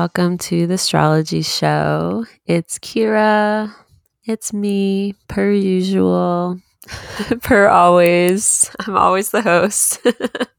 [0.00, 2.24] Welcome to the Astrology Show.
[2.46, 3.74] It's Kirah.
[4.26, 6.60] It's me, per usual,
[7.42, 8.70] per always.
[8.78, 9.98] I'm always the host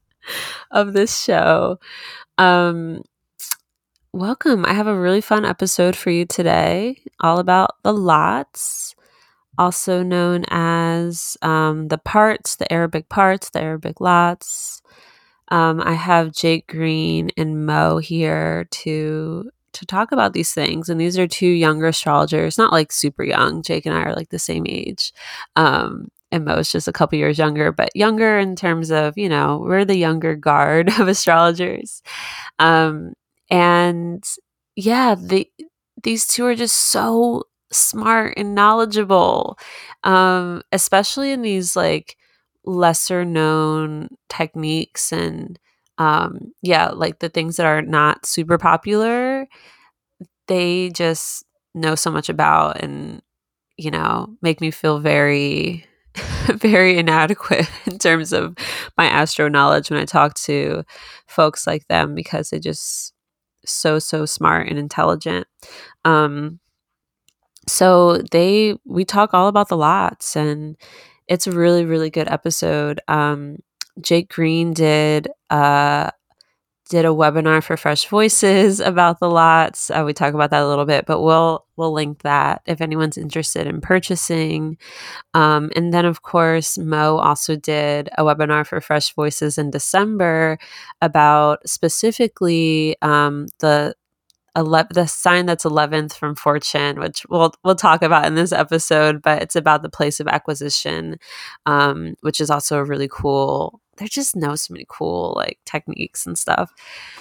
[0.70, 1.78] of this show.
[2.36, 3.00] Um,
[4.12, 4.66] welcome.
[4.66, 8.94] I have a really fun episode for you today, all about the lots,
[9.56, 14.82] also known as um, the parts, the Arabic parts, the Arabic lots.
[15.50, 21.00] Um, I have Jake Green and Mo here to to talk about these things, and
[21.00, 23.62] these are two younger astrologers, not like super young.
[23.62, 25.12] Jake and I are like the same age,
[25.56, 29.58] um, and is just a couple years younger, but younger in terms of you know
[29.64, 32.02] we're the younger guard of astrologers,
[32.58, 33.14] um,
[33.50, 34.24] and
[34.76, 35.50] yeah, the
[36.02, 39.58] these two are just so smart and knowledgeable,
[40.04, 42.16] um, especially in these like
[42.70, 45.58] lesser known techniques and
[45.98, 49.46] um yeah like the things that are not super popular
[50.48, 53.22] they just know so much about and
[53.76, 55.84] you know make me feel very
[56.54, 58.54] very inadequate in terms of
[58.96, 60.82] my astro knowledge when i talk to
[61.26, 63.14] folks like them because they're just
[63.64, 65.46] so so smart and intelligent.
[66.04, 66.60] Um
[67.68, 70.76] so they we talk all about the lots and
[71.30, 73.00] it's a really really good episode.
[73.08, 73.58] Um
[74.02, 76.10] jake green did uh
[76.90, 79.92] did a webinar for fresh voices about the lots.
[79.92, 83.16] Uh, we talk about that a little bit but we'll we'll link that if anyone's
[83.18, 84.76] interested in purchasing.
[85.34, 90.58] Um, and then of course mo also did a webinar for fresh voices in december
[91.00, 93.94] about specifically um, the
[94.56, 99.22] ele- the sign that's 11th from fortune which we'll we'll talk about in this episode
[99.22, 101.18] but it's about the place of acquisition
[101.66, 106.38] um, which is also really cool they just know so many cool like techniques and
[106.38, 106.72] stuff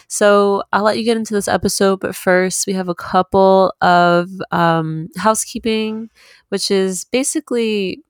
[0.07, 4.29] so i'll let you get into this episode but first we have a couple of
[4.51, 6.09] um, housekeeping
[6.49, 8.03] which is basically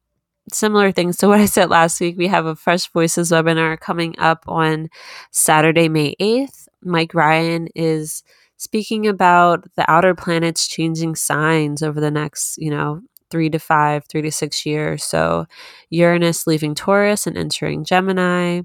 [0.53, 2.17] similar things to what I said last week.
[2.17, 4.89] We have a Fresh Voices webinar coming up on
[5.31, 6.67] Saturday, May 8th.
[6.81, 8.23] Mike Ryan is
[8.59, 14.03] speaking about the outer planets changing signs over the next, you know, three to five,
[14.05, 15.03] three to six years.
[15.03, 15.45] So
[15.89, 18.61] Uranus leaving Taurus and entering Gemini,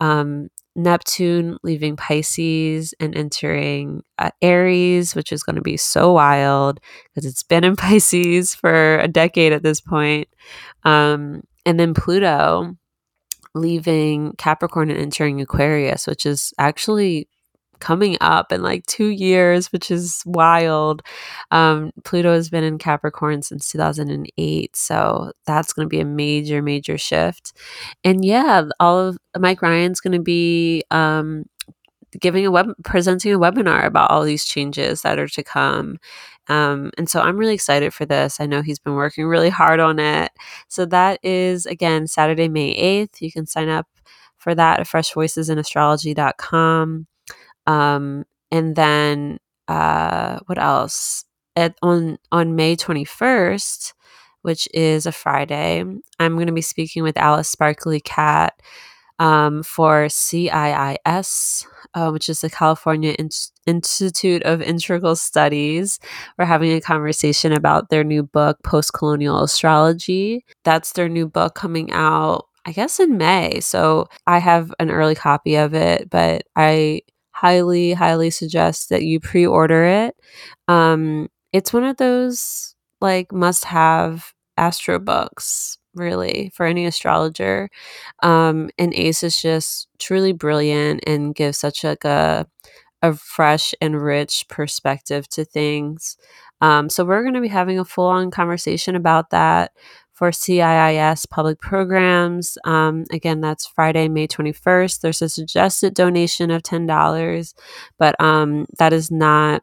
[0.00, 6.80] um, Neptune leaving Pisces and entering uh, Aries, which is going to be so wild
[7.04, 10.28] because it's been in Pisces for a decade at this point.
[10.84, 12.74] Um, and then Pluto
[13.54, 17.28] leaving Capricorn and entering Aquarius, which is actually
[17.80, 21.02] coming up in like two years, which is wild.
[21.50, 24.76] Um, Pluto has been in Capricorn since 2008.
[24.76, 27.52] So that's going to be a major, major shift.
[28.04, 31.44] And yeah, all of Mike Ryan's going to be um,
[32.20, 35.98] giving a web, presenting a webinar about all these changes that are to come.
[36.48, 38.40] Um, and so I'm really excited for this.
[38.40, 40.30] I know he's been working really hard on it.
[40.68, 43.20] So that is, again, Saturday, May 8th.
[43.20, 43.88] You can sign up
[44.36, 47.06] for that at freshvoicesinAstrology.com.
[47.66, 49.38] Um, and then
[49.68, 51.24] uh, what else?
[51.56, 53.94] At, on on May 21st,
[54.42, 55.82] which is a Friday,
[56.18, 58.60] I'm going to be speaking with Alice Sparkly Kat
[59.18, 63.30] um, for CIIS, uh, which is the California In-
[63.66, 65.98] Institute of Integral Studies.
[66.38, 70.44] We're having a conversation about their new book, Post Colonial Astrology.
[70.64, 73.60] That's their new book coming out, I guess, in May.
[73.60, 77.00] So I have an early copy of it, but I
[77.36, 80.16] highly, highly suggest that you pre order it.
[80.68, 87.68] Um, it's one of those like must have astro books really for any astrologer.
[88.22, 92.46] Um and ace is just truly brilliant and gives such like a
[93.02, 96.16] a fresh and rich perspective to things.
[96.60, 99.72] Um so we're going to be having a full-on conversation about that
[100.16, 102.56] for CIIS public programs.
[102.64, 105.02] Um, again, that's Friday, May 21st.
[105.02, 107.54] There's a suggested donation of $10,
[107.98, 109.62] but um, that is not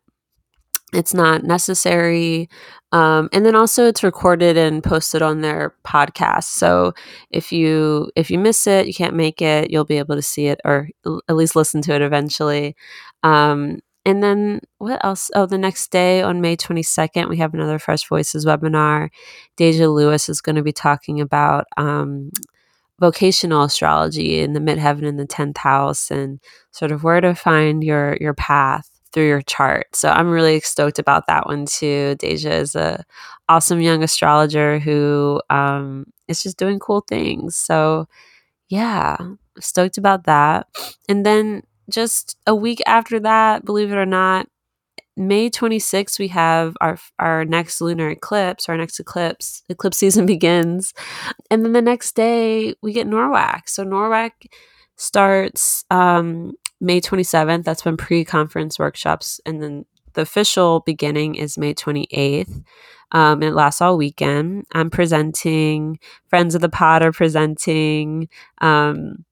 [0.94, 2.47] it's not necessary
[2.91, 6.94] um, and then also it's recorded and posted on their podcast so
[7.31, 10.45] if you if you miss it you can't make it you'll be able to see
[10.45, 10.88] it or
[11.27, 12.75] at least listen to it eventually
[13.23, 15.31] um, and then what else?
[15.35, 19.09] Oh, the next day on May 22nd, we have another Fresh Voices webinar.
[19.55, 22.31] Deja Lewis is going to be talking about um,
[23.00, 26.39] vocational astrology in the midheaven and the 10th house and
[26.71, 29.95] sort of where to find your your path through your chart.
[29.95, 32.15] So I'm really stoked about that one too.
[32.19, 33.03] Deja is a
[33.47, 37.55] awesome young astrologer who um, is just doing cool things.
[37.55, 38.07] So
[38.69, 39.17] yeah,
[39.59, 40.67] stoked about that.
[41.07, 44.47] And then just a week after that, believe it or not,
[45.15, 48.68] May 26th, we have our our next lunar eclipse.
[48.68, 50.94] Our next eclipse eclipse season begins,
[51.51, 53.62] and then the next day we get NORWAC.
[53.68, 54.31] So NORWAC
[54.95, 57.63] starts um, May 27th.
[57.63, 62.63] That's when pre-conference workshops, and then the official beginning is May 28th.
[63.12, 64.65] Um, and it lasts all weekend.
[64.71, 66.00] I'm presenting.
[66.27, 68.29] Friends of the Pod are presenting.
[68.59, 69.25] Um,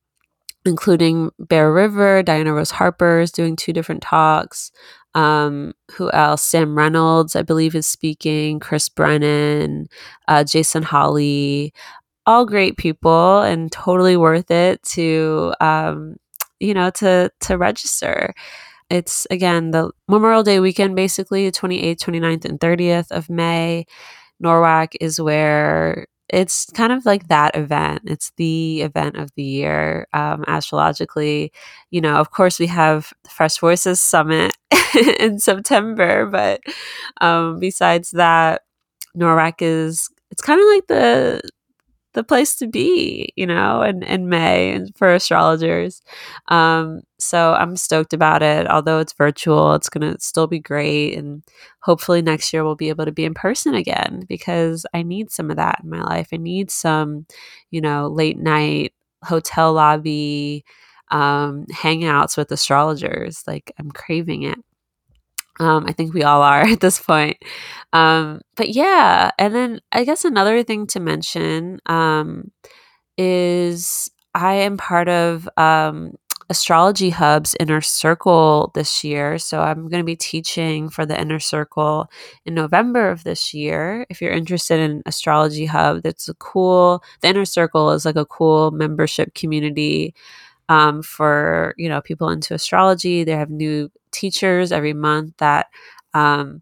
[0.65, 4.71] including Bear River, Diana Rose Harper is doing two different talks.
[5.13, 6.41] Um, who else?
[6.41, 8.59] Sam Reynolds, I believe, is speaking.
[8.59, 9.87] Chris Brennan,
[10.27, 11.73] uh, Jason Holley,
[12.25, 16.15] all great people, and totally worth it to, um,
[16.59, 18.33] you know, to to register.
[18.89, 23.85] It's again the Memorial Day weekend, basically, 28th, 29th, and 30th of May.
[24.43, 28.03] NORWAC is where it's kind of like that event.
[28.05, 31.51] It's the event of the year um, astrologically.
[31.91, 34.55] You know, of course, we have the Fresh Voices Summit
[35.19, 36.61] in September, but
[37.19, 38.61] um, besides that,
[39.15, 41.41] NORWAC is it's kind of like the
[42.13, 46.01] the place to be, you know, in, in May and for astrologers.
[46.49, 48.67] Um, so I'm stoked about it.
[48.67, 51.17] Although it's virtual, it's going to still be great.
[51.17, 51.43] And
[51.79, 55.49] hopefully next year we'll be able to be in person again because I need some
[55.49, 56.29] of that in my life.
[56.33, 57.25] I need some,
[57.69, 58.93] you know, late night
[59.23, 60.65] hotel lobby
[61.11, 63.43] um, hangouts with astrologers.
[63.47, 64.57] Like I'm craving it.
[65.61, 67.37] Um, I think we all are at this point.
[67.93, 72.51] Um, but yeah, and then I guess another thing to mention um,
[73.17, 76.15] is I am part of um,
[76.49, 79.37] Astrology Hub's Inner Circle this year.
[79.37, 82.09] So I'm going to be teaching for the Inner Circle
[82.45, 84.05] in November of this year.
[84.09, 88.25] If you're interested in Astrology Hub, that's a cool, the Inner Circle is like a
[88.25, 90.15] cool membership community
[90.71, 93.23] um, for you know people into astrology.
[93.23, 95.67] They have new teachers every month that
[96.13, 96.61] um,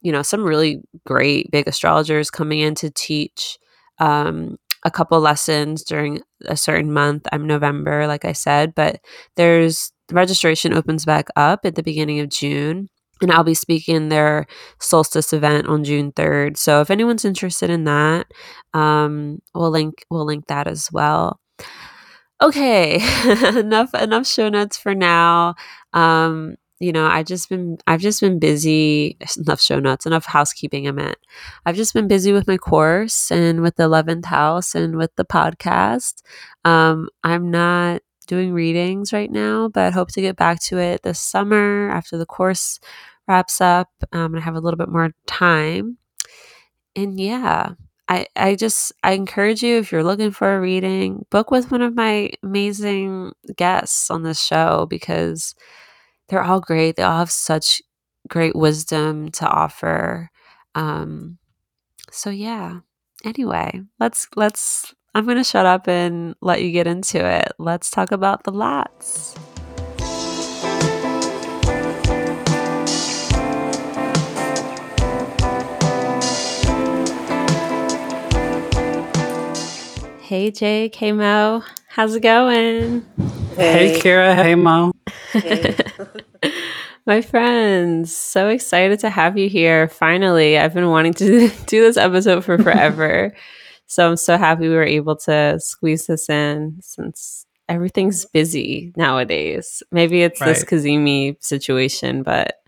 [0.00, 3.58] you know some really great big astrologers coming in to teach
[3.98, 7.26] um, a couple lessons during a certain month.
[7.32, 9.00] I'm November, like I said, but
[9.34, 12.88] there's the registration opens back up at the beginning of June.
[13.20, 14.46] And I'll be speaking their
[14.78, 16.56] solstice event on June 3rd.
[16.56, 18.28] So if anyone's interested in that,
[18.74, 21.40] um, we'll link we'll link that as well
[22.40, 23.00] okay
[23.58, 25.54] enough enough show notes for now.
[25.92, 30.86] Um you know i just been i've just been busy enough show notes enough housekeeping
[30.86, 31.18] i meant.
[31.66, 35.24] I've just been busy with my course and with the 11th house and with the
[35.24, 36.22] podcast.
[36.64, 41.18] Um i'm not doing readings right now but hope to get back to it this
[41.18, 42.78] summer after the course
[43.26, 45.98] wraps up um, and i have a little bit more time.
[46.96, 47.74] And yeah
[48.08, 51.82] I, I just I encourage you if you're looking for a reading, book with one
[51.82, 55.54] of my amazing guests on this show because
[56.28, 56.96] they're all great.
[56.96, 57.82] They all have such
[58.28, 60.30] great wisdom to offer.
[60.74, 61.38] Um,
[62.10, 62.80] so yeah.
[63.24, 67.52] Anyway, let's let's I'm gonna shut up and let you get into it.
[67.58, 69.34] Let's talk about the lots.
[80.28, 83.02] Hey Jake, hey Mo, how's it going?
[83.56, 84.92] Hey, hey Kirah, hey Mo.
[85.32, 85.74] Hey.
[87.06, 89.88] My friends, so excited to have you here.
[89.88, 93.34] Finally, I've been wanting to do this episode for forever.
[93.86, 99.82] so I'm so happy we were able to squeeze this in since everything's busy nowadays.
[99.90, 100.48] Maybe it's right.
[100.48, 102.58] this Cazimi situation, but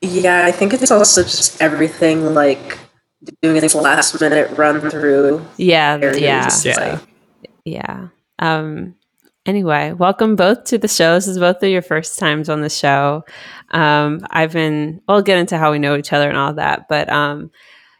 [0.00, 2.78] yeah, I think it's also just everything like
[3.42, 5.44] doing this last minute run through.
[5.56, 6.76] Yeah, yeah, yeah.
[6.76, 7.00] Like,
[7.64, 8.08] yeah.
[8.38, 8.94] Um,
[9.46, 11.14] anyway, welcome both to the show.
[11.14, 13.24] This is both of your first times on the show.
[13.70, 15.00] Um, I've been.
[15.08, 17.50] We'll get into how we know each other and all that, but um,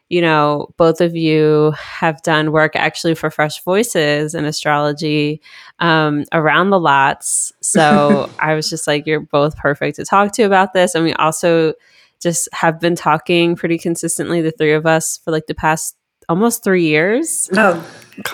[0.08, 5.40] you know, both of you have done work actually for Fresh Voices and astrology
[5.78, 7.50] um, around the lots.
[7.62, 11.14] So I was just like, you're both perfect to talk to about this, and we
[11.14, 11.74] also
[12.22, 15.96] just have been talking pretty consistently, the three of us, for like the past
[16.28, 17.50] almost three years.
[17.56, 17.74] Oh,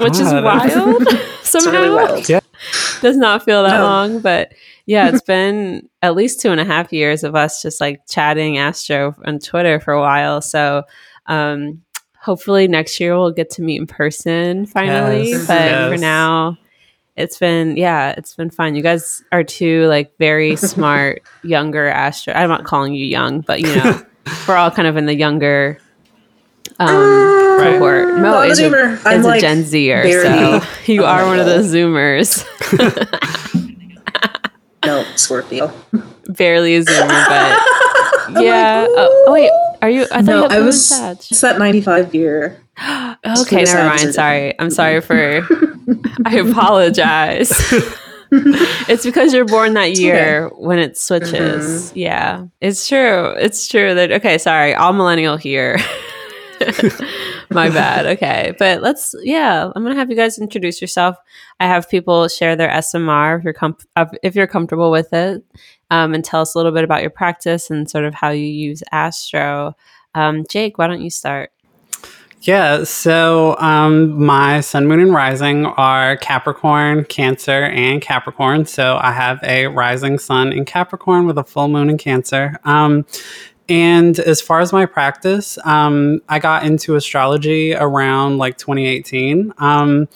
[0.00, 1.09] which is wild
[1.42, 1.71] somehow.
[1.71, 2.28] Really wild.
[2.28, 2.40] Yeah.
[3.00, 3.85] Does not feel that no.
[3.85, 4.52] long, but
[4.87, 8.59] yeah, it's been at least two and a half years of us just like chatting
[8.59, 10.40] Astro on Twitter for a while.
[10.40, 10.83] So,
[11.26, 11.83] um,
[12.21, 15.30] hopefully next year we'll get to meet in person finally.
[15.30, 15.47] Yes.
[15.47, 15.92] But yes.
[15.92, 16.59] for now,
[17.19, 22.33] it's been yeah it's been fun you guys are two like very smart younger astro
[22.35, 24.03] i'm not calling you young but you know
[24.47, 25.79] we're all kind of in the younger
[26.79, 31.39] um uh, cohort mo is, a, is a like gen zer so you are one
[31.39, 32.45] of those zoomers
[34.89, 35.71] No, Scorpio.
[36.29, 37.09] Barely a zoomer,
[38.33, 38.87] but yeah.
[38.89, 39.51] Oh, oh, wait,
[39.83, 40.05] are you?
[40.05, 40.91] I thought no, you I was.
[40.93, 42.63] It's that ninety-five year.
[42.81, 44.15] Okay, never mind.
[44.15, 45.47] Sorry, I'm sorry for.
[46.25, 47.51] I apologize.
[48.33, 50.55] it's because you're born that year okay.
[50.59, 51.91] when it switches.
[51.91, 51.99] Mm-hmm.
[51.99, 53.35] Yeah, it's true.
[53.39, 54.13] It's true that.
[54.13, 55.79] Okay, sorry, all millennial here.
[57.51, 58.07] My bad.
[58.07, 58.55] Okay.
[58.59, 61.17] But let's, yeah, I'm going to have you guys introduce yourself.
[61.61, 63.77] I have people share their SMR if you're, com-
[64.23, 65.43] if you're comfortable with it
[65.91, 68.45] um, and tell us a little bit about your practice and sort of how you
[68.45, 69.75] use Astro.
[70.15, 71.51] Um, Jake, why don't you start?
[72.42, 78.64] Yeah, so um, my sun, moon, and rising are Capricorn, Cancer, and Capricorn.
[78.64, 82.57] So I have a rising sun in Capricorn with a full moon in Cancer.
[82.64, 83.07] Um,
[83.68, 89.52] and as far as my practice, um, I got into astrology around like 2018.
[89.59, 90.09] Um,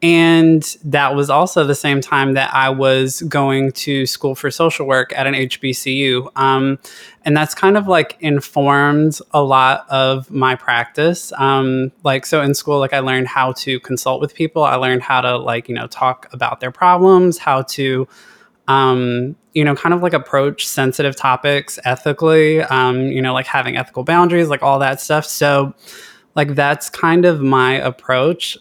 [0.00, 4.86] and that was also the same time that I was going to school for social
[4.86, 6.30] work at an HBCU.
[6.36, 6.78] Um,
[7.24, 11.32] and that's kind of like informed a lot of my practice.
[11.36, 14.62] Um, like, so in school, like I learned how to consult with people.
[14.62, 18.06] I learned how to like, you know, talk about their problems, how to
[18.68, 23.76] um, you know, kind of like approach sensitive topics ethically, um, you know, like having
[23.76, 25.24] ethical boundaries, like all that stuff.
[25.24, 25.74] So,
[26.36, 28.56] like, that's kind of my approach.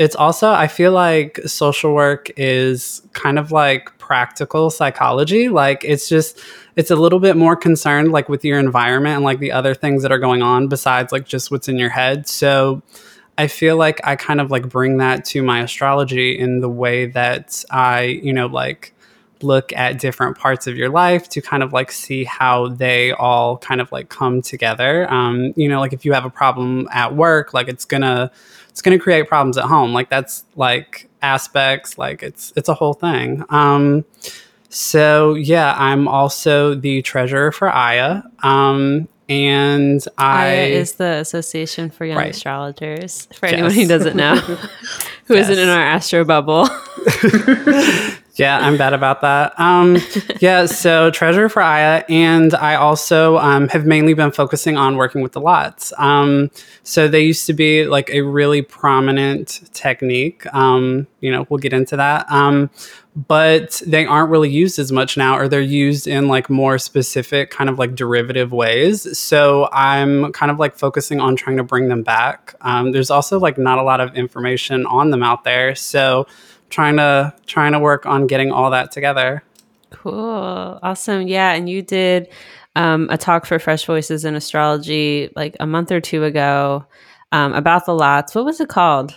[0.00, 5.50] It's also, I feel like social work is kind of like practical psychology.
[5.50, 6.40] Like, it's just,
[6.74, 10.02] it's a little bit more concerned, like, with your environment and like the other things
[10.02, 12.26] that are going on besides like just what's in your head.
[12.26, 12.82] So,
[13.36, 17.06] I feel like I kind of like bring that to my astrology in the way
[17.06, 18.94] that I, you know, like
[19.42, 23.56] look at different parts of your life to kind of like see how they all
[23.56, 25.10] kind of like come together.
[25.10, 28.30] Um, you know, like if you have a problem at work, like it's gonna
[28.70, 29.92] it's gonna create problems at home.
[29.92, 33.44] Like that's like aspects, like it's it's a whole thing.
[33.50, 34.04] Um,
[34.70, 38.24] so yeah, I'm also the treasurer for AYA.
[38.42, 42.30] Um, and I AYA is the Association for Young right.
[42.30, 43.28] Astrologers.
[43.34, 43.52] For yes.
[43.52, 44.36] anyone who doesn't know,
[45.26, 46.68] who not in our astro bubble.
[48.40, 49.52] yeah, I'm bad about that.
[49.60, 49.98] Um,
[50.40, 55.20] yeah, so treasure for AYA, and I also um, have mainly been focusing on working
[55.20, 55.92] with the lots.
[55.98, 56.50] Um,
[56.82, 60.46] so they used to be like a really prominent technique.
[60.54, 62.32] Um, you know, we'll get into that.
[62.32, 62.70] Um,
[63.14, 67.50] but they aren't really used as much now, or they're used in like more specific
[67.50, 69.18] kind of like derivative ways.
[69.18, 72.54] So I'm kind of like focusing on trying to bring them back.
[72.62, 76.26] Um, there's also like not a lot of information on them out there, so
[76.70, 79.42] trying to trying to work on getting all that together.
[79.90, 81.52] Cool, awesome, yeah.
[81.52, 82.28] And you did
[82.76, 86.86] um, a talk for Fresh Voices in Astrology like a month or two ago
[87.32, 88.34] um, about the lots.
[88.34, 89.14] What was it called?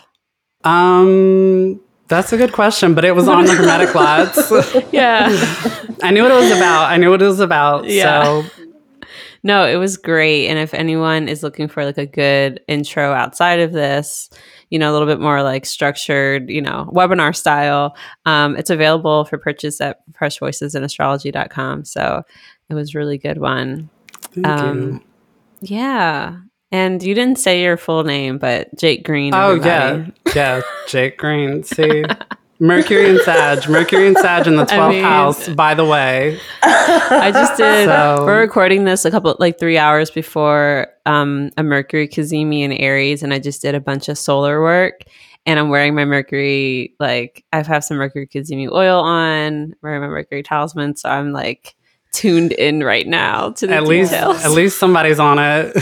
[0.63, 4.51] Um that's a good question, but it was on the Hermetic Lots.
[4.91, 5.29] yeah.
[6.03, 6.91] I knew what it was about.
[6.91, 7.85] I knew what it was about.
[7.85, 8.23] Yeah.
[8.23, 8.43] So
[9.43, 10.47] no, it was great.
[10.47, 14.29] And if anyone is looking for like a good intro outside of this,
[14.73, 19.23] you know, a little bit more like structured, you know, webinar style, um, it's available
[19.23, 21.85] for purchase at freshvoicesinastrology.com.
[21.85, 22.23] So
[22.69, 23.91] it was really good one.
[24.31, 25.01] Thank um, you.
[25.77, 26.37] Yeah.
[26.71, 29.35] And you didn't say your full name, but Jake Green.
[29.35, 31.61] Oh yeah, yeah, Jake Green.
[31.61, 32.03] See,
[32.63, 35.49] Mercury and Sag, Mercury and Sag in the twelfth house.
[35.49, 37.87] By the way, I just did.
[37.89, 38.23] So.
[38.25, 43.21] We're recording this a couple, like three hours before um, a Mercury cazimi in Aries,
[43.21, 45.03] and I just did a bunch of solar work.
[45.45, 50.07] And I'm wearing my Mercury, like I have some Mercury cazimi oil on, wearing my
[50.07, 51.75] Mercury talisman, so I'm like
[52.13, 54.35] tuned in right now to the at details.
[54.35, 55.75] least at least somebody's on it.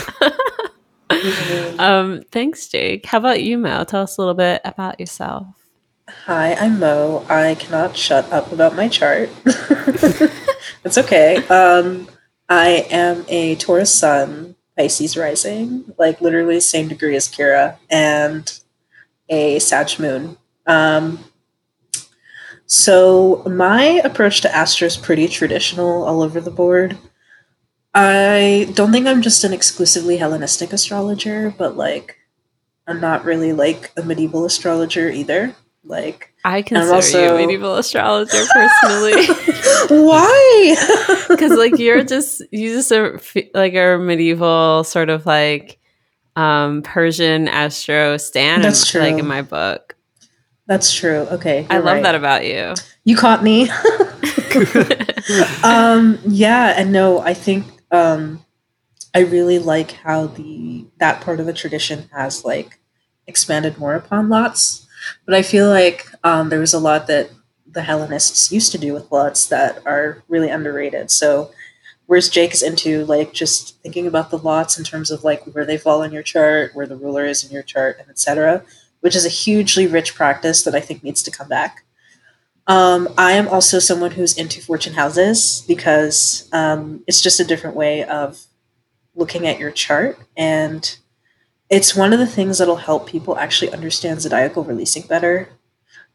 [1.79, 3.05] um, thanks, Jake.
[3.05, 3.83] How about you, Mo?
[3.83, 5.60] Tell us a little bit about yourself.
[6.25, 7.25] Hi, I'm Mo.
[7.29, 9.29] I cannot shut up about my chart.
[9.45, 11.37] it's okay.
[11.47, 12.07] Um,
[12.47, 18.59] I am a Taurus Sun, Pisces rising, like literally same degree as Kirah, and
[19.29, 20.37] a Sag Moon.
[20.67, 21.19] Um,
[22.67, 26.97] so my approach to Astro is pretty traditional all over the board.
[27.93, 32.17] I don't think I'm just an exclusively Hellenistic astrologer, but like
[32.85, 35.55] I'm not really like a medieval astrologer either.
[35.83, 37.23] Like I consider also...
[37.23, 39.25] you a medieval astrologer personally.
[39.89, 40.75] Why?
[41.27, 43.19] Because like you're just you just a
[43.53, 45.79] like a medieval sort of like
[46.35, 48.61] um Persian astro stan.
[48.61, 49.01] That's true.
[49.01, 49.95] Like in my book.
[50.67, 51.27] That's true.
[51.31, 52.03] Okay, I love right.
[52.03, 52.73] that about you.
[53.03, 53.69] You caught me.
[55.63, 58.45] um, yeah, and no, I think um,
[59.13, 62.79] I really like how the that part of the tradition has like
[63.27, 64.87] expanded more upon lots.
[65.25, 67.29] But I feel like um, there was a lot that
[67.65, 71.09] the Hellenists used to do with lots that are really underrated.
[71.09, 71.51] So
[72.05, 75.65] whereas Jake is into like just thinking about the lots in terms of like where
[75.65, 78.63] they fall in your chart, where the ruler is in your chart, and etc.,
[78.99, 81.85] which is a hugely rich practice that I think needs to come back.
[82.67, 87.75] Um, I am also someone who's into fortune houses because um, it's just a different
[87.75, 88.45] way of
[89.15, 90.97] looking at your chart and
[91.71, 95.47] it's one of the things that'll help people actually understand zodiacal releasing better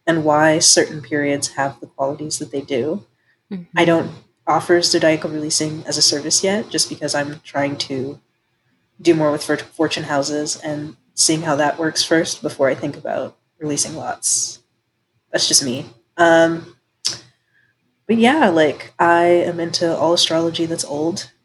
[0.07, 3.07] and why certain periods have the qualities that they do.
[3.51, 3.65] Mm-hmm.
[3.75, 4.13] I don't
[4.47, 8.21] offer zodiacal releasing as a service yet, just because I'm trying to
[9.01, 13.39] do more with fortune houses and seeing how that works first before I think about
[13.59, 14.63] releasing lots.
[15.33, 15.87] That's just me.
[16.19, 16.77] Um,
[18.07, 21.33] but yeah, like I am into all astrology that's old.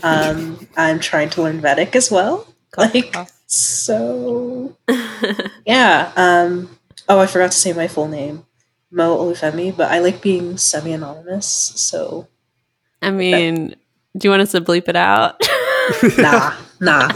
[0.00, 2.46] Um, I'm trying to learn Vedic as well.
[2.76, 3.12] Like
[3.48, 4.76] so,
[5.66, 6.12] yeah.
[6.16, 6.78] Um,
[7.08, 8.44] oh, I forgot to say my full name,
[8.90, 11.46] Mo Olufemi, but I like being semi-anonymous.
[11.46, 12.28] So,
[13.00, 13.78] I mean, that-
[14.18, 15.40] do you want us to bleep it out?
[16.18, 17.08] nah, nah.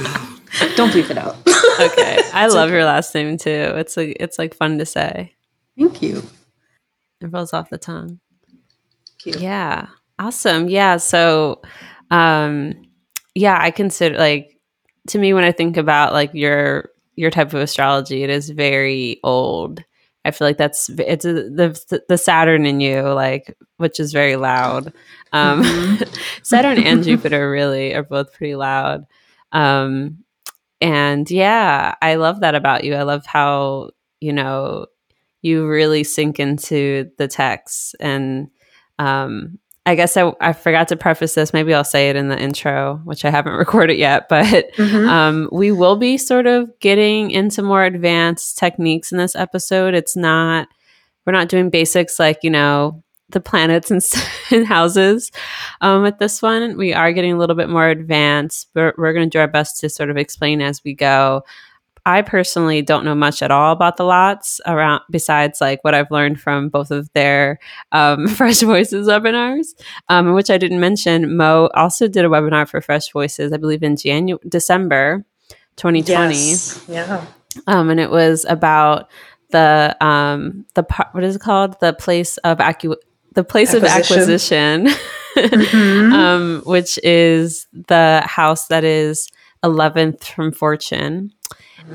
[0.76, 1.36] Don't bleep it out.
[1.80, 2.76] okay, I love okay.
[2.76, 3.50] your last name too.
[3.76, 5.34] It's like it's like fun to say.
[5.78, 6.22] Thank you.
[7.20, 8.20] It rolls off the tongue.
[9.18, 9.40] Cute.
[9.40, 9.88] Yeah.
[10.18, 10.68] Awesome.
[10.68, 10.98] Yeah.
[10.98, 11.62] So,
[12.10, 12.74] um,
[13.34, 14.51] yeah, I consider like
[15.08, 19.20] to me when I think about like your your type of astrology, it is very
[19.22, 19.82] old.
[20.24, 24.36] I feel like that's it's a, the the Saturn in you, like which is very
[24.36, 24.92] loud.
[25.32, 26.04] Um, mm-hmm.
[26.42, 29.06] Saturn and Jupiter really are both pretty loud.
[29.50, 30.18] Um,
[30.80, 32.94] and yeah, I love that about you.
[32.94, 33.90] I love how
[34.20, 34.86] you know
[35.42, 38.48] you really sink into the text and
[39.00, 41.52] um, I guess I, I forgot to preface this.
[41.52, 44.28] Maybe I'll say it in the intro, which I haven't recorded yet.
[44.28, 45.08] But mm-hmm.
[45.08, 49.94] um, we will be sort of getting into more advanced techniques in this episode.
[49.94, 50.68] It's not,
[51.26, 54.02] we're not doing basics like, you know, the planets and,
[54.52, 55.32] and houses
[55.80, 56.76] um, with this one.
[56.76, 58.68] We are getting a little bit more advanced.
[58.74, 61.42] We're, we're going to do our best to sort of explain as we go.
[62.04, 66.10] I personally don't know much at all about the lots around besides like what I've
[66.10, 67.60] learned from both of their
[67.92, 69.74] um, Fresh Voices webinars,
[70.08, 71.36] um, which I didn't mention.
[71.36, 75.24] Mo also did a webinar for Fresh Voices, I believe in January, December
[75.76, 76.34] 2020.
[76.34, 76.84] Yes.
[76.88, 77.24] Yeah.
[77.66, 79.10] Um, and it was about
[79.52, 82.96] the um the what is it called the place of acu-
[83.34, 84.86] the place acquisition.
[84.86, 86.12] of acquisition mm-hmm.
[86.12, 89.28] um which is the house that is
[89.62, 91.32] 11th from fortune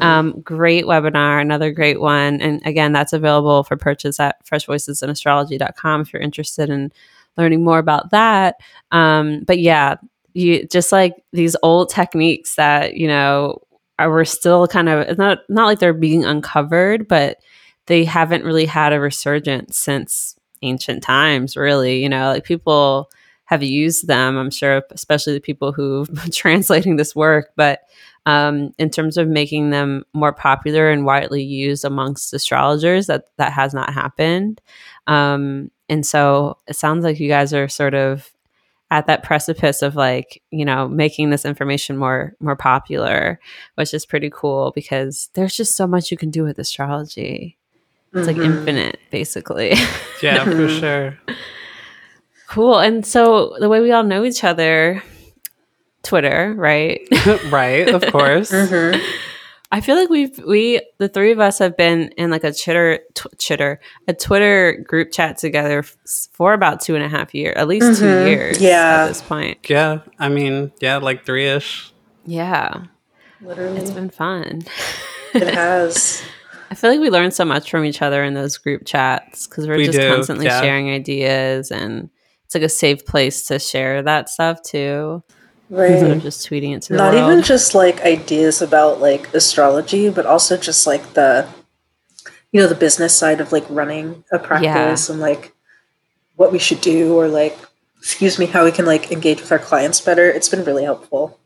[0.01, 2.41] um, great webinar, another great one.
[2.41, 6.91] And again, that's available for purchase at freshvoicesinastrology.com if you're interested in
[7.37, 8.55] learning more about that.
[8.91, 9.95] Um, but yeah,
[10.33, 13.61] you just like these old techniques that, you know,
[13.99, 17.37] are we're still kind of it's not not like they're being uncovered, but
[17.87, 22.01] they haven't really had a resurgence since ancient times, really.
[22.03, 23.09] You know, like people
[23.45, 27.81] have used them, I'm sure, especially the people who translating this work, but
[28.27, 33.53] um, in terms of making them more popular and widely used amongst astrologers that that
[33.53, 34.61] has not happened.
[35.07, 38.29] Um, and so it sounds like you guys are sort of
[38.91, 43.39] at that precipice of like you know making this information more more popular
[43.75, 47.57] which is pretty cool because there's just so much you can do with astrology.
[48.13, 48.39] It's mm-hmm.
[48.39, 49.75] like infinite basically.
[50.21, 51.17] Yeah for sure.
[52.47, 52.79] Cool.
[52.79, 55.01] And so the way we all know each other
[56.07, 57.01] Twitter, right?
[57.51, 58.51] right, of course.
[58.51, 58.99] mm-hmm.
[59.69, 62.99] I feel like we've we the three of us have been in like a chitter
[63.13, 65.97] tw- chitter a Twitter group chat together f-
[66.31, 67.99] for about two and a half years, at least mm-hmm.
[67.99, 68.61] two years.
[68.61, 69.69] Yeah, at this point.
[69.69, 71.91] Yeah, I mean, yeah, like three ish.
[72.25, 72.85] Yeah,
[73.41, 74.61] literally, it's been fun.
[75.33, 76.23] it has.
[76.71, 79.67] I feel like we learn so much from each other in those group chats because
[79.67, 80.61] we're we just do, constantly yeah.
[80.61, 82.09] sharing ideas and
[82.45, 85.23] it's like a safe place to share that stuff too
[85.69, 85.91] right.
[85.91, 87.31] instead of just tweeting it to Not world.
[87.31, 91.47] even just like ideas about like astrology, but also just like the
[92.51, 95.13] you know the business side of like running a practice yeah.
[95.13, 95.53] and like
[96.35, 97.57] what we should do or like
[97.99, 100.29] excuse me how we can like engage with our clients better.
[100.29, 101.39] It's been really helpful.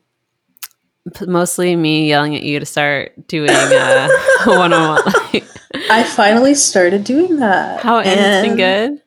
[1.26, 4.08] Mostly me yelling at you to start doing uh,
[4.46, 5.42] one on one.
[5.90, 7.82] I finally started doing that.
[7.82, 9.01] How and it's been good.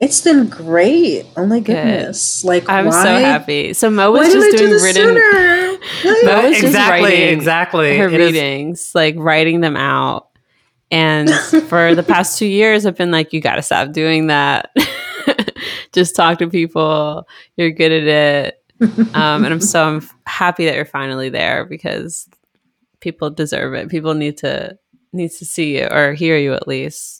[0.00, 1.26] It's been great.
[1.36, 2.40] Oh my goodness!
[2.40, 2.48] Good.
[2.48, 3.02] Like I'm why?
[3.02, 3.74] so happy.
[3.74, 5.14] So Mo was just doing do written.
[5.14, 8.94] Mo was exactly, just writing exactly her it readings, is.
[8.94, 10.28] like writing them out.
[10.90, 11.30] And
[11.68, 14.74] for the past two years, I've been like, you got to stop doing that.
[15.92, 17.28] just talk to people.
[17.56, 18.56] You're good at it.
[19.14, 22.26] Um, and I'm so I'm happy that you're finally there because
[23.00, 23.90] people deserve it.
[23.90, 24.78] People need to
[25.12, 27.19] need to see you or hear you at least.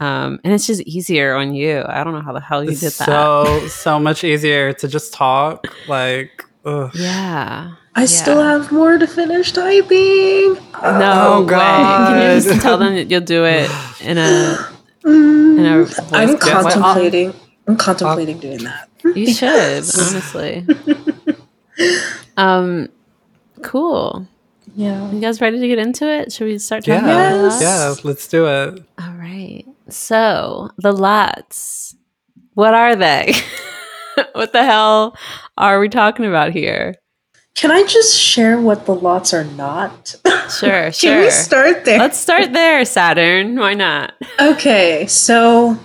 [0.00, 1.82] Um, and it's just easier on you.
[1.86, 3.06] I don't know how the hell you did that.
[3.06, 5.66] So so much easier to just talk.
[5.88, 6.90] Like, ugh.
[6.94, 7.72] yeah.
[7.96, 10.54] I still have more to finish typing.
[10.54, 11.48] No Oh, way.
[11.58, 13.68] Can you just tell them that you'll do it
[14.00, 14.56] in a
[15.04, 16.40] Mm, in a voice I'm note?
[16.40, 17.32] Contemplating.
[17.66, 18.88] I'm contemplating doing that.
[19.16, 20.66] You should, honestly.
[22.36, 22.88] um,
[23.62, 24.26] cool.
[24.76, 25.10] Yeah.
[25.10, 26.32] You guys ready to get into it?
[26.32, 27.62] Should we start talking Yeah, about the lots?
[27.62, 28.82] yeah, let's do it.
[29.00, 29.64] All right.
[29.90, 31.96] So the lots,
[32.54, 33.34] what are they?
[34.32, 35.16] what the hell
[35.56, 36.94] are we talking about here?
[37.54, 40.14] Can I just share what the lots are not?
[40.48, 41.20] Sure, Can sure.
[41.20, 41.98] we start there?
[41.98, 43.58] Let's start there, Saturn.
[43.58, 44.14] Why not?
[44.40, 45.76] Okay, so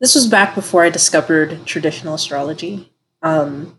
[0.00, 2.92] this was back before I discovered traditional astrology.
[3.22, 3.78] Um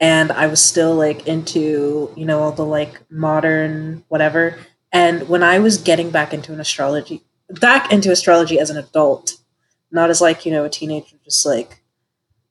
[0.00, 4.58] and I was still like into, you know, all the like modern whatever.
[4.90, 9.34] And when I was getting back into an astrology back into astrology as an adult,
[9.90, 11.82] not as like, you know, a teenager just like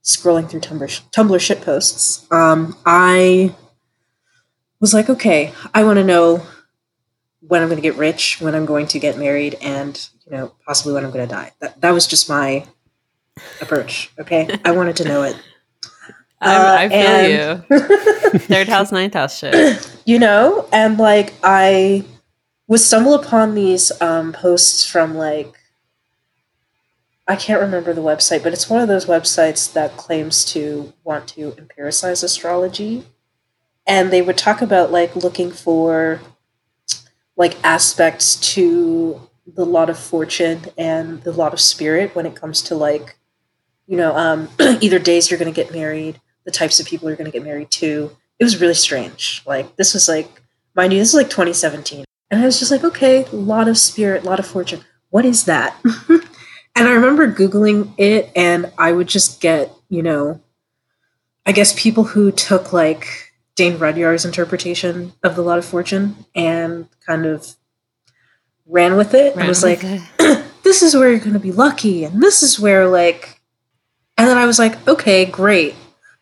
[0.03, 2.25] scrolling through Tumblr Tumblr shit posts.
[2.31, 3.53] Um I
[4.79, 6.43] was like, okay, I want to know
[7.41, 10.53] when I'm going to get rich, when I'm going to get married, and you know,
[10.65, 11.51] possibly when I'm going to die.
[11.61, 12.65] That that was just my
[13.61, 14.11] approach.
[14.19, 15.35] Okay, I wanted to know it.
[16.41, 18.39] I, Uh, I feel and- you.
[18.41, 19.99] Third house, ninth house shit.
[20.05, 22.03] you know, and like I
[22.67, 25.53] would stumble upon these um, posts from like
[27.29, 31.27] I can't remember the website, but it's one of those websites that claims to want
[31.29, 33.03] to empiricize astrology.
[33.85, 36.21] And they would talk about like looking for
[37.35, 42.61] like aspects to the lot of fortune and the lot of spirit when it comes
[42.61, 43.17] to like
[43.87, 44.49] you know um,
[44.81, 47.43] either days you're going to get married the types of people you're going to get
[47.43, 48.15] married to.
[48.39, 49.41] It was really strange.
[49.45, 50.41] Like this was like
[50.75, 53.77] mind you this is like 2017 and i was just like okay a lot of
[53.77, 54.81] spirit a lot of fortune.
[55.09, 55.81] What is that?
[56.77, 60.39] And i remember googling it and i would just get you know
[61.43, 66.87] i guess people who took like dane rudhyar's interpretation of the lot of fortune and
[67.03, 67.55] kind of
[68.67, 69.81] ran with it and was like
[70.63, 73.41] this is where you're going to be lucky and this is where like
[74.15, 75.73] and then i was like okay great.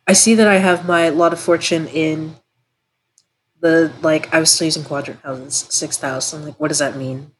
[0.08, 2.38] I see that i have my lot of fortune in
[3.62, 7.32] the like i was still using quadrant houses sixth like what does that mean?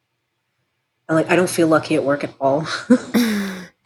[1.08, 2.66] And like i don't feel lucky at work at all.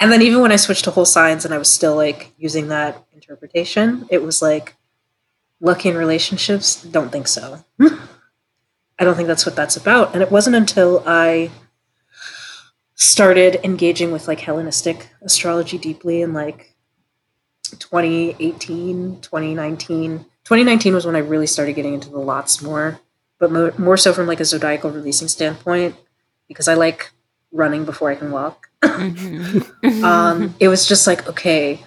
[0.03, 2.69] And then even when i switched to whole signs and i was still like using
[2.69, 4.75] that interpretation it was like
[5.61, 6.83] lucky in relationships?
[6.83, 7.63] Don't think so.
[7.81, 10.15] I don't think that's what that's about.
[10.15, 11.51] And it wasn't until i
[12.95, 16.75] started engaging with like Hellenistic astrology deeply in like
[17.79, 20.27] 2018, 2019.
[20.51, 23.01] 2019 was when I really started getting into the lots more,
[23.39, 25.95] but mo- more so from like a zodiacal releasing standpoint
[26.49, 27.13] because I like
[27.53, 28.69] running before I can walk.
[28.83, 30.03] Mhm.
[30.03, 31.85] um, it was just like, okay,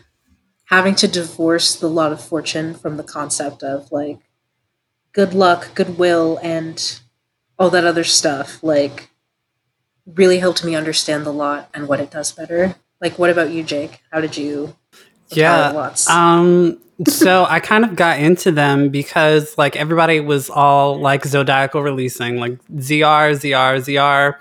[0.65, 4.19] having to divorce the lot of fortune from the concept of like
[5.13, 7.01] good luck, goodwill, and
[7.59, 9.09] all that other stuff, like
[10.05, 12.75] really helped me understand the lot and what it does better.
[13.01, 14.01] Like, what about you, Jake?
[14.11, 14.75] How did you?
[15.35, 15.93] Yeah.
[16.09, 21.81] Um, so I kind of got into them because like everybody was all like zodiacal
[21.81, 24.35] releasing, like ZR, ZR, ZR.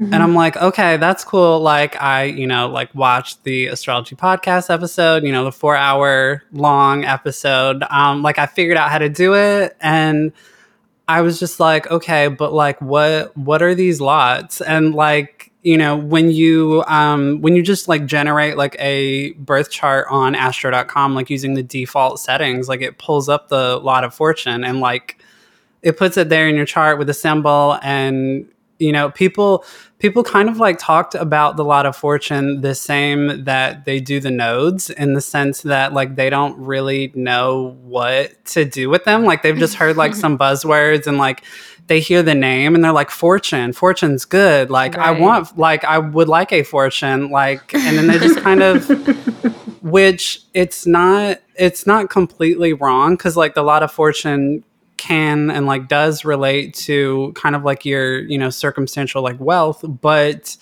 [0.00, 0.14] Mm-hmm.
[0.14, 1.60] And I'm like, okay, that's cool.
[1.60, 6.42] Like, I, you know, like watched the astrology podcast episode, you know, the four hour
[6.52, 7.82] long episode.
[7.90, 9.76] Um, like, I figured out how to do it.
[9.80, 10.32] And
[11.06, 14.62] I was just like, okay, but like, what, what are these lots?
[14.62, 19.70] And like, you know, when you, um, when you just like generate like a birth
[19.70, 24.14] chart on astro.com, like using the default settings, like it pulls up the lot of
[24.14, 25.22] fortune and like,
[25.82, 28.46] it puts it there in your chart with a symbol and
[28.78, 29.64] you know people
[30.00, 34.18] people kind of like talked about the lot of fortune the same that they do
[34.18, 39.04] the nodes in the sense that like they don't really know what to do with
[39.04, 39.24] them.
[39.24, 41.44] Like they've just heard like some buzzwords and like
[41.86, 44.70] they hear the name and they're like fortune fortune's good.
[44.70, 47.30] Like i want like i would like a fortune.
[47.30, 48.88] Like and then they just kind of
[49.82, 54.64] which it's not it's not completely wrong because like the lot of fortune
[55.00, 59.84] can and like does relate to kind of like your you know circumstantial like wealth
[60.00, 60.56] but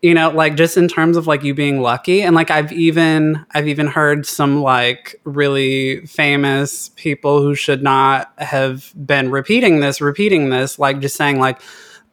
[0.00, 3.44] you know like just in terms of like you being lucky and like i've even
[3.50, 10.00] i've even heard some like really famous people who should not have been repeating this
[10.00, 11.60] repeating this like just saying like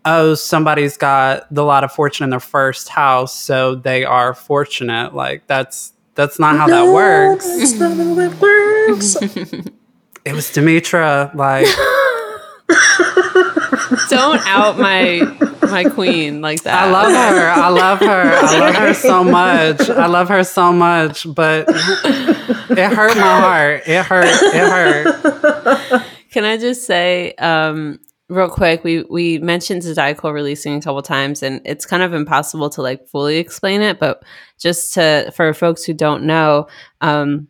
[0.06, 5.14] oh somebody's got the lot of fortune in their first house so they are fortunate.
[5.14, 7.46] Like that's that's not how that No, works.
[7.58, 9.68] That's not how that works.
[10.26, 11.34] it was Demetra.
[11.34, 11.68] Like,
[14.10, 15.22] Don't out my
[15.70, 16.84] my queen like that.
[16.84, 17.50] I love her.
[17.50, 18.06] I love her.
[18.06, 19.90] I love her so much.
[19.90, 23.84] I love her so much, but it hurt my heart.
[23.88, 24.26] It hurt.
[24.28, 26.04] It hurt.
[26.32, 31.44] Can I just say, um, real quick, we we mentioned Zodiacal releasing a couple times,
[31.44, 34.24] and it's kind of impossible to like fully explain it, but
[34.60, 36.68] just to for folks who don't know,
[37.02, 37.48] um,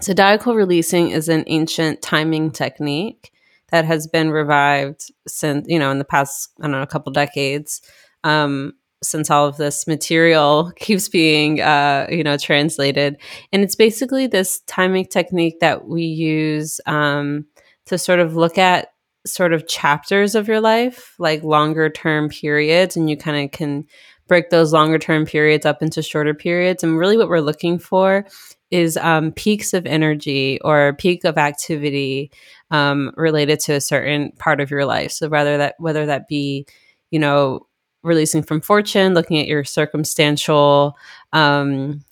[0.00, 3.32] Zodiacal releasing is an ancient timing technique
[3.70, 7.12] that has been revived since you know in the past I don't know a couple
[7.12, 7.82] decades.
[8.24, 13.18] Um, since all of this material keeps being uh, you know translated
[13.52, 17.44] and it's basically this timing technique that we use um,
[17.86, 18.92] to sort of look at
[19.26, 23.84] sort of chapters of your life like longer term periods and you kind of can
[24.26, 28.26] break those longer term periods up into shorter periods and really what we're looking for
[28.72, 32.32] is um, peaks of energy or peak of activity
[32.72, 36.66] um, related to a certain part of your life so rather that whether that be
[37.10, 37.64] you know
[38.02, 40.96] releasing from fortune, looking at your circumstantial,
[41.32, 42.04] um,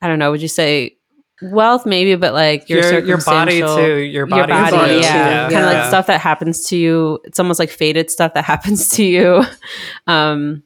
[0.00, 0.96] I don't know, would you say
[1.42, 3.96] wealth maybe, but like your your, your body too.
[3.96, 5.48] Your body, your body, body yeah.
[5.48, 5.54] too.
[5.54, 5.70] Kind Yeah.
[5.70, 7.18] of like stuff that happens to you.
[7.24, 9.44] It's almost like fated stuff that happens to you.
[10.06, 10.62] Um,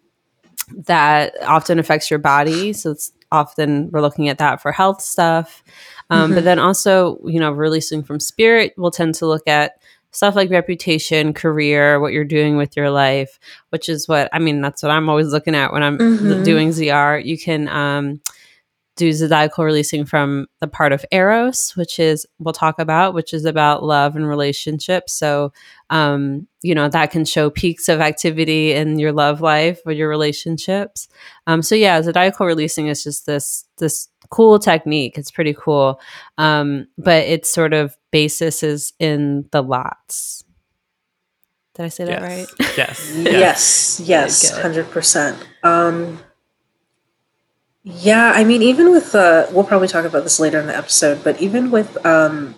[0.87, 2.73] that often affects your body.
[2.73, 5.63] So it's often we're looking at that for health stuff.
[6.11, 9.73] Um, But then also, you know, releasing from spirit, we'll tend to look at
[10.11, 13.39] stuff like reputation, career, what you're doing with your life,
[13.71, 14.61] which is what I mean.
[14.61, 16.45] That's what I'm always looking at when I'm Mhm.
[16.45, 17.19] doing ZR.
[17.19, 18.21] You can um,
[18.97, 23.45] do zodiacal releasing from the part of Eros, which is we'll talk about, which is
[23.45, 25.13] about love and relationships.
[25.13, 25.53] So,
[25.91, 30.09] um, you know, that can show peaks of activity in your love life or your
[30.09, 31.09] relationships.
[31.47, 35.19] Um, so yeah, zodiacal releasing is just this this cool technique.
[35.19, 36.01] It's pretty cool,
[36.39, 40.45] um, but its sort of basis is in the lots.
[41.75, 42.47] Did I say that right?
[42.77, 43.13] Yes.
[43.17, 44.01] Yes.
[44.05, 45.45] Yes, yes, hundred percent.
[45.65, 46.21] Um,
[47.85, 51.23] yeah, I mean, even with uh, we'll probably talk about this later in the episode,
[51.23, 52.55] but even with um,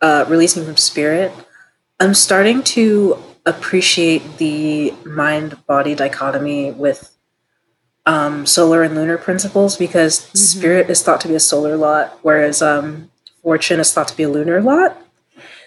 [0.00, 1.30] uh, releasing from spirit,
[2.00, 7.14] I'm starting to appreciate the mind body dichotomy with
[8.06, 12.62] um, solar and lunar principles because spirit is thought to be a solar lot, whereas
[12.62, 13.10] um,
[13.42, 15.02] fortune is thought to be a lunar lot,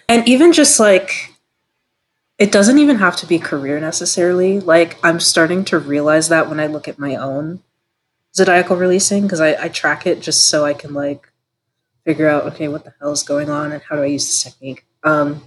[0.10, 1.32] and even just like
[2.40, 4.60] it doesn't even have to be career necessarily.
[4.60, 7.62] Like I'm starting to realize that when I look at my own
[8.38, 11.32] zodiacal releasing, because I, I track it just so I can like
[12.06, 14.44] figure out okay what the hell is going on and how do I use this
[14.44, 14.86] technique.
[15.04, 15.44] Um,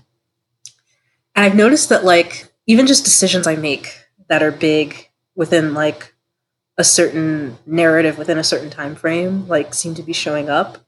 [1.35, 6.15] and I've noticed that like even just decisions I make that are big within like
[6.77, 10.79] a certain narrative within a certain time frame like seem to be showing up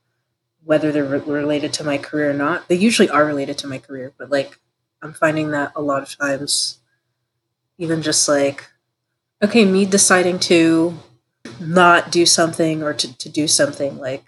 [0.64, 3.78] whether they're re- related to my career or not they usually are related to my
[3.78, 4.58] career but like
[5.02, 6.78] I'm finding that a lot of times,
[7.76, 8.70] even just like,
[9.42, 10.96] okay, me deciding to
[11.61, 13.98] not do something or to, to do something.
[13.98, 14.24] Like,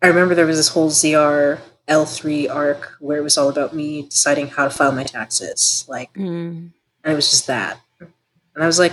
[0.00, 4.02] I remember there was this whole ZR L3 arc where it was all about me
[4.02, 5.84] deciding how to file my taxes.
[5.88, 6.70] Like, Mm.
[7.04, 7.80] and it was just that.
[8.00, 8.92] And I was like,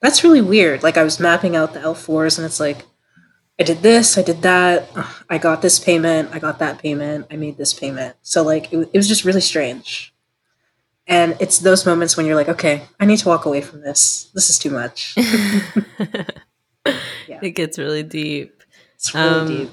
[0.00, 0.82] that's really weird.
[0.82, 2.84] Like, I was mapping out the L4s, and it's like,
[3.58, 4.88] I did this, I did that,
[5.28, 8.14] I got this payment, I got that payment, I made this payment.
[8.22, 10.14] So, like, it, it was just really strange.
[11.08, 14.30] And it's those moments when you're like, okay, I need to walk away from this.
[14.34, 15.16] This is too much.
[17.42, 18.62] It gets really deep.
[18.96, 19.70] It's really Um, deep.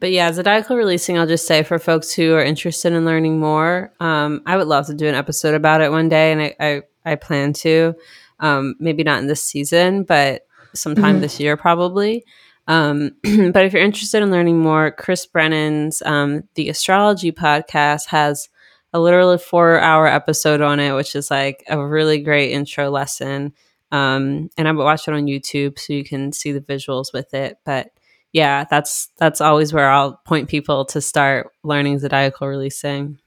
[0.00, 3.90] But yeah, Zodiacal releasing, I'll just say for folks who are interested in learning more,
[4.00, 6.82] um, I would love to do an episode about it one day, and I I,
[7.12, 7.94] I plan to.
[8.40, 11.20] Um, maybe not in this season, but sometime Mhm.
[11.22, 12.24] this year probably.
[12.68, 18.48] Um, but if you're interested in learning more, Chris Brennan's um, the Astrology podcast has
[18.92, 23.52] a literally four hour episode on it, which is like a really great intro lesson.
[23.90, 27.58] Um, and I watch it on YouTube so you can see the visuals with it.
[27.64, 27.90] But
[28.32, 33.18] yeah, that's that's always where I'll point people to start learning zodiacal releasing.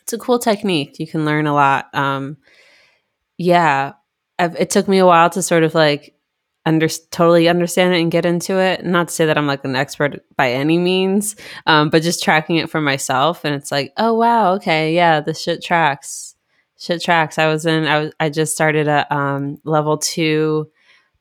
[0.00, 0.98] It's a cool technique.
[0.98, 1.94] You can learn a lot.
[1.94, 2.38] Um,
[3.38, 3.92] yeah,
[4.38, 6.14] I've, it took me a while to sort of like
[6.64, 8.84] under totally understand it and get into it.
[8.84, 11.36] Not to say that I'm like an expert by any means,
[11.66, 15.42] um, but just tracking it for myself, and it's like, oh wow, okay, yeah, this
[15.42, 16.31] shit tracks.
[16.82, 17.38] Shit tracks.
[17.38, 17.86] I was in.
[17.86, 18.12] I was.
[18.18, 20.68] I just started a um, level two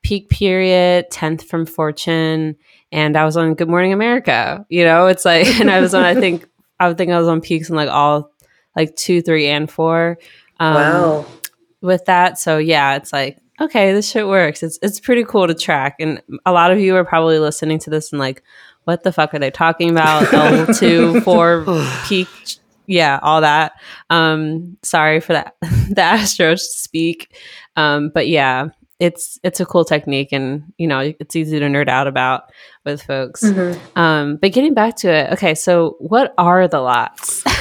[0.01, 2.55] peak period, tenth from Fortune,
[2.91, 4.65] and I was on Good Morning America.
[4.69, 6.03] You know, it's like, and I was on.
[6.03, 8.31] I think I would think I was on peaks in like all
[8.75, 10.17] like two, three, and four.
[10.59, 11.25] Um, wow.
[11.81, 12.39] with that.
[12.39, 14.63] So yeah, it's like okay, this shit works.
[14.63, 17.91] It's it's pretty cool to track, and a lot of you are probably listening to
[17.91, 18.41] this and like,
[18.85, 20.33] what the fuck are they talking about?
[20.33, 21.65] L two four
[22.07, 22.27] peak,
[22.91, 23.73] yeah, all that.
[24.09, 27.35] Um, sorry for that, the Astros speak.
[27.75, 28.67] Um, but yeah,
[28.99, 32.51] it's it's a cool technique, and you know, it's easy to nerd out about
[32.85, 33.43] with folks.
[33.43, 33.79] Mhm.
[33.97, 37.43] Um, but getting back to it, okay, so what are the lots?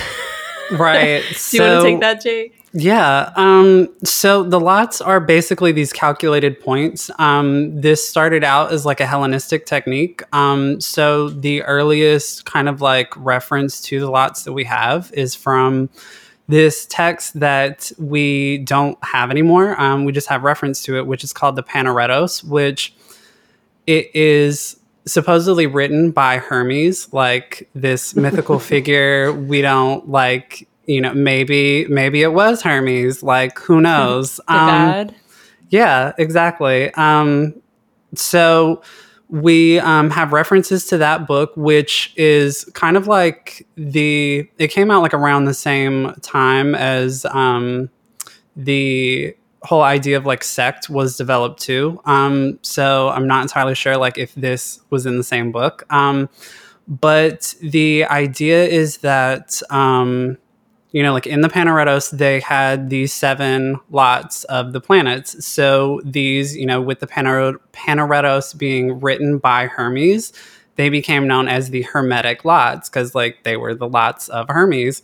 [0.73, 1.25] Right.
[1.51, 2.60] Do you want to take that, Jake?
[2.73, 3.33] Yeah.
[3.35, 7.11] Um, so the lots are basically these calculated points.
[7.19, 10.23] Um, this started out as like a Hellenistic technique.
[10.33, 15.35] Um, so the earliest kind of like reference to the lots that we have is
[15.35, 15.91] from
[16.47, 19.81] this text that we don't have anymore.
[19.81, 22.95] Um, we just have reference to it, which is called the Panaretos, which
[23.87, 29.33] it is supposedly written by Hermes, like this mythical figure.
[29.33, 33.23] We don't like, you know, maybe maybe it was Hermes.
[33.23, 34.41] Like, who knows?
[34.49, 35.11] Um,
[35.69, 36.93] yeah, exactly.
[36.95, 37.55] Um,
[38.15, 38.83] so
[39.29, 44.49] we um, have references to that book, which is kind of like the.
[44.59, 47.89] It came out like around the same time as um,
[48.57, 52.01] the whole idea of like sect was developed too.
[52.05, 55.85] Um, so I'm not entirely sure like if this was in the same book.
[55.91, 56.29] Um,
[56.89, 60.39] but the idea is that um,
[60.93, 65.45] you know, like in the Panaretos, they had these seven lots of the planets.
[65.45, 70.33] So these, you know, with the Panar- Panaretos being written by Hermes,
[70.77, 75.03] they became known as the Hermetic lots because, like, they were the lots of Hermes.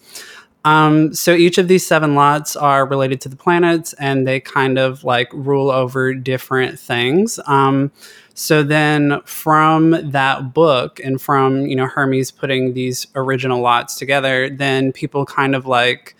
[0.64, 4.78] Um, so each of these seven lots are related to the planets, and they kind
[4.78, 7.38] of like rule over different things.
[7.46, 7.92] Um,
[8.38, 14.50] so then, from that book and from you know Hermes putting these original lots together,
[14.50, 16.15] then people kind of like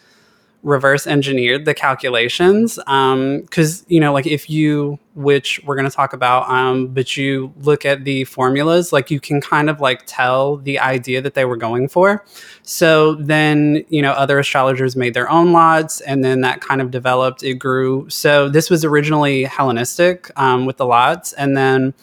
[0.66, 6.12] reverse engineered the calculations because you know like if you which we're going to talk
[6.12, 10.57] about um, but you look at the formulas like you can kind of like tell
[10.57, 12.24] the idea that they were going for.
[12.62, 16.90] So then you know other astrologers made their own lots and then that kind of
[16.90, 18.11] developed it grew.
[18.11, 21.94] So this was originally hellenistic um, with the lots and then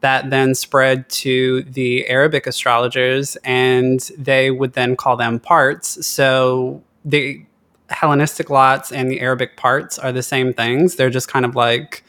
[0.00, 6.06] that then spread to the arabic astrologers and they would then call them parts.
[6.06, 7.44] So the
[7.90, 10.96] Hellenistic lots and the Arabic parts are the same things.
[10.96, 12.04] They're just kind of like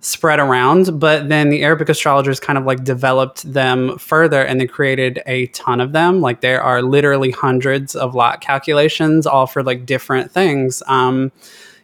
[0.00, 1.00] spread around.
[1.00, 5.46] But then the Arabic astrologers kind of like developed them further and they created a
[5.48, 6.20] ton of them.
[6.20, 10.82] Like there are literally hundreds of lot calculations, all for like different things.
[10.86, 11.32] Um,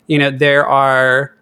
[0.06, 1.34] you know, there are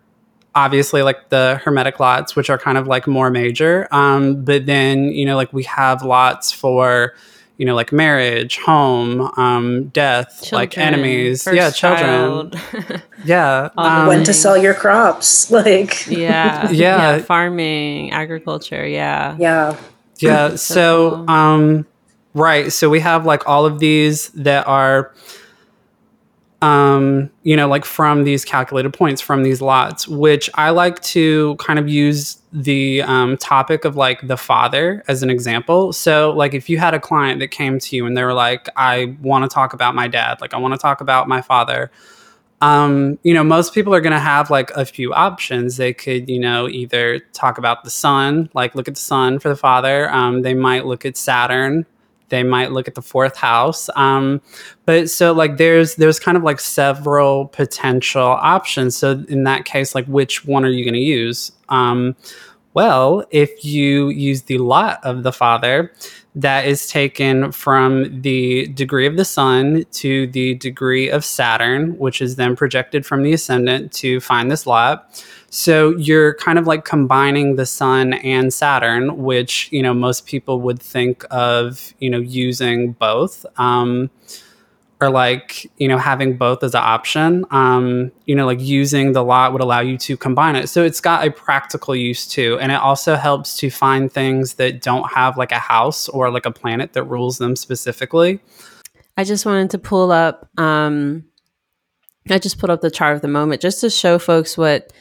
[0.55, 5.05] obviously like the hermetic lots which are kind of like more major um but then
[5.05, 7.15] you know like we have lots for
[7.61, 12.51] you know like marriage home um death like enemies yeah children
[13.25, 17.19] yeah um, when to sell your crops, like yeah, Yeah.
[17.21, 19.37] farming, agriculture, yeah.
[19.39, 19.77] yeah,
[20.21, 21.31] yeah So so cool.
[21.31, 21.87] um
[22.33, 25.13] right so we have like all of these that are
[26.63, 31.57] um you know like from these calculated points from these lots which i like to
[31.57, 36.53] kind of use the um, topic of like the father as an example so like
[36.53, 39.43] if you had a client that came to you and they were like i want
[39.43, 41.91] to talk about my dad like i want to talk about my father
[42.63, 45.79] um, you know, most people are going to have like a few options.
[45.79, 49.49] They could, you know, either talk about the sun, like look at the sun for
[49.49, 50.11] the father.
[50.11, 51.87] Um, they might look at Saturn.
[52.31, 53.91] They might look at the fourth house.
[53.97, 54.41] Um,
[54.87, 58.97] but so like there's there's kind of like several potential options.
[58.97, 61.53] So in that case, like which one are you going to use?
[61.69, 62.17] Um,
[62.73, 65.93] well, if you use the lot of the father,
[66.37, 72.23] that is taken from the degree of the sun to the degree of Saturn, which
[72.23, 75.25] is then projected from the ascendant to find this lot.
[75.51, 80.61] So you're kind of like combining the sun and Saturn, which, you know, most people
[80.61, 83.45] would think of, you know, using both.
[83.57, 84.11] Um,
[85.03, 89.25] or like you know having both as an option um you know like using the
[89.25, 92.71] lot would allow you to combine it so it's got a practical use too and
[92.71, 96.51] it also helps to find things that don't have like a house or like a
[96.51, 98.43] planet that rules them specifically
[99.21, 100.49] I just wanted to pull up.
[100.59, 101.25] Um,
[102.31, 104.95] I just pulled up the chart of the moment just to show folks what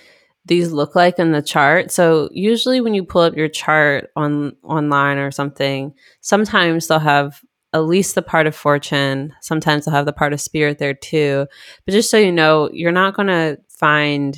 [0.50, 1.92] these look like in the chart.
[1.92, 7.42] So usually when you pull up your chart on online or something, sometimes they'll have
[7.72, 9.34] at least the part of fortune.
[9.42, 11.48] Sometimes they'll have the part of spirit there too.
[11.86, 14.38] But just so you know, you're not going to find.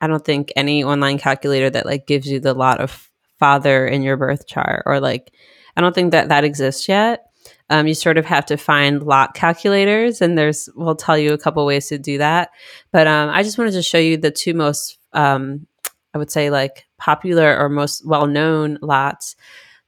[0.00, 4.02] I don't think any online calculator that like gives you the lot of father in
[4.02, 5.32] your birth chart or like
[5.76, 7.26] I don't think that that exists yet.
[7.70, 11.38] Um, you sort of have to find lot calculators, and there's we'll tell you a
[11.38, 12.50] couple ways to do that.
[12.92, 15.66] But um, I just wanted to show you the two most, um,
[16.12, 19.36] I would say, like popular or most well known lots.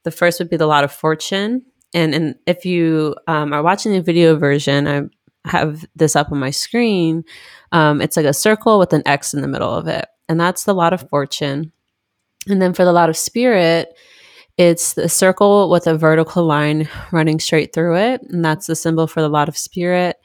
[0.04, 1.62] The first would be the lot of fortune,
[1.94, 5.02] and and if you um, are watching the video version, I
[5.48, 7.24] have this up on my screen.
[7.72, 10.64] Um, it's like a circle with an X in the middle of it, and that's
[10.64, 11.72] the lot of fortune.
[12.48, 13.88] And then for the lot of spirit,
[14.56, 19.06] it's the circle with a vertical line running straight through it, and that's the symbol
[19.06, 20.16] for the lot of spirit.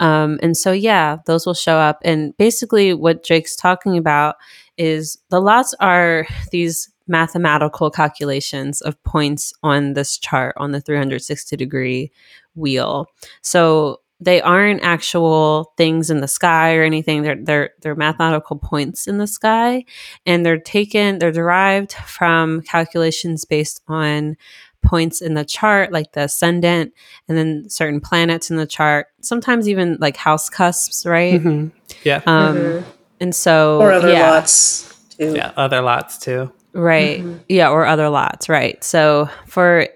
[0.00, 2.00] Um, and so, yeah, those will show up.
[2.04, 4.36] And basically, what Jake's talking about
[4.76, 11.56] is the lots are these mathematical calculations of points on this chart on the 360
[11.56, 12.10] degree
[12.54, 13.06] wheel.
[13.42, 17.22] So they aren't actual things in the sky or anything.
[17.22, 19.84] They're they're they're mathematical points in the sky,
[20.26, 21.18] and they're taken.
[21.18, 24.36] They're derived from calculations based on
[24.82, 26.92] points in the chart, like the ascendant,
[27.28, 29.06] and then certain planets in the chart.
[29.20, 31.40] Sometimes even like house cusps, right?
[31.40, 31.68] hmm
[32.04, 32.22] Yeah.
[32.26, 32.84] Um, Mhm.
[33.22, 34.30] And so, or other yeah.
[34.30, 35.34] lots too.
[35.34, 35.52] yeah.
[35.56, 36.50] Other lots too.
[36.72, 37.20] Right.
[37.22, 37.40] Mhm.
[37.48, 38.82] Yeah, or other lots, right.
[38.82, 39.86] So for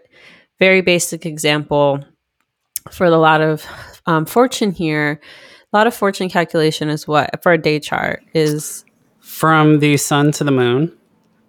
[0.58, 2.04] very basic example,
[2.90, 3.64] for the lot of
[4.06, 5.20] um, fortune here,
[5.72, 8.84] a lot of fortune calculation is what for a day chart is
[9.20, 10.92] From the sun to the moon.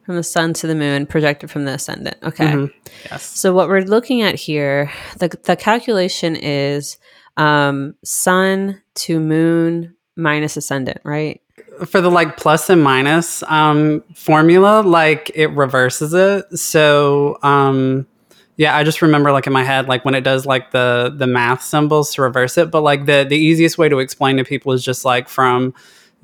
[0.05, 2.17] From the sun to the moon projected from the ascendant.
[2.23, 2.45] Okay.
[2.45, 2.71] Mhm.
[3.09, 3.23] Yes.
[3.23, 6.97] So what we're looking at here, the the calculation is
[7.37, 11.41] um, sun to moon minus ascendant, right?
[11.85, 18.07] for the like plus and minus um formula like it reverses it so um
[18.55, 21.27] yeah i just remember like in my head like when it does like the the
[21.27, 24.71] math symbols to reverse it but like the the easiest way to explain to people
[24.71, 25.73] is just like from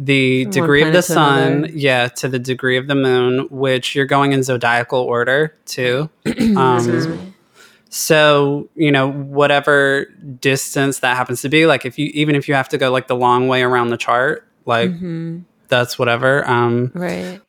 [0.04, 1.74] the degree of the sun another.
[1.74, 6.10] yeah to the degree of the moon which you're going in zodiacal order too
[6.58, 7.34] um
[7.90, 10.06] so you know whatever
[10.40, 13.08] distance that happens to be like if you even if you have to go like
[13.08, 15.44] the long way around the chart like Mhm.
[15.68, 16.48] that's whatever.
[16.50, 17.40] Um, Right.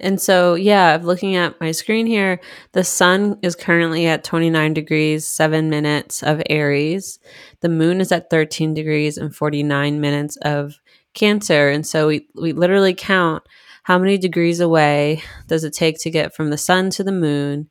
[0.00, 2.40] And so, yeah, looking at my screen here,
[2.72, 7.20] the sun is currently at 29 degrees, 7 minutes of Aries.
[7.60, 10.80] The moon is at 13 degrees and 49 minutes of
[11.14, 11.68] Cancer.
[11.68, 13.44] And so we, we literally count
[13.84, 17.68] how many degrees away does it take to get from the sun to the moon.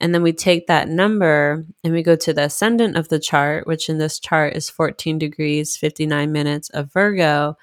[0.00, 3.66] And then we take that number and we go to the ascendant of the chart,
[3.66, 7.56] which in this chart is 14 degrees, 59 minutes of Virgo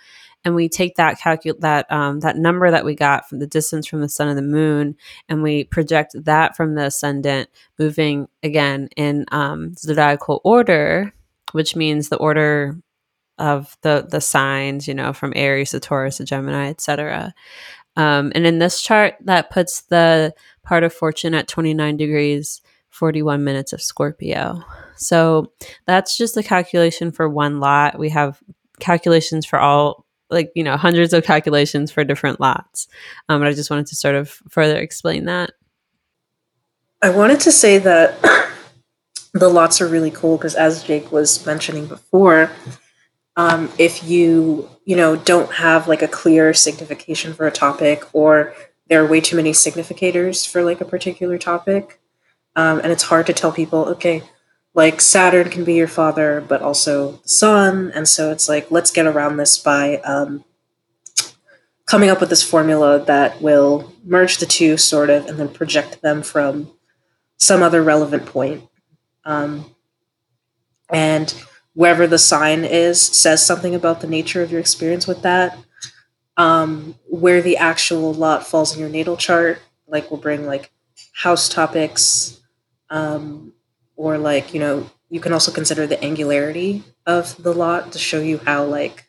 [0.44, 3.86] and we take that calculate that um, that number that we got from the distance
[3.88, 4.96] from the sun and the moon,
[5.30, 11.14] and we project that from the ascendant, moving again in um, zodiacal order,
[11.52, 12.78] which means the order
[13.42, 17.34] of the the signs, you know, from Aries to Taurus to Gemini, etc.
[17.98, 20.34] Um, and in this chart, that puts the
[20.64, 24.64] part of fortune at 29 degrees, 41 minutes of Scorpio.
[24.96, 25.52] So
[25.86, 28.00] that's just a calculation for one lot.
[28.00, 28.42] We have
[28.80, 32.88] calculations for all like you know hundreds of calculations for different lots
[33.30, 35.52] um, but i just wanted to sort of further explain that
[37.04, 38.22] I wanted to say that
[39.34, 42.52] the lots are really cool because, as Jake was mentioning before,
[43.36, 48.54] um, if you you know don't have like a clear signification for a topic, or
[48.88, 52.00] there are way too many significators for like a particular topic,
[52.56, 54.24] um, and it's hard to tell people, okay,
[54.74, 58.92] like Saturn can be your father, but also the sun, and so it's like let's
[58.92, 60.44] get around this by um,
[61.86, 66.02] coming up with this formula that will merge the two, sort of, and then project
[66.02, 66.72] them from
[67.38, 68.64] some other relevant point.
[69.26, 69.74] Um,
[70.90, 71.34] and
[71.74, 75.58] wherever the sign is says something about the nature of your experience with that.
[76.38, 80.72] Um, where the actual lot falls in your natal chart, like we'll bring like
[81.14, 82.40] house topics,
[82.90, 83.54] um,
[83.96, 88.22] or like you know you can also consider the angularity of the lot to show
[88.22, 89.06] you how like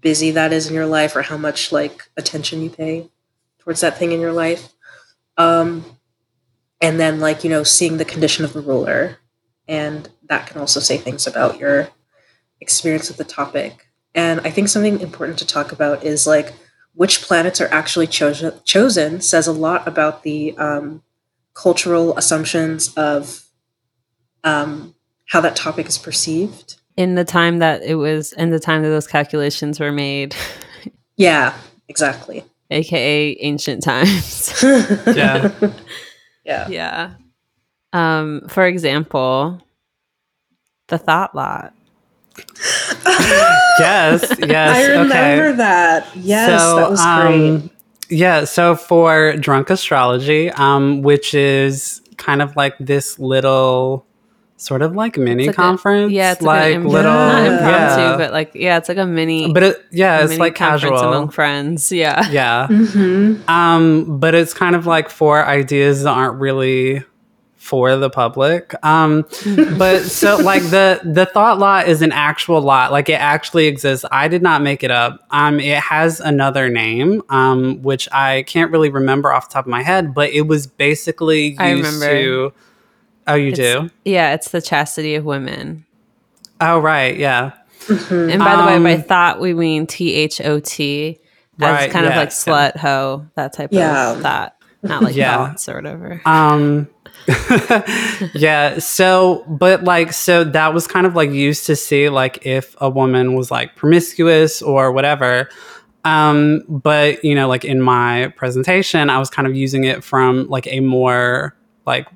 [0.00, 3.10] busy that is in your life or how much like attention you pay
[3.58, 4.72] towards that thing in your life.
[5.36, 5.84] Um,
[6.80, 9.18] and then like you know seeing the condition of the ruler
[9.68, 11.88] and that can also say things about your
[12.60, 13.88] experience with the topic.
[14.14, 16.54] And i think something important to talk about is like
[16.94, 21.02] which planets are actually chosen chosen says a lot about the um,
[21.52, 23.44] cultural assumptions of
[24.44, 24.94] um,
[25.26, 26.76] how that topic is perceived.
[26.96, 30.34] In the time that it was in the time that those calculations were made.
[31.18, 31.56] Yeah
[31.88, 32.44] exactly.
[32.70, 34.62] Aka ancient times.
[34.62, 35.50] Yeah.
[36.44, 36.68] yeah.
[36.68, 37.14] Yeah.
[37.94, 39.65] Um for example
[40.88, 41.72] the thought lot
[43.78, 44.76] yes, yes.
[44.76, 45.52] i remember okay.
[45.56, 47.70] that yes that was great um,
[48.08, 54.06] Yeah, so for Drunk Astrology, um, which is kind of like this little
[54.58, 56.12] sort of like mini It's like a- conference.
[56.12, 57.52] yeah it's like, like, imp- little not Yeah.
[57.52, 58.16] impromptu yeah.
[58.16, 61.12] but like yeah it's like a mini but it, yeah, it's like conference casual.
[61.12, 62.66] among friends yeah yeah.
[62.68, 67.02] hmm Um, but it's kind of like for ideas that aren't really
[67.66, 68.72] for the public.
[68.84, 69.22] Um,
[69.76, 74.04] but so like the the thought lot is an actual lot, like it actually exists.
[74.12, 75.20] I did not make it up.
[75.32, 79.70] Um, it has another name, um, which I can't really remember off the top of
[79.70, 82.06] my head, but it was basically used I remember.
[82.08, 82.52] to.
[83.28, 83.90] Oh, you It's- do?
[84.04, 85.84] Yeah, it's the chastity of women.
[86.60, 87.50] Oh, right, yeah.
[87.88, 91.18] And by the way, by Um, thought we mean T H O T,
[91.60, 94.12] as Right, kind of like slut, hoe, that type Yeah.
[94.12, 95.36] of thought, not like Yeah.
[95.48, 96.20] thoughts or whatever.
[96.24, 96.86] Um
[98.34, 102.74] yeah, so but like so that was kind of like used to see like if
[102.80, 105.48] a woman was like promiscuous or whatever.
[106.04, 110.46] Um but you know like in my presentation I was kind of using it from
[110.48, 112.06] like a more like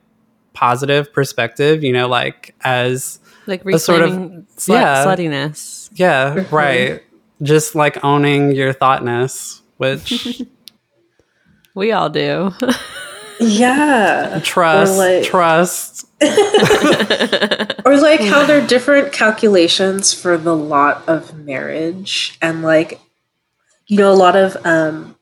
[0.52, 5.04] positive perspective, you know, like as Like a sort of- reclaiming slut, yeah.
[5.06, 5.90] sluttiness.
[5.94, 7.02] yeah, right.
[7.42, 10.42] Just like owning your thoughtness, which
[11.74, 12.52] We all do.
[13.41, 14.41] Yeah.
[14.45, 16.07] trust like- trust.
[17.84, 22.36] Or like how there are different calculations for the lot of marriage.
[22.43, 23.01] And like
[23.86, 25.16] you know a lot of um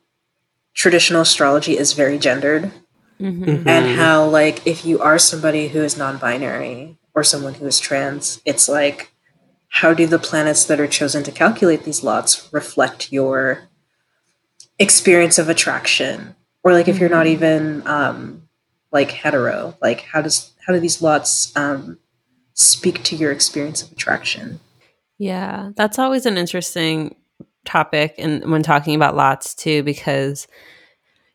[0.75, 2.71] traditional astrology is very gendered.
[3.19, 3.67] Mhm.
[3.67, 8.41] and how like if you are somebody who is non-binary or someone who is trans
[8.45, 9.11] it's like
[9.67, 13.67] how do the planets that are chosen to calculate these lots reflect your
[14.79, 16.33] experience of attraction
[16.69, 18.43] or like if you're not even um
[18.91, 21.97] like hetero like how does how do these lots um
[22.53, 24.59] speak to your experience of attraction?
[25.17, 27.15] Yeah, that's always an interesting
[27.65, 30.47] topic and when talking about lots too because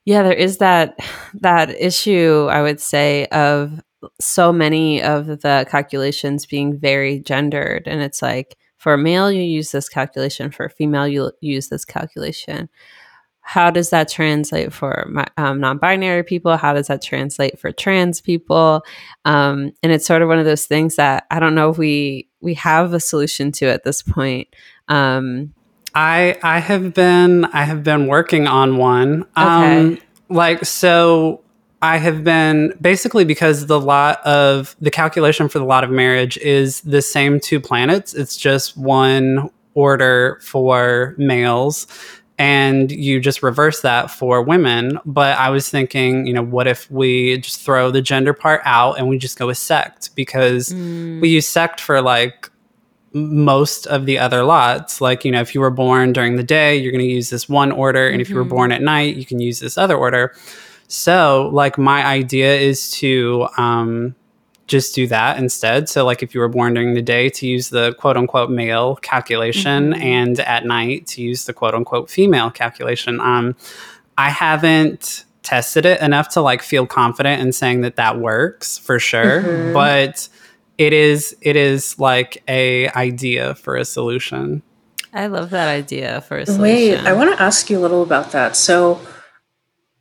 [0.05, 0.99] yeah, there is that
[1.35, 3.80] that issue I would say of
[4.20, 7.87] so many of the calculations being very gendered.
[7.87, 11.68] And it's like for a male you use this calculation for a female you use
[11.68, 12.68] this calculation
[13.47, 18.20] how does that translate for my, um, non-binary people how does that translate for trans
[18.20, 18.82] people
[19.24, 22.28] um, and it's sort of one of those things that i don't know if we
[22.40, 24.49] we have a solution to at this point
[24.88, 25.55] um,
[25.95, 29.24] I I have been I have been working on one.
[29.36, 30.03] Um Okay.
[30.28, 31.40] like so
[31.80, 36.36] I have been basically because the lot of the calculation for the lot of marriage
[36.38, 38.14] is the same two planets.
[38.14, 41.86] It's just one order for males
[42.39, 44.99] and you just reverse that for women.
[45.05, 48.99] But I was thinking, you know, what if we just throw the gender part out
[48.99, 50.14] and we just go with sect?
[50.16, 52.51] Because mm, we use sect for like
[53.12, 55.01] most of the other lots.
[55.01, 57.49] Like you know if you were born during the day you're going to use this
[57.49, 58.09] one order.
[58.09, 58.49] And if you were Mhm.
[58.49, 60.35] born at night you can use this other order.
[60.89, 64.16] So like my idea is to um
[64.67, 65.89] just do that instead.
[65.89, 68.97] So like if you were born during the day to use the quote unquote male
[68.97, 70.03] calculation Mhm.
[70.03, 73.21] and at night to use the quote unquote female calculation.
[73.21, 73.57] Um
[74.17, 78.99] i haven't tested it enough to like feel confident in saying that that works for
[78.99, 79.73] sure Mhm.
[79.75, 80.29] but
[80.79, 84.62] it is it is like a idea for a solution.
[85.12, 88.03] I love that idea for a solution wait i want to ask you a little
[88.03, 88.57] about that.
[88.57, 88.99] So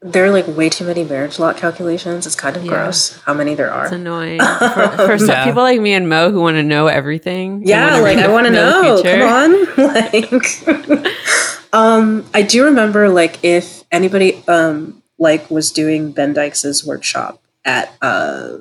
[0.05, 2.71] there are like way too many marriage lot calculations it's kind of Yeah.
[2.71, 5.45] gross how many there are it's annoying for, for some Yeah.
[5.45, 8.45] people like me and mo who want to know everything Yeah, wanna like I want
[8.47, 9.01] to know.
[9.01, 11.13] Come on, like,
[11.73, 17.87] um, I do remember like if anybody um like was doing Ben Dykes' workshop at
[18.01, 18.57] uh,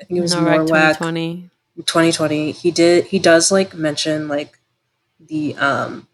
[0.00, 1.50] I think it was NORWAC NORWAC 2020
[1.86, 2.52] 2020.
[2.52, 4.58] He did he does like mention like
[5.18, 6.06] the um.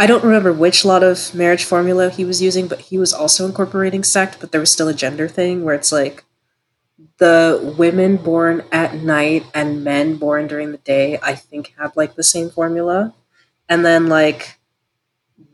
[0.00, 3.44] I don't remember which lot of marriage formula he was using, but he was also
[3.44, 6.24] incorporating sect, but there was still a gender thing where it's like
[7.18, 12.14] the women born at night and men born during the day, I think have like
[12.14, 13.14] the same formula.
[13.68, 14.58] And then like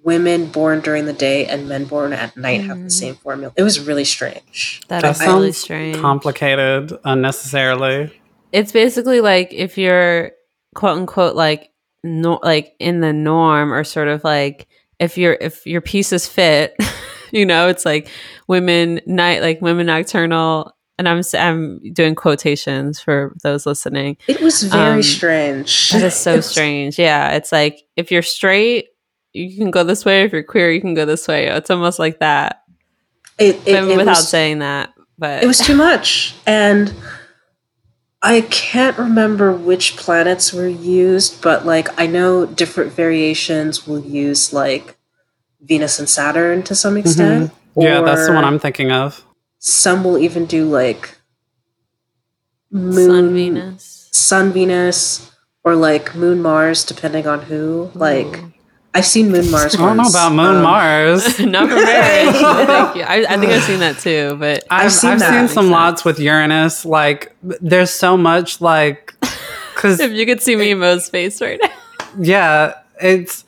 [0.05, 2.85] women born during the day and men born at night have Mhm.
[2.85, 3.53] the same formula.
[3.57, 4.81] It was really strange.
[4.87, 8.13] That That is really sounds strange complicated unnecessarily
[8.53, 10.31] it's basically like if you're
[10.77, 11.71] quote unquote like
[12.07, 14.67] no, like in the norm or sort of like
[14.99, 16.75] if your if your pieces fit
[17.33, 18.09] you know it's like
[18.49, 24.17] women night like women nocturnal and i'm I'm doing quotations for those listening.
[24.29, 25.91] It was very Um, strange.
[25.91, 26.99] that is so strange.
[26.99, 28.87] Yeah it's like if you're straight
[29.35, 30.23] you can go this way.
[30.23, 31.49] If you're queer you can go this way.
[31.49, 32.63] It's almost like that.
[33.39, 36.35] It, it, it without was, saying that but it was too much.
[36.47, 36.95] And
[38.23, 44.53] I can't remember which planets were used, but like I know different variations will use
[44.53, 44.97] like
[45.61, 47.51] Venus and Saturn to some extent.
[47.51, 47.81] Mm-hmm.
[47.83, 49.23] yeah that's the one i'm thinking of
[49.59, 51.19] Some will even do like
[52.71, 55.31] moon, sun venus Sun Venus,
[55.63, 57.91] or like Moon Mars, depending on who.
[57.95, 58.53] Like Ooh.
[58.97, 59.75] I've seen Moon Mars.
[59.75, 61.39] I don't know about Moon Um, Mars.
[61.41, 62.35] Not for marriage.
[62.67, 63.03] Thank you.
[63.03, 65.51] I, I think I've seen that too, but I've, I've seen seen, that.
[65.51, 66.85] some Makes lots with Uranus.
[66.85, 69.15] Like, there's so much, like,
[69.75, 71.71] because if you could see me Mo's face right now.
[72.19, 73.45] yeah, it's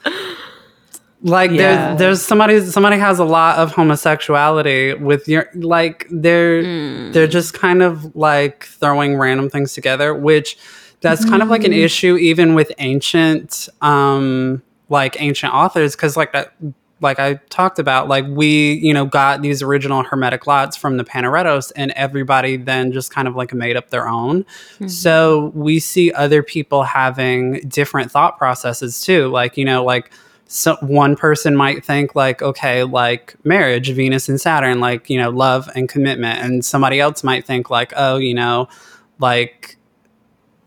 [1.23, 1.95] like Yeah.
[1.95, 7.13] there's there's somebody somebody has a lot of homosexuality with your like they're Hmm.
[7.13, 10.57] they're just kind of like throwing random things together, which
[11.01, 16.33] that's kind of like an issue even with ancient um like ancient authors because like
[16.33, 16.53] that
[17.01, 21.05] like I talked about, like we, you know, got these original hermetic lots from the
[21.05, 24.43] Panaretos, and everybody then just kind of like made up their own.
[24.45, 24.89] Mm-hmm.
[24.89, 29.29] So we see other people having different thought processes too.
[29.29, 30.11] Like, you know, like
[30.47, 35.31] so one person might think like, okay, like marriage, Venus and Saturn, like, you know,
[35.31, 36.41] love and commitment.
[36.43, 38.69] And somebody else might think like, oh, you know,
[39.21, 39.77] like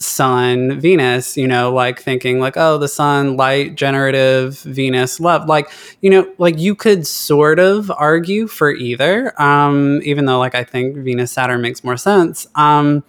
[0.01, 5.47] sun venus you know like thinking like oh the sun light generative venus love.
[5.47, 5.69] Like
[6.01, 10.63] you know like you could sort of argue for either um even though like i
[10.63, 12.47] think venus saturn makes more sense.
[12.55, 13.03] Um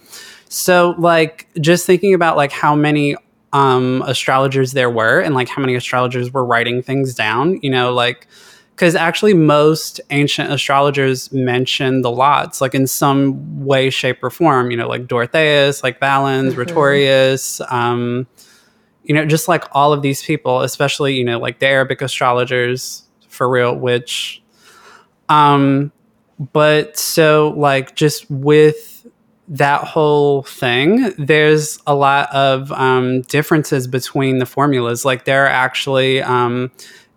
[0.48, 3.16] so like just thinking about like how many
[3.52, 7.92] um astrologers there were and like how many astrologers were writing things down you know
[7.92, 8.26] like
[8.74, 14.70] because actually most ancient astrologers mention the lots like in some way shape or form
[14.70, 16.58] you know like dorotheus like valens Mhm.
[16.58, 18.26] Rhetorius, um
[19.04, 23.02] you know just like all of these people especially you know like the arabic astrologers
[23.28, 24.42] for real which
[25.28, 25.90] um
[26.52, 29.06] but so like just with
[29.48, 35.48] that whole thing there's a lot of um differences between the formulas like there are
[35.48, 36.70] actually um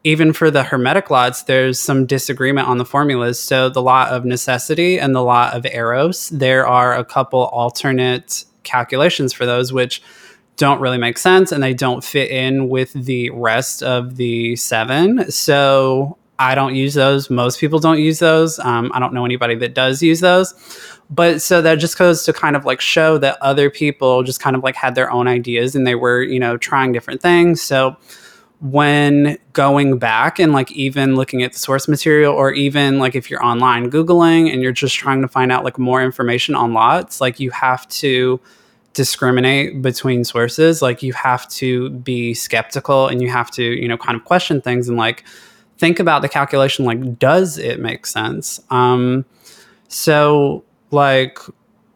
[0.05, 3.39] even for the hermetic lots, there's some disagreement on the formulas.
[3.39, 8.45] So the law of necessity and the law of eros, there are a couple alternate
[8.61, 10.03] calculations for those, which
[10.57, 15.31] don't really make sense and they don't fit in with the rest of the seven.
[15.31, 17.31] So I don't use those.
[17.31, 18.59] Most people don't use those.
[18.59, 20.53] Um, I don't know anybody that does use those.
[21.09, 24.55] But so that just goes to kind of like show that other people just kind
[24.55, 27.59] of like had their own ideas and they were, you know, trying different things.
[27.59, 27.97] So
[28.61, 33.29] when going back and like even looking at the source material or even like if
[33.29, 37.19] you're online googling and you're just trying to find out like more information on lots
[37.19, 38.39] like you have to
[38.93, 40.81] discriminate between sources.
[40.81, 44.61] Like you have to be skeptical and you have to you know kind of question
[44.61, 45.23] things and like
[45.77, 48.59] think about the calculation like does it make sense?
[48.71, 49.25] Um
[49.87, 51.39] so like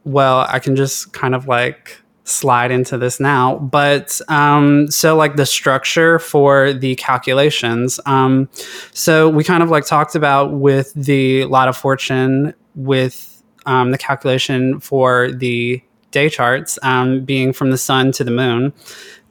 [0.03, 1.97] well i can just kind of like
[2.29, 8.47] slide into this now but um so like the structure for the calculations um
[8.91, 13.97] so we kind of like talked about with the lot of fortune with um the
[13.97, 18.71] calculation for the day charts um being from the sun to the moon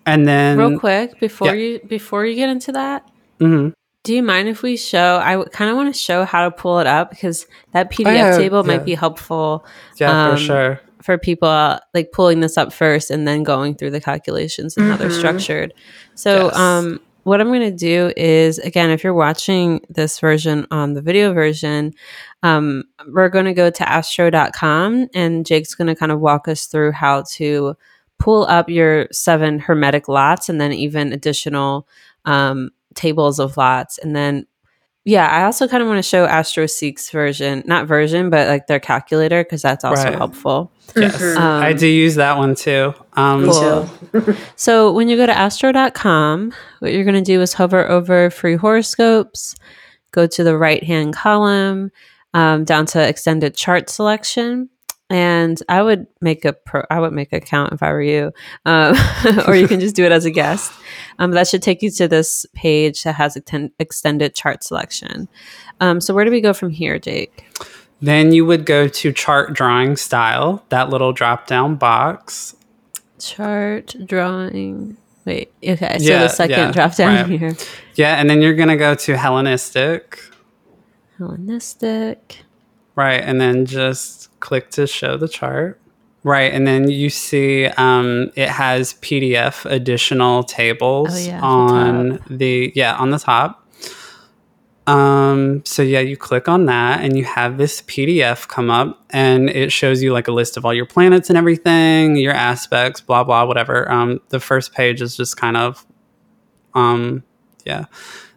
[0.07, 1.53] and then Real quick before Yeah.
[1.55, 3.07] you before you get into that,
[3.41, 3.75] Mhm.
[4.05, 5.21] do you mind if we show?
[5.23, 8.11] I kind of want to show how to pull it up because that PDF Oh,
[8.13, 8.67] yeah, table yeah.
[8.77, 13.27] might be helpful yeah um, for sure for people like pulling this up first and
[13.27, 15.19] then going through the calculations and how they're Mhm.
[15.19, 15.75] structured.
[16.15, 16.57] So, Yes.
[16.57, 21.03] um, what I'm going to do is again, if you're watching this version on the
[21.03, 21.93] video version,
[22.43, 26.67] um, we're going to go to astro.com and Jake's going to kind of walk us
[26.67, 27.77] through how to
[28.19, 31.87] pull up your seven hermetic lots and then even additional
[32.25, 33.99] um, tables of lots.
[33.99, 34.47] And then
[35.05, 38.81] yeah, I also kind of want to show AstroSeek's version, not version, but like their
[38.81, 40.19] calculator because that's also Right.
[40.19, 40.71] helpful.
[40.97, 41.37] Yes Mhm.
[41.37, 43.89] Um, i do use that one too um Cool.
[44.13, 44.37] too.
[44.57, 48.57] So when you go to astro.com, what you're going to do is hover over free
[48.57, 49.55] horoscopes,
[50.13, 51.91] go to the right hand column,
[52.35, 54.71] um, down to extended chart selection.
[55.11, 58.31] And I would make a pro, I would make an account if I were you,
[58.67, 58.95] um,
[59.47, 60.71] or you can just do it as a guest.
[61.19, 65.27] Um, that should take you to this page that has extend, extended chart selection.
[65.81, 67.45] Um, so where do we go from here, Jake?
[68.01, 72.55] Then you would go to chart drawing style, that little drop down box.
[73.19, 74.97] Chart drawing.
[75.25, 75.99] Wait, okay.
[75.99, 77.41] So Yeah, the second yeah, drop down right.
[77.41, 77.57] here.
[77.97, 80.21] Yeah, and then you're going to go to Hellenistic,
[81.19, 82.39] Hellenistic.
[82.95, 83.21] right?
[83.21, 85.81] And then just click to show the chart.
[86.25, 91.47] Right, and then you see um, it has PDF additional tables Oh, yeah, at the
[91.47, 93.58] on the yeah on the top.
[94.89, 99.51] Um, so yeah, you click on that and you have this PDF come up and
[99.51, 103.23] it shows you like a list of all your planets and everything, your aspects, blah
[103.23, 103.91] blah, whatever.
[103.93, 105.85] Um, the first page is just kind of
[106.75, 107.23] um
[107.67, 107.85] yeah.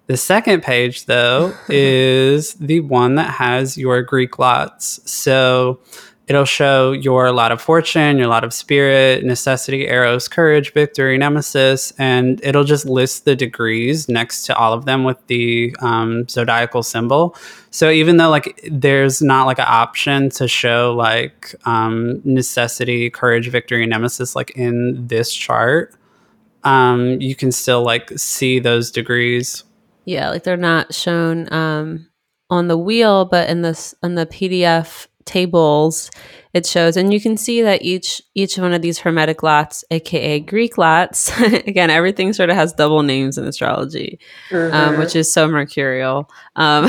[0.07, 4.99] The second page though is the one that has your Greek lots.
[5.09, 5.79] So
[6.28, 11.91] it'll show your lot of fortune, your lot of spirit, necessity, Eros, courage, victory, nemesis,
[11.97, 16.84] and it'll just list the degrees next to all of them with the um, zodiacal
[16.84, 17.36] symbol.
[17.72, 23.49] So even though like there's not like an option to show like um, necessity, courage,
[23.49, 25.93] victory, nemesis like in this chart,
[26.63, 29.63] um, you can still like see those degrees.
[30.05, 32.07] Yeah, like they're not shown um,
[32.49, 36.09] on the wheel, but in this in the PDF tables
[36.53, 40.39] it shows and you can see that each each one of these hermetic lots aka
[40.39, 41.32] greek lots
[41.67, 44.19] again everything sort of has double names in astrology
[44.49, 44.74] Mm-hmm.
[44.76, 46.88] um, which is so mercurial um,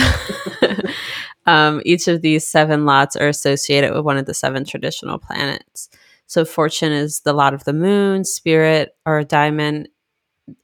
[1.47, 5.89] um, each of these seven lots are associated with one of the seven traditional planets
[6.27, 9.87] so fortune is the lot of the moon spirit or daimon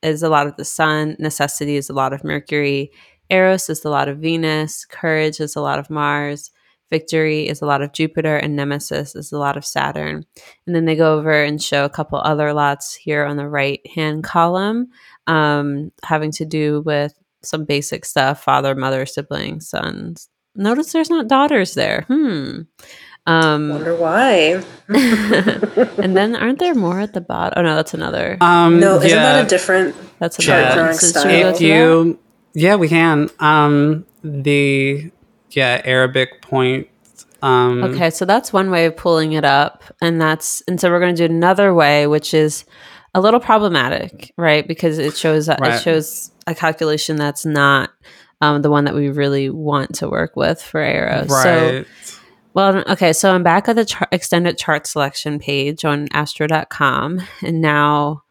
[0.02, 2.90] is a lot of the sun necessity is a lot of mercury
[3.30, 6.50] eros is a lot of venus courage is a lot of mars
[6.90, 10.24] victory is a lot of Jupiter, and Nemesis is a lot of Saturn.
[10.66, 13.80] And then they go over and show a couple other lots here on the right
[13.94, 14.88] hand column,
[15.26, 17.12] um, having to do with
[17.42, 20.28] some basic stuff father, mother, siblings, sons.
[20.56, 22.02] Notice there's not daughters there.
[22.08, 22.62] Hmm.
[23.26, 24.62] Um, Wonder why?
[24.88, 27.54] and then aren't there more at the bottom?
[27.58, 28.38] Oh no, that's another.
[28.40, 29.94] Um, No, isn't yeah, that a different?
[30.18, 30.74] That's chart another.
[30.74, 30.94] drawing one.
[30.96, 31.32] So should style?
[31.32, 31.68] we go if to that?
[31.68, 32.18] you,
[32.54, 33.28] yeah, we can.
[33.38, 35.10] Um, the
[35.50, 36.88] yeah Arabic point.
[37.42, 41.00] Um, Okay, so that's one way of pulling it up, and that's and so we're
[41.00, 42.64] going to do another way, which is
[43.14, 44.66] a little problematic, right?
[44.66, 45.74] Because it shows Right.
[45.74, 47.90] it shows a calculation that's not
[48.40, 51.28] um, the one that we really want to work with for Eros.
[51.28, 51.34] So,
[51.76, 51.86] Right.
[52.54, 57.60] well, okay, so I'm back at the char- extended chart selection page on Astro.com, and
[57.60, 58.22] now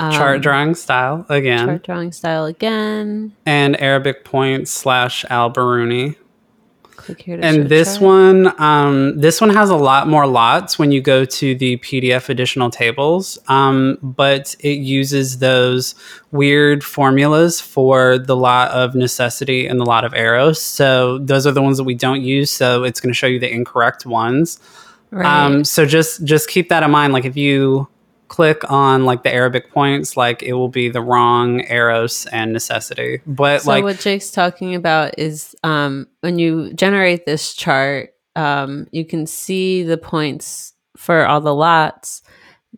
[0.00, 3.32] um, chart drawing style again, chart drawing style again.
[3.46, 6.16] and Arabic point slash Al Biruni.
[7.08, 8.02] Click here And this chart.
[8.02, 12.28] one, um, this one has a lot more lots when you go to the PDF
[12.28, 15.94] additional tables, um, but it uses those
[16.32, 20.60] weird formulas for the lot of necessity and the lot of Eros.
[20.60, 22.50] So those are the ones that we don't use.
[22.50, 24.60] So it's going to show you the incorrect ones.
[25.10, 25.46] right.
[25.46, 27.14] Um, so just just keep that in mind.
[27.14, 27.88] Like if you
[28.28, 33.20] click on like the Arabic points, like it will be the wrong Eros and necessity.
[33.26, 38.86] But So like what Jake's talking about is um, when you generate this chart, um,
[38.92, 42.22] you can see the points for all the lots.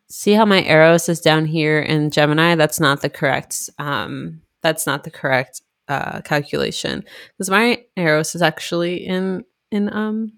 [0.08, 2.54] See how my Eros is down here in Gemini?
[2.54, 3.70] That's not the correct.
[3.78, 10.32] Um, that's not the correct uh, calculation because my Eros is actually in in um,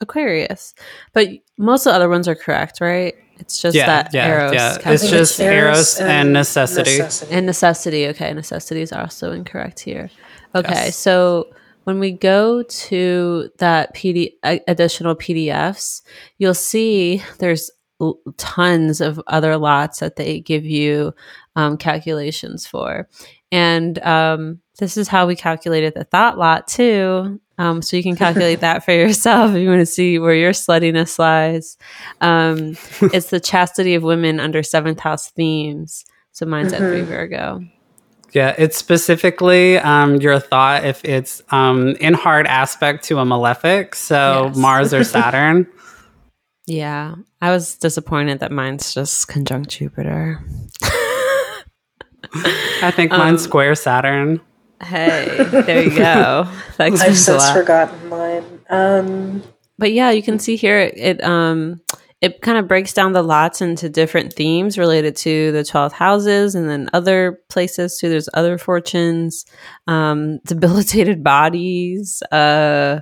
[0.00, 0.74] Aquarius,
[1.12, 1.28] but
[1.58, 3.14] most of the other ones are correct, right?
[3.40, 4.52] It's just yeah, that yeah, Eros.
[4.54, 4.74] yeah.
[4.74, 4.92] calculation.
[4.94, 7.00] It's just Eros and necessity.
[7.30, 8.06] And necessity.
[8.08, 10.10] Okay, necessity is also incorrect here.
[10.54, 10.96] Okay, Yes.
[10.96, 11.48] so
[11.84, 16.02] when we go to that PD a- additional PDFs,
[16.38, 17.70] you'll see there's
[18.36, 21.12] tons of other lots that they give you
[21.56, 23.08] um, calculations for,
[23.52, 27.40] and um, this is how we calculated the thought lot too.
[27.60, 30.52] Um, so you can calculate that for yourself if you want to see where your
[30.52, 31.76] sluttiness lies.
[32.22, 32.78] Um,
[33.12, 36.06] it's the chastity of women under seventh house themes.
[36.32, 37.60] So mine's at three Virgo.
[38.32, 43.94] Yeah, it's specifically um, your thought if it's um, in hard aspect to a malefic,
[43.94, 44.56] so Yes.
[44.56, 45.66] Mars or Saturn.
[46.66, 50.42] Yeah, I was disappointed that mine's just conjunct Jupiter.
[52.32, 54.40] I think mine's square Saturn.
[54.82, 56.48] Hey, there you go.
[56.76, 58.44] That I've since forgotten mine.
[58.70, 59.42] Um,
[59.78, 61.80] But yeah, you can see here it, it um
[62.20, 66.54] it kind of breaks down the lots into different themes related to the 12 houses
[66.54, 68.10] and then other places too.
[68.10, 69.46] There's other fortunes,
[69.86, 73.00] um, debilitated bodies, uh,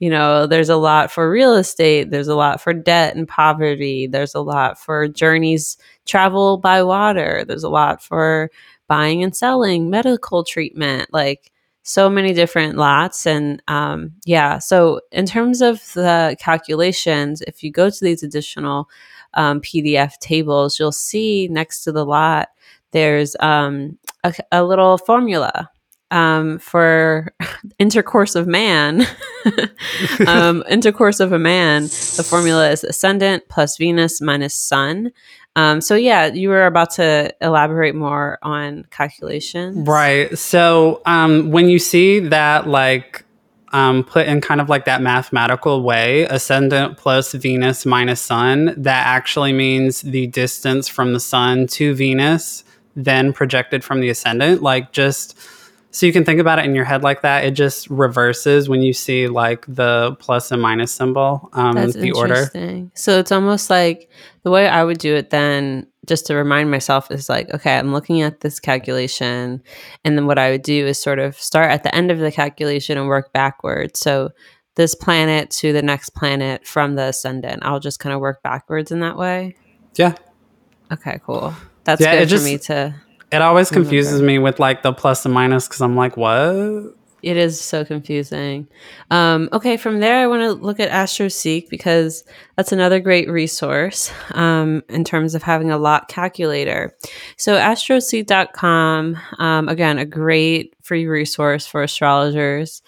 [0.00, 4.06] you know, there's a lot for real estate, there's a lot for debt and poverty,
[4.06, 8.50] there's a lot for journeys, travel by water, there's a lot for
[8.88, 11.50] buying and selling, medical treatment, like
[11.82, 13.26] so many different lots.
[13.26, 18.88] And um, yeah so in terms of the calculations if you go to these additional
[19.34, 22.48] um, pdf tables you'll see next to the lot
[22.92, 25.68] there's um, a, a little formula
[26.10, 27.34] um, for
[27.78, 29.06] intercourse of man.
[30.26, 31.82] Um, intercourse of a man.
[31.84, 35.12] The formula is ascendant plus venus minus sun
[35.56, 40.36] um, so yeah you were about to elaborate more on calculations Right.
[40.38, 43.24] So um, when you see that, like,
[43.72, 49.06] um, put in kind of like that mathematical way, ascendant plus Venus minus Sun, that
[49.06, 54.62] actually means the distance from the Sun to Venus, then projected from the ascendant.
[54.62, 55.36] Like, just
[55.94, 57.44] So you can think about it in your head like that.
[57.44, 62.10] It just reverses when you see like the plus and minus symbol, um, That's the
[62.10, 62.34] order.
[62.34, 62.90] interesting.
[62.96, 64.10] So it's almost like
[64.42, 67.92] the way I would do it then, just to remind myself, is like, okay, I'm
[67.92, 69.62] looking at this calculation.
[70.04, 72.32] And then what I would do is sort of start at the end of the
[72.32, 74.00] calculation and work backwards.
[74.00, 74.30] So
[74.74, 77.62] this planet to the next planet from the ascendant.
[77.64, 79.54] I'll just kind of work backwards in that way.
[79.94, 80.14] Yeah.
[80.92, 81.54] Okay, cool.
[81.84, 82.94] That's Yeah, good just- for me to.
[83.34, 83.88] It always Remember.
[83.88, 86.94] confuses me with like the plus and minus because I'm like, what?
[87.24, 88.68] It is so confusing.
[89.10, 92.22] Um, okay, from there, I want to look at AstroSeek because
[92.56, 96.94] that's another great resource um, in terms of having a lot calculator.
[97.38, 102.82] So, astroseek.com, um, again, a great free resource for astrologers.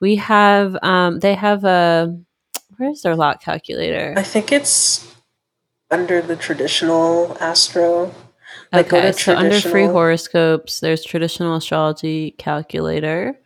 [0.00, 2.16] We have, um, they have a,
[2.76, 4.14] where's their lot calculator?
[4.16, 5.14] I think it's
[5.90, 8.14] under the traditional astro.
[8.72, 13.38] Like, Okay, so under free horoscopes, there's traditional astrology calculator.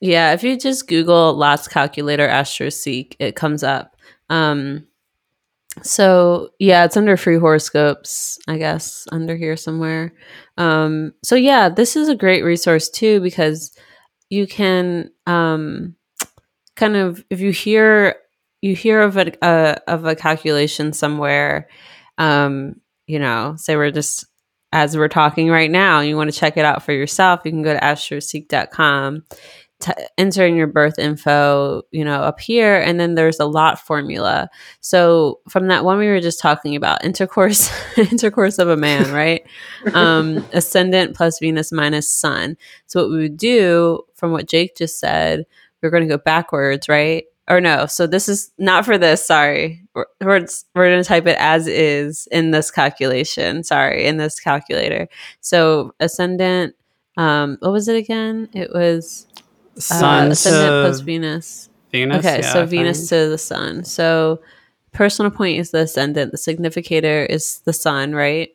[0.00, 3.96] Yeah, if you just Google Lots Calculator AstroSeek, it comes up.
[4.30, 4.88] Um,
[5.80, 10.12] so yeah, it's under free horoscopes, I guess, under here somewhere.
[10.58, 13.76] Um, so yeah, this is a great resource too because
[14.28, 15.94] you can um,
[16.74, 18.16] kind of if you hear
[18.60, 21.68] you hear of a, a of a calculation somewhere,
[22.18, 24.26] um, you know, say we're just
[24.72, 27.62] as we're talking right now, you want to check it out for yourself, you can
[27.62, 29.22] go to astroseek.com,
[29.80, 33.78] t- enter in your birth info, you know, up here, and then there's a lot
[33.78, 34.48] formula.
[34.80, 39.42] So from that one we were just talking about, intercourse, intercourse of a man, right?
[39.94, 42.56] um, ascendant plus Venus minus Sun.
[42.86, 45.44] So what we would do, from what Jake just said,
[45.82, 47.24] we're going to go backwards, right?
[47.50, 49.26] Or no, so this is not for this.
[49.26, 53.64] Sorry, we're we're, we're going to type it as is in this calculation.
[53.64, 55.08] Sorry, in this calculator.
[55.40, 56.76] So ascendant.
[57.16, 58.48] Um, what was it again?
[58.54, 59.26] It was
[59.76, 61.68] uh, Sun ascendant to plus Venus.
[61.90, 62.18] Venus.
[62.24, 63.08] Okay, yeah, so I Venus think.
[63.24, 63.84] to the Sun.
[63.84, 64.40] So
[64.92, 66.30] personal point is the ascendant.
[66.32, 68.50] The significator is the Sun, right?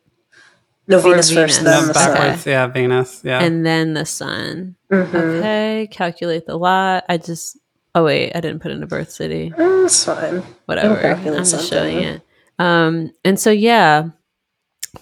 [0.88, 1.56] No, Or Venus, Venus.
[1.58, 2.38] first, No, then the sun.
[2.46, 3.20] Yeah, Venus.
[3.22, 3.40] Yeah.
[3.42, 4.76] And then the Sun.
[4.90, 5.14] Mhm.
[5.14, 7.04] Okay, calculate the lot.
[7.10, 7.58] I just
[7.98, 9.50] oh wait, I didn't put in a birth city.
[9.56, 10.42] Mm, It's fine.
[10.66, 11.14] Whatever.
[11.14, 11.68] I'm just something.
[11.68, 12.22] showing it.
[12.58, 14.08] Um, and so yeah,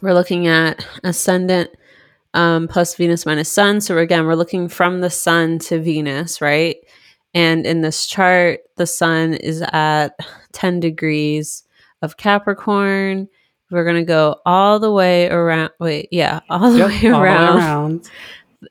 [0.00, 1.70] we're looking at ascendant
[2.34, 3.80] um, plus Venus minus Sun.
[3.80, 6.76] So again, we're looking from the Sun to Venus, right?
[7.34, 10.08] And in this chart, the Sun is at
[10.52, 11.64] 10 degrees
[12.02, 13.28] of Capricorn.
[13.70, 15.70] We're gonna go all the way around.
[15.80, 18.10] Wait, yeah, all the Yep, way all the way around around.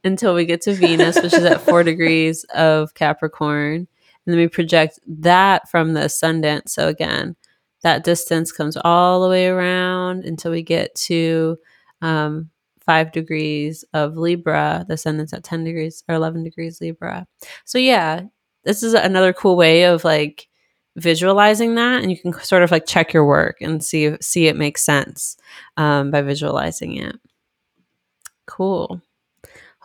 [0.04, 3.88] until we get to Venus, which is at four degrees of Capricorn.
[4.26, 6.70] And then we project that from the ascendant.
[6.70, 7.36] So again,
[7.84, 11.58] that distance comes all the way around until we get to
[12.02, 12.50] um,
[12.80, 14.86] five degrees of Libra.
[14.88, 17.28] The ascendant's at 10 degrees or 11 degrees Libra.
[17.66, 18.24] So yeah,
[18.64, 20.48] this is another cool way of like
[20.98, 24.56] visualizing that and you can sort of like check your work and see see it
[24.56, 25.36] makes sense
[25.78, 27.18] um, by visualizing it
[28.46, 29.02] cool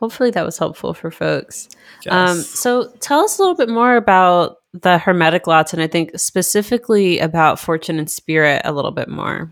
[0.00, 1.68] hopefully that was helpful for folks
[2.08, 6.10] um, so tell us a little bit more about the hermetic lots and i think
[6.18, 9.50] specifically about fortune and spirit a little bit more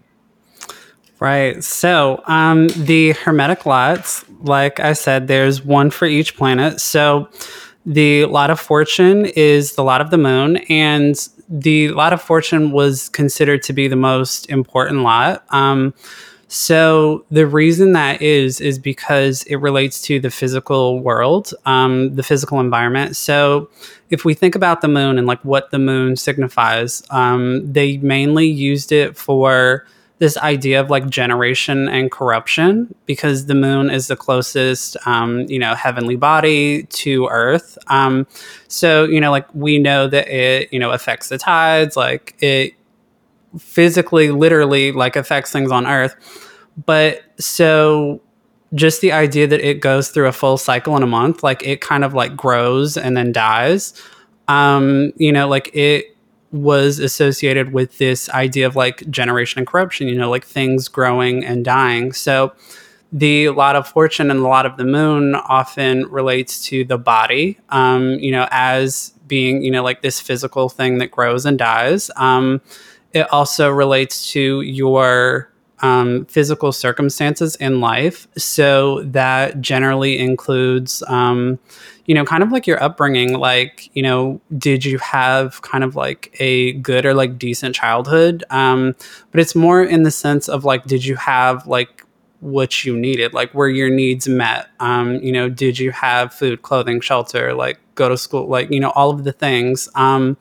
[1.20, 1.64] Right.
[1.64, 6.80] So um, the hermetic lots, like I said, there's one for each planet.
[6.80, 7.28] So
[7.84, 11.16] the lot of fortune is the lot of the moon, and
[11.48, 15.44] the lot of fortune was considered to be the most important lot.
[15.48, 15.94] Um,
[16.48, 22.22] so the reason that is is because it relates to the physical world, um, the
[22.22, 23.16] physical environment.
[23.16, 23.68] So
[24.08, 28.46] if we think about the moon and like what the moon signifies, um, they mainly
[28.46, 29.86] used it for
[30.18, 35.58] this idea of like generation and corruption because the moon is the closest um, you
[35.58, 38.26] know heavenly body to earth um,
[38.66, 42.74] so you know like we know that it you know affects the tides like it
[43.58, 46.14] physically literally like affects things on earth.
[46.84, 48.20] But so
[48.74, 51.80] just the idea that it goes through a full cycle in a month like it
[51.80, 53.94] kind of like grows and then dies.
[54.46, 56.16] Um you know like it
[56.50, 61.44] was associated with this idea of like generation and corruption you know like things growing
[61.44, 62.12] and dying.
[62.12, 62.52] So
[63.10, 67.58] the lot of fortune and the lot of the moon often relates to the body
[67.70, 72.10] um you know as being you know like this physical thing that grows and dies.
[72.16, 72.60] Um
[73.12, 75.50] it also relates to your
[75.80, 78.26] um, physical circumstances in life.
[78.36, 81.58] So that generally includes, um,
[82.06, 83.38] you know, kind of like your upbringing.
[83.38, 88.44] Like, you know, did you have kind of like a good or like decent childhood?
[88.50, 88.96] Um,
[89.30, 92.04] but it's more in the sense of like, did you have like
[92.40, 96.62] what you needed like were your needs met um you know did you have food
[96.62, 100.36] clothing shelter like go to school like you know all of the things um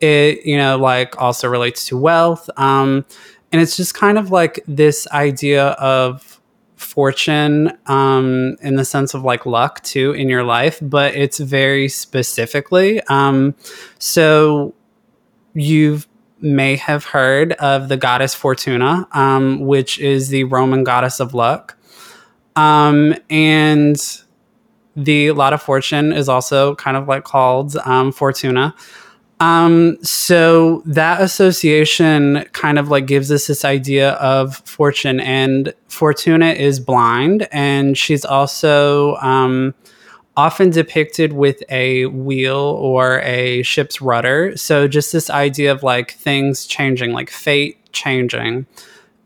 [0.00, 3.04] it you know like also relates to wealth um
[3.52, 6.40] and it's just kind of like this idea of
[6.76, 11.88] fortune um in the sense of like luck too in your life but it's very
[11.88, 13.54] specifically um
[13.98, 14.74] so
[15.54, 16.06] you've
[16.42, 21.76] may have heard of the goddess Fortuna, um, which is the Roman goddess of luck.
[22.56, 23.96] Um, and
[24.96, 28.74] the lot of fortune is also kind of like called um, Fortuna.
[29.40, 36.50] Um, so that association kind of like gives us this idea of fortune, and Fortuna
[36.50, 39.74] is blind, and she's also um,
[40.36, 44.56] often depicted with a wheel or a ship's rudder.
[44.56, 48.66] So just this idea of like things changing, like fate changing.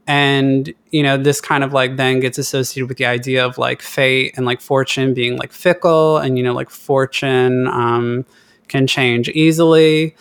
[0.06, 3.80] And, you know, this kind of like then gets associated with the idea of like
[3.80, 8.26] fate and like fortune being like fickle and, you know, like fortune um,
[8.68, 10.16] can change easily.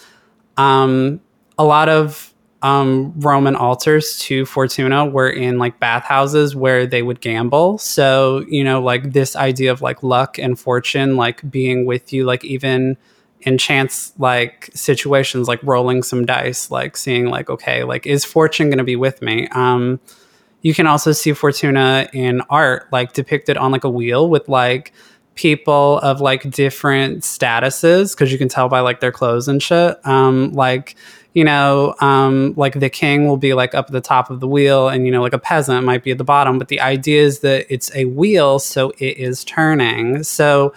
[0.57, 1.21] Um,
[1.57, 2.33] a lot of
[2.63, 7.77] um, Roman altars to Fortuna were in like bathhouses where they would gamble.
[7.77, 12.23] So, you know, like this idea of like luck and fortune, like being with you,
[12.23, 12.95] like even
[13.41, 18.69] in chance like situations, like rolling some dice, like seeing like, okay, like is fortune
[18.69, 19.47] going to be with me?
[19.49, 19.99] Um,
[20.61, 24.93] you can also see Fortuna in art, like depicted on like a wheel with like
[25.35, 30.05] people of like different statuses because you can tell by like their clothes and shit.
[30.05, 30.95] Um, like
[31.33, 34.47] you know, um, like the king will be like up at the top of the
[34.47, 36.59] wheel and, you know, like a peasant might be at the bottom.
[36.59, 40.23] But the idea is that it's a wheel, so it is turning.
[40.23, 40.73] So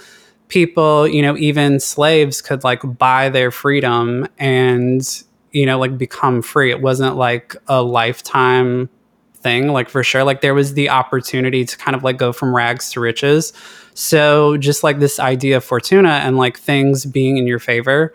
[0.48, 5.07] people, you know, even slaves could like buy their freedom and,
[5.52, 6.70] you know, like become free.
[6.70, 8.88] It wasn't like a lifetime
[9.34, 10.24] thing, like for sure.
[10.24, 13.52] Like there was the opportunity to kind of like go from rags to riches.
[13.97, 18.12] So just like this idea of fortuna and like things being in your favor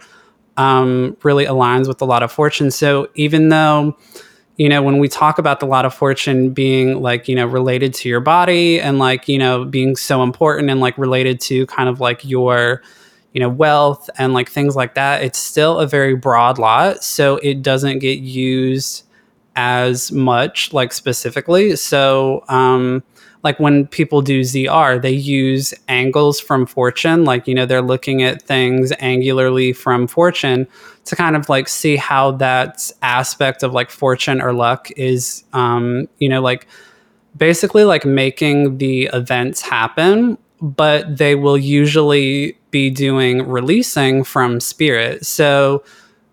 [0.55, 2.69] um, really aligns with the lot of fortune.
[2.69, 3.97] So even though,
[4.57, 7.95] you know, when we talk about the lot of fortune being like, you know, related
[7.95, 11.89] to your body and like, you know, being so important and like related to kind
[11.89, 12.83] of like your,
[13.33, 17.03] you know, wealth and like things like that, it's still a very broad lot.
[17.03, 19.03] So it doesn't get used
[19.55, 21.75] as much like specifically.
[21.75, 23.03] So, um,
[23.43, 27.25] like when people do ZR, they use angles from fortune.
[27.25, 30.67] Like, you know, they're looking at things angularly from fortune
[31.05, 36.07] to kind of like see how that aspect of like fortune or luck is, um,
[36.19, 36.67] you know, like
[37.35, 40.37] basically like making the events happen.
[40.61, 45.25] But they will usually be doing releasing from spirit.
[45.25, 45.83] So,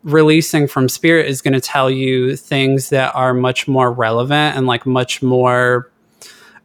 [0.05, 4.67] releasing from spirit is going to tell you things that are much more relevant and
[4.67, 5.91] like much more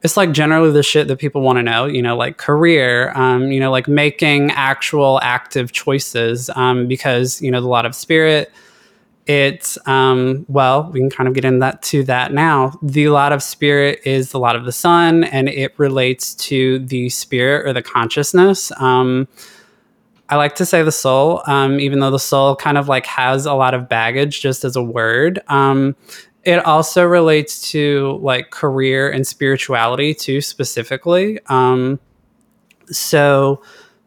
[0.03, 3.51] it's like generally the shit that people want to know, you know, like career, um,
[3.53, 8.51] you know, like making actual active choices um, because, you know, the lot of spirit,
[9.27, 12.77] it's, um, well, we can kind of get into that to that now.
[12.81, 17.07] The lot of spirit is the lot of the sun and it relates to the
[17.07, 18.73] spirit or the consciousness.
[18.81, 19.29] Um,
[20.33, 23.45] I like to say the soul, um, even though the soul kind of like has
[23.45, 25.39] a lot of baggage just as a word.
[25.47, 25.95] Um,
[26.43, 31.99] it also relates to like career and spirituality too specifically um,
[32.87, 33.61] so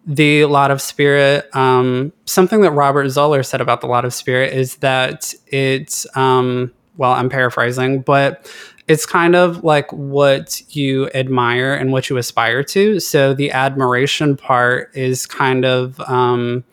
[0.05, 4.53] the lot of spirit um, something that robert zoller said about the lot of spirit
[4.53, 8.51] is that it's um, well i'm paraphrasing but
[8.89, 13.01] it's kind of like what you admire and what you aspire to.
[13.01, 16.65] So the admiration part is kind of um,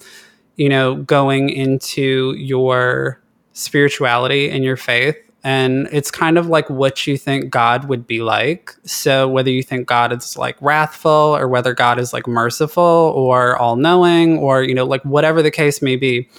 [0.55, 3.19] you know going into your
[3.53, 5.17] spirituality and your faith.
[5.45, 8.73] And it's kind of like what you think God would be like.
[8.85, 13.57] So whether you think God is like wrathful or whether God is like merciful or
[13.57, 16.29] all knowing or you know like whatever the case may be,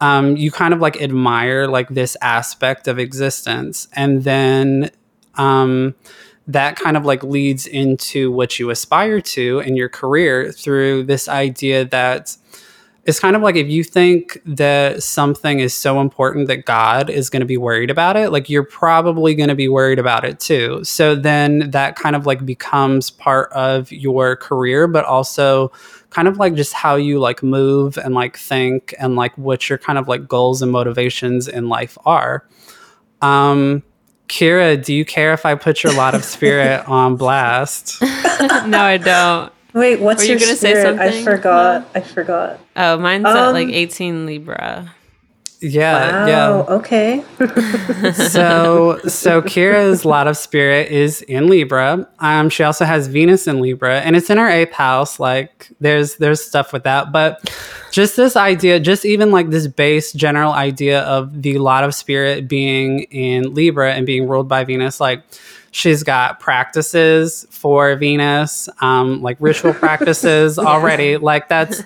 [0.00, 4.90] um, you kind of like admire like this aspect of existence, and then
[5.36, 5.94] um,
[6.46, 11.28] that kind of like leads into what you aspire to in your career through this
[11.28, 12.36] idea that
[13.06, 17.28] it's kind of like if you think that something is so important that God is
[17.28, 20.40] going to be worried about it, like you're probably going to be worried about it
[20.40, 20.82] too.
[20.84, 25.70] So then that kind of like becomes part of your career, but also
[26.08, 29.76] kind of like just how you like move and like think and like what your
[29.76, 32.48] kind of like goals and motivations in life are.
[33.20, 33.82] Um,
[34.28, 37.98] Kirah, do you care if I put your lot of spirit on blast?
[38.02, 39.52] no, I don't.
[39.74, 40.76] Wait, what's Were you your gonna spirit?
[40.76, 41.08] say something?
[41.08, 41.88] I forgot.
[41.94, 42.60] I forgot.
[42.76, 44.94] Oh, mine's um, at like 18 Libra.
[45.64, 46.26] Yeah, wow.
[46.26, 46.74] yeah.
[46.74, 47.24] Okay.
[48.12, 52.06] so so Kirah's lot of spirit is in Libra.
[52.18, 55.18] Um, she also has Venus in Libra, and it's in her eighth house.
[55.18, 57.50] Like there's there's stuff with that, but
[57.90, 62.46] just this idea, just even like this base general idea of the lot of spirit
[62.46, 65.22] being in Libra and being ruled by Venus, like
[65.70, 71.16] she's got practices for Venus, um, like ritual practices already.
[71.16, 71.82] Like that's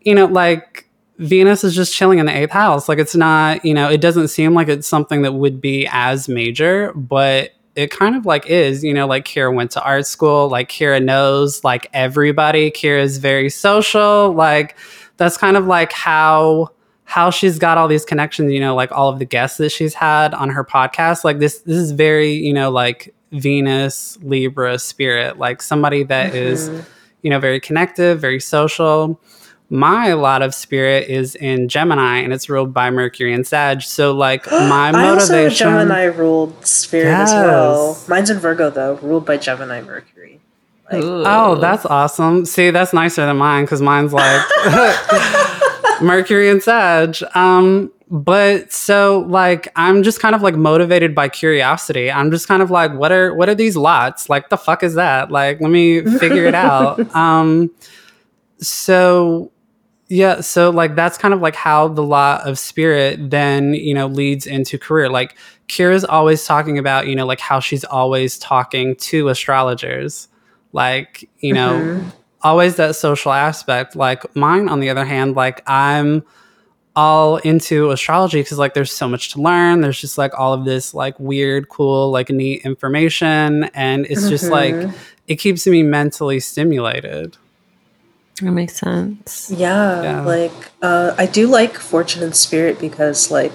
[0.00, 0.87] you know like
[1.18, 2.88] Venus is just chilling in the eighth house.
[2.88, 6.28] Like it's not, you know, it doesn't seem like it's something that would be as
[6.28, 10.48] major, but it kind of like is, you know, like Kirah went to art school,
[10.48, 12.70] like Kirah knows like everybody.
[12.70, 14.32] Kirah is very social.
[14.32, 14.76] Like
[15.16, 16.70] that's kind of like how
[17.04, 19.94] how she's got all these connections, you know, like all of the guests that she's
[19.94, 21.24] had on her podcast.
[21.24, 26.68] Like this this is very, you know, like Venus, Libra spirit, like somebody that is,
[26.68, 26.80] mm-hmm.
[27.22, 29.20] you know, very connective, very social
[29.70, 33.82] my lot of spirit is in Gemini and it's ruled by Mercury and Sag.
[33.82, 38.02] So like my I also have motivation Gemini ruled spirit as well.
[38.08, 40.40] Mine's in Virgo though, ruled by Gemini Mercury.
[40.90, 42.46] Like, Oh, that's awesome.
[42.46, 44.42] See, that's nicer than mine because mine's like
[46.00, 47.16] Mercury and Sag.
[47.34, 52.10] Um, but so like I'm just kind of like motivated by curiosity.
[52.10, 54.30] I'm just kind of like, what are what are these lots?
[54.30, 55.30] Like the fuck is that?
[55.30, 56.98] Like, let me figure it out.
[57.14, 57.70] Um
[58.60, 59.52] so
[60.08, 64.06] yeah, so like that's kind of like how the lot of spirit then, you know,
[64.06, 65.08] leads into career.
[65.10, 65.36] Like
[65.68, 70.28] Kirah's always talking about, you know, like how she's always talking to astrologers.
[70.72, 72.12] Like, you know, Mhm.
[72.42, 73.96] always that social aspect.
[73.96, 76.24] Like mine on the other hand, like I'm
[76.96, 79.82] all into astrology because like there's so much to learn.
[79.82, 83.64] There's just like all of this like weird, cool, like neat information.
[83.74, 84.94] And it's just like Mhm.
[85.28, 87.36] it keeps me mentally stimulated.
[88.40, 89.50] That makes sense.
[89.54, 90.20] Yeah, Yeah.
[90.22, 93.52] like uh, I do like Fortune and Spirit because, like,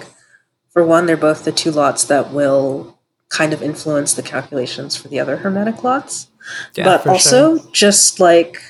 [0.72, 2.98] for one, they're both the two lots that will
[3.30, 6.28] kind of influence the calculations for the other Hermetic lots.
[6.76, 7.72] Yeah, but also, sure.
[7.72, 8.62] just like,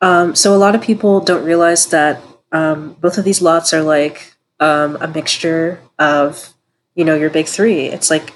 [0.00, 2.20] um, so a lot of people don't realize that
[2.52, 6.52] um, both of these lots are like um, a mixture of,
[6.94, 7.86] you know, your big three.
[7.86, 8.32] It's like,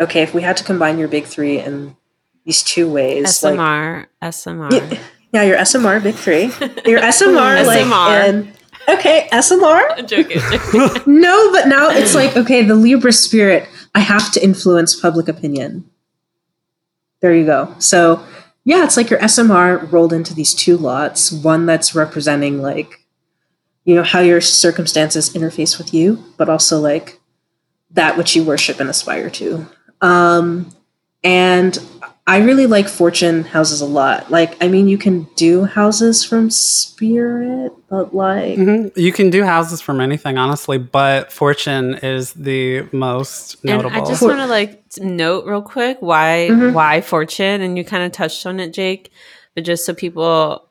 [0.00, 1.96] okay, if we had to combine your big three in
[2.44, 4.72] these two ways, like, SMR, SMR.
[4.92, 4.98] yeah,
[5.32, 6.44] yeah, your SMR big three.
[6.90, 8.28] Your SMR, like SMR.
[8.28, 8.52] in
[8.88, 9.98] okay, SMR.
[9.98, 10.38] I'm joking.
[10.38, 11.02] joking.
[11.20, 13.68] No, but now it's like okay, the Libra spirit.
[13.94, 15.88] I have to influence public opinion.
[17.20, 17.74] There you go.
[17.78, 18.24] So
[18.64, 21.32] yeah, it's like your SMR rolled into these two lots.
[21.32, 23.00] One that's representing like,
[23.84, 27.20] you know, how your circumstances interface with you, but also like
[27.90, 29.66] that which you worship and aspire to.
[30.00, 30.74] Um,
[31.24, 31.78] and
[32.24, 34.30] I really like fortune houses a lot.
[34.30, 38.92] Like, I mean, you can do houses from spirit, but like, Mhm.
[38.96, 43.86] You can do houses from anything, honestly, but fortune is the most notable.
[43.86, 44.06] and notable.
[44.06, 46.72] I just want to like note real quick why Mhm.
[46.74, 49.10] why fortune, and you kind of touched on it, Jake,
[49.56, 50.62] but just so people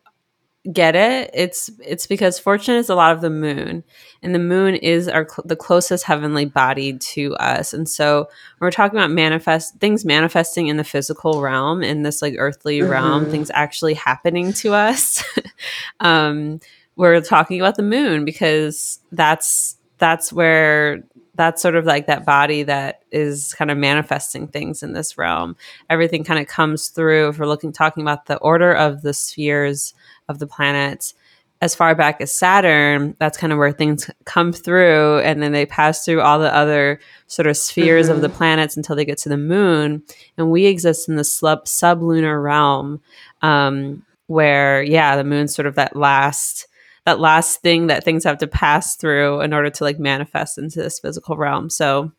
[0.72, 3.84] get it, it's it's because fortune is a lot of the moon,
[4.22, 8.20] and the moon is our the closest heavenly body to us, and so
[8.58, 12.82] when we're talking about manifest things manifesting in the physical realm, in this like earthly
[12.82, 13.32] realm, Mhm.
[13.32, 15.24] things actually happening to us.
[16.00, 16.60] um,
[16.96, 21.04] we're talking about the moon because that's that's where
[21.36, 25.56] that's sort of like that body that is kind of manifesting things in this realm.
[25.90, 27.30] Everything kind of comes through.
[27.30, 29.94] If we're looking talking about the order of the spheres
[30.32, 31.14] of the planets,
[31.62, 35.68] as far back as Saturn, that's kind of where things come through, and then they
[35.68, 38.22] pass through all the other sort of spheres of Mhm.
[38.22, 40.02] the planets until they get to the moon.
[40.40, 43.00] And we exist in the sub sublunar realm,
[43.44, 46.68] um, where yeah, the moon's sort of that last
[47.06, 50.80] that last thing that things have to pass through in order to like manifest into
[50.82, 51.68] this physical realm.
[51.70, 52.12] So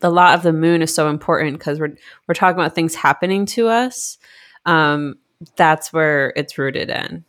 [0.00, 1.94] the lot of the moon is so important because we're
[2.26, 4.18] we're talking about things happening to us.
[4.66, 5.16] Um,
[5.56, 7.24] that's where it's rooted in.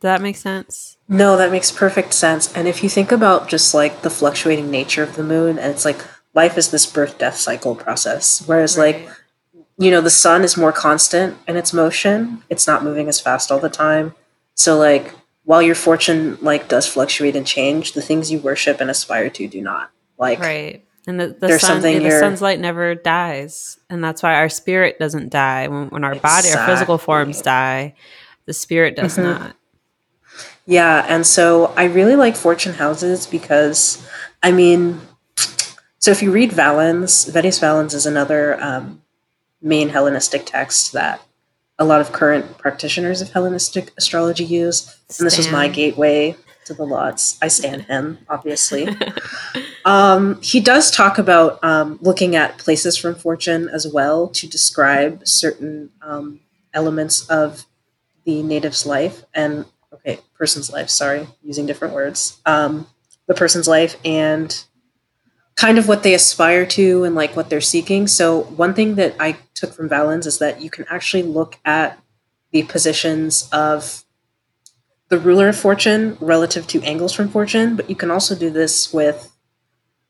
[0.00, 0.96] Does that make sense?
[1.08, 2.50] No, that makes perfect sense.
[2.54, 5.84] And if you think about just like the fluctuating nature of the moon, and it's
[5.84, 6.02] like
[6.32, 9.08] life is this birth death cycle process, whereas like
[9.76, 13.52] you know the sun is more constant in its motion; it's not moving as fast
[13.52, 14.14] all the time.
[14.54, 15.14] So like
[15.44, 19.48] while your fortune like does fluctuate and change, the things you worship and aspire to
[19.48, 19.90] do not.
[20.16, 20.82] Like right.
[21.06, 24.48] And the, the There's sun, something the sun's light never dies, and that's why our
[24.48, 25.68] spirit doesn't die.
[25.68, 27.94] When, when our body, our physical forms die,
[28.46, 29.22] the spirit does Mhm.
[29.24, 29.56] not.
[30.70, 34.06] Yeah, and so I really like fortune houses because,
[34.40, 35.00] I mean,
[35.98, 39.02] so if you read Valens, Vettius Valens is another um,
[39.60, 41.20] main Hellenistic text that
[41.78, 46.38] a lot of current practitioners of Hellenistic astrology use, and this was my gateway to
[46.70, 47.36] to the lots.
[47.42, 48.88] I stand him, obviously.
[49.84, 55.26] um, he does talk about um, looking at places from fortune as well to describe
[55.26, 56.40] certain um,
[56.72, 57.66] elements of
[58.24, 59.64] the native's life and
[60.06, 60.88] okay, person's life.
[60.90, 62.40] Sorry, using different words.
[62.46, 62.86] Um,
[63.26, 64.64] the person's life and
[65.56, 68.06] kind of what they aspire to and like what they're seeking.
[68.06, 71.98] So one thing that I took from Valens is that you can actually look at
[72.50, 74.04] the positions of
[75.10, 78.92] the ruler of fortune relative to angles from fortune, but you can also do this
[78.92, 79.32] with,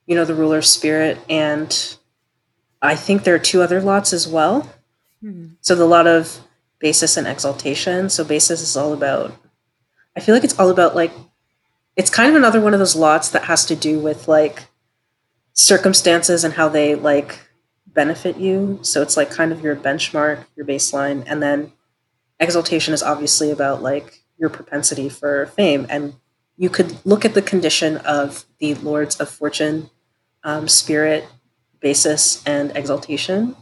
[0.06, 1.96] you know, the ruler of spirit and
[2.82, 4.70] I think there are two other lots as well.
[5.20, 5.48] Hmm.
[5.60, 6.40] So the lot of
[6.78, 8.08] basis and exaltation.
[8.08, 9.34] So basis is all about
[10.16, 11.12] I feel like it's all about like
[11.96, 14.64] it's kind of another one of those lots that has to do with like
[15.52, 17.38] circumstances and how they like
[17.86, 18.78] benefit you.
[18.82, 21.72] So it's like kind of your benchmark, your baseline, and then
[22.38, 25.86] exaltation is obviously about like your propensity for fame.
[25.90, 26.14] And
[26.56, 29.90] you could look at the condition of the lords of fortune,
[30.44, 31.26] um, spirit,
[31.80, 33.56] basis, and exaltation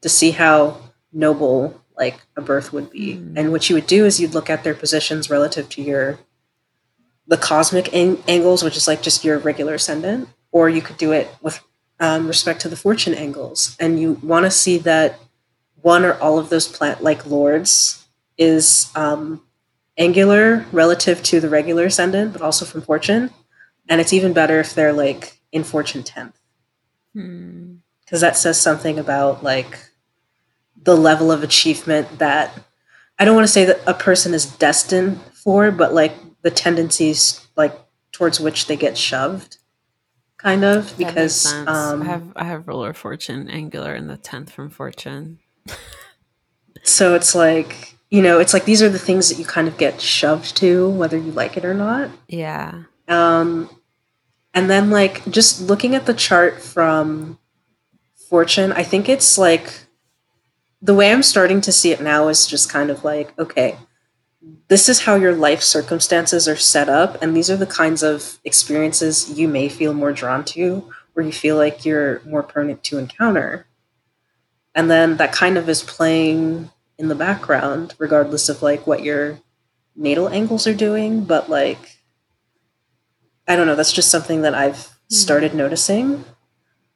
[0.00, 0.80] to see how
[1.12, 3.14] noble like a birth would be.
[3.14, 3.36] Mm.
[3.36, 6.18] And what you would do is you'd look at their positions relative to your
[7.26, 11.12] the cosmic ang- angles, which is like just your regular ascendant, or you could do
[11.12, 11.60] it with
[11.98, 13.76] um, respect to the fortune angles.
[13.80, 15.18] And you want to see that
[15.82, 18.06] one or all of those plant like lords
[18.38, 19.42] is um,
[19.96, 23.30] angular relative to the regular ascendant, but also from fortune.
[23.88, 26.32] And it's even better if they're like in fortune 10th.
[27.12, 28.26] Because hmm.
[28.26, 29.78] that says something about like
[30.86, 32.58] the level of achievement that
[33.18, 37.46] I don't want to say that a person is destined for, but like the tendencies
[37.56, 37.76] like
[38.12, 39.58] towards which they get shoved
[40.38, 44.70] kind of because um, I have I have ruler fortune angular in the tenth from
[44.70, 45.40] fortune.
[46.84, 49.76] so it's like you know it's like these are the things that you kind of
[49.76, 52.10] get shoved to whether you like it or not.
[52.28, 52.84] Yeah.
[53.08, 53.68] Um,
[54.54, 57.38] and then like just looking at the chart from
[58.28, 59.85] fortune, I think it's like
[60.82, 63.76] the way I'm starting to see it now is just kind of like okay
[64.68, 68.38] this is how your life circumstances are set up and these are the kinds of
[68.44, 72.98] experiences you may feel more drawn to or you feel like you're more prone to
[72.98, 73.66] encounter
[74.74, 79.40] and then that kind of is playing in the background regardless of like what your
[79.94, 81.98] natal angles are doing but like
[83.48, 85.14] i don't know that's just something that i've mm-hmm.
[85.14, 86.24] started noticing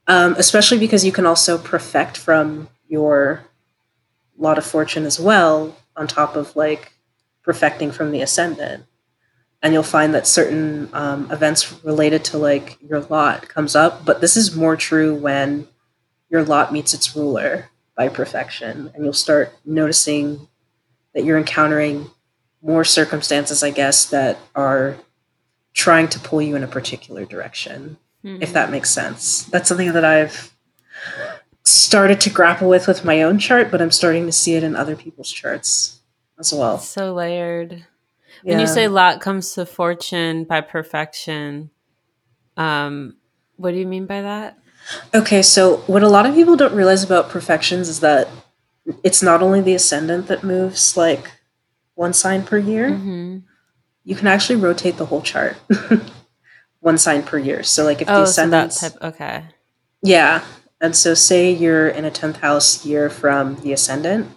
[0.07, 3.45] um, especially because you can also perfect from your
[4.41, 6.93] lot of fortune as well on top of like
[7.43, 8.85] perfecting from the ascendant
[9.63, 14.21] and you'll find that certain um, events related to like your lot comes up but
[14.21, 15.69] this is more true when
[16.31, 20.49] your lot meets its ruler by perfection and you'll start noticing
[21.15, 22.11] that you're encountering
[22.63, 24.97] more circumstances i guess that are
[25.73, 28.43] trying to pull you in a particular direction mm-hmm.
[28.43, 30.55] if that makes sense that's something that i've
[31.71, 34.75] started to grapple with with my own chart but i'm starting to see it in
[34.75, 36.01] other people's charts
[36.41, 36.79] as well.
[36.79, 37.85] So layered.
[38.43, 38.53] Yeah.
[38.53, 41.71] When you say lot comes to fortune by perfection,
[42.57, 43.17] um,
[43.57, 44.59] what do you mean by that?
[45.15, 48.29] Okay, so what a lot of people don't realize about perfections is that
[49.05, 51.31] it's not only the ascendant that moves like
[51.95, 52.91] one sign per year.
[52.91, 53.39] Mm-hmm.
[54.05, 55.57] You can actually rotate the whole chart,
[56.81, 57.63] one sign per year.
[57.63, 59.45] So, like if oh, the ascendant, so type, okay,
[60.03, 60.43] yeah,
[60.81, 64.31] and so say you're in a tenth house year from the ascendant,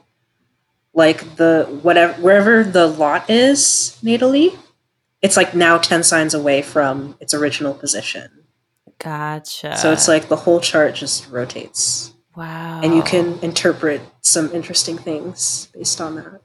[0.94, 4.57] like the whatever wherever the lot is natally,
[5.22, 8.30] it's like now 10 signs away from its original position.
[8.99, 9.78] Gotcha.
[9.78, 12.14] So it's like the whole chart just rotates.
[12.36, 12.82] Wow.
[12.84, 16.41] And you can interpret some interesting things based on that.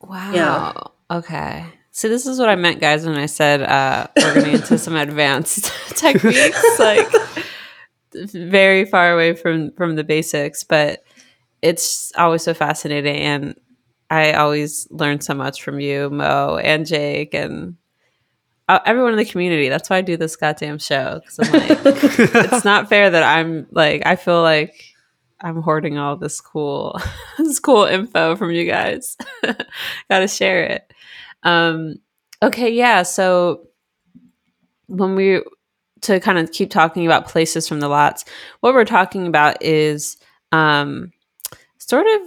[0.00, 0.32] Wow.
[0.32, 1.16] Yeah.
[1.16, 1.64] Okay.
[1.90, 4.96] So this is what I meant, guys, when I said uh, we're going into some
[4.96, 7.06] advanced techniques, like
[8.14, 10.64] very far away from from the basics.
[10.64, 11.04] But
[11.62, 13.54] it's always so fascinating and
[14.12, 17.76] I always learn so much from you, Mo, and Jake, and
[18.68, 19.70] uh, everyone in the community.
[19.70, 23.66] That's why I do this goddamn show because I'm like, it's not fair that I'm
[23.70, 24.74] like, I feel like
[25.40, 27.00] I'm hoarding all this cool,
[27.38, 29.16] this cool info from you guys.
[29.42, 30.92] Got to share it.
[31.42, 31.94] Um,
[32.42, 33.04] okay, yeah.
[33.04, 33.68] So
[34.88, 35.42] when we
[36.02, 38.24] to kind of keep talking about places from the lots,
[38.60, 40.16] what we're talking about is
[40.52, 41.12] um
[41.78, 42.20] sort of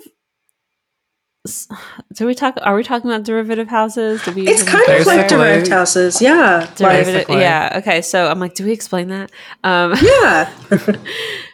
[2.14, 4.23] do we talk are we talking about derivative houses?
[4.23, 6.69] Do we it's kind of like derivative houses yeah.
[6.76, 9.31] Derivative, yeah okay so i'm like do we explain that?
[9.64, 10.52] Um yeah.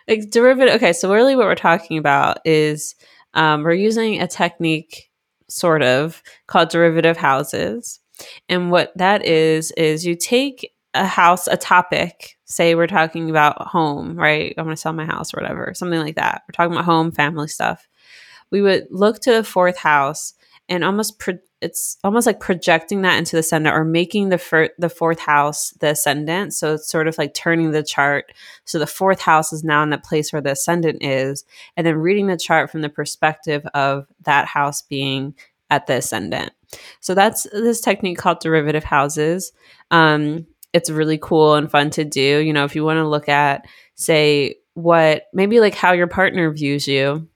[0.07, 2.95] Like derivative okay so really what we're talking about is
[3.33, 5.09] um, we're using a technique
[5.49, 7.99] sort of called derivative houses.
[8.49, 13.61] And what that is, is you take a house, a topic, say we're talking about
[13.61, 14.53] home, right?
[14.57, 16.43] I'm going to sell my house or whatever, something like that.
[16.47, 17.87] We're talking about home, family stuff.
[18.51, 20.33] We would look to the fourth house
[20.67, 24.71] and almost pro- it's almost like projecting that into the ascendant or making the fir-
[24.79, 26.53] the fourth house the ascendant.
[26.53, 28.33] So it's sort of like turning the chart.
[28.65, 31.45] So the fourth house is now in the place where the ascendant is,
[31.77, 35.35] and then reading the chart from the perspective of that house being
[35.69, 36.51] at the ascendant.
[36.99, 39.51] So that's this technique called derivative houses.
[39.91, 42.39] Um, it's really cool and fun to do.
[42.39, 43.65] You know, if you want to look at,
[43.95, 47.27] say, what maybe like how your partner views you,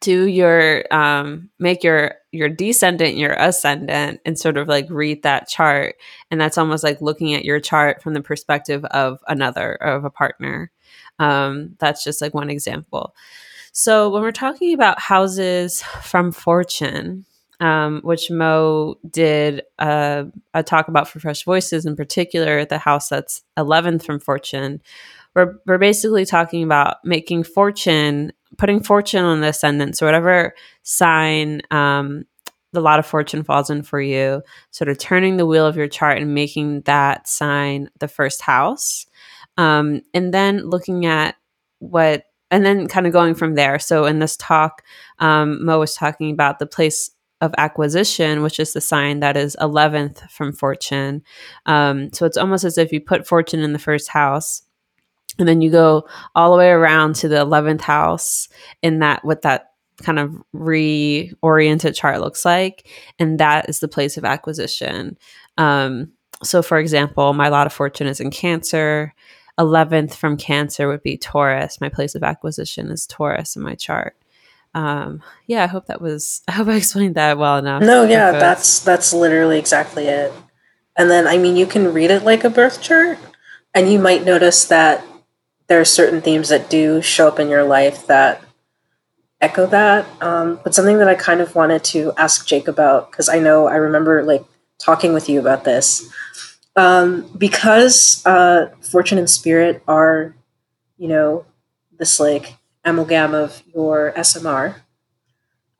[0.00, 5.48] do your um, make your your descendant your ascendant and sort of like read that
[5.48, 5.96] chart.
[6.30, 10.10] And that's almost like looking at your chart from the perspective of another of a
[10.10, 10.70] partner.
[11.18, 13.14] Um, that's just like one example.
[13.72, 17.24] So when we're talking about houses from fortune
[17.64, 23.08] um, which Mo did uh, a talk about for Fresh Voices, in particular, the house
[23.08, 24.82] that's 11th from Fortune.
[25.34, 29.96] We're, we're basically talking about making fortune, putting fortune on the ascendant.
[29.96, 32.26] So, whatever sign um,
[32.72, 35.88] the lot of fortune falls in for you, sort of turning the wheel of your
[35.88, 39.06] chart and making that sign the first house.
[39.56, 41.36] Um, and then looking at
[41.78, 43.78] what and then kind of going from there.
[43.78, 44.82] So in this talk,
[45.18, 47.10] um, Mo was talking about the place
[47.40, 51.22] of acquisition, which is the sign that is 11th from fortune.
[51.66, 54.62] Um, so it's almost as if you put fortune in the first house
[55.38, 58.48] and then you go all the way around to the 11th house
[58.82, 62.88] in that, what that kind of reoriented chart looks like.
[63.18, 65.18] And that is the place of acquisition.
[65.58, 66.12] Um,
[66.42, 69.14] so, for example, my lot of fortune is in Cancer.
[69.58, 71.80] 11th from Cancer would be Taurus.
[71.80, 74.16] My place of acquisition is Taurus in my chart
[74.74, 76.42] um, yeah, I hope that was.
[76.48, 77.82] I hope I explained that well enough.
[77.82, 80.32] No, yeah, that's that's literally exactly it.
[80.96, 83.18] And then, I mean, you can read it like a birth chart,
[83.74, 85.04] and you might notice that
[85.66, 88.42] there are certain themes that do show up in your life that
[89.40, 90.06] echo that.
[90.20, 93.66] Um, but something that I kind of wanted to ask Jake about because I know
[93.66, 94.44] I remember like
[94.78, 96.08] talking with you about this.
[96.76, 100.34] Um, because uh, fortune and spirit are,
[100.98, 101.46] you know,
[101.98, 104.76] this like amalgam of your SMR,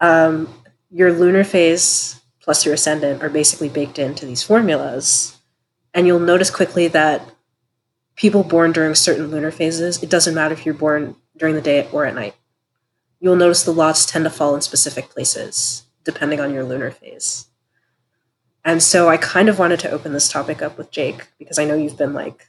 [0.00, 0.48] um,
[0.90, 5.38] your lunar phase plus your ascendant are basically baked into these formulas.
[5.94, 7.22] And you'll notice quickly that
[8.16, 11.88] people born during certain lunar phases, it doesn't matter if you're born during the day
[11.90, 12.34] or at night.
[13.18, 17.46] You'll notice the lots tend to fall in specific places, depending on your lunar phase.
[18.64, 21.64] And so I kind of wanted to open this topic up with Jake because I
[21.64, 22.46] know you've been like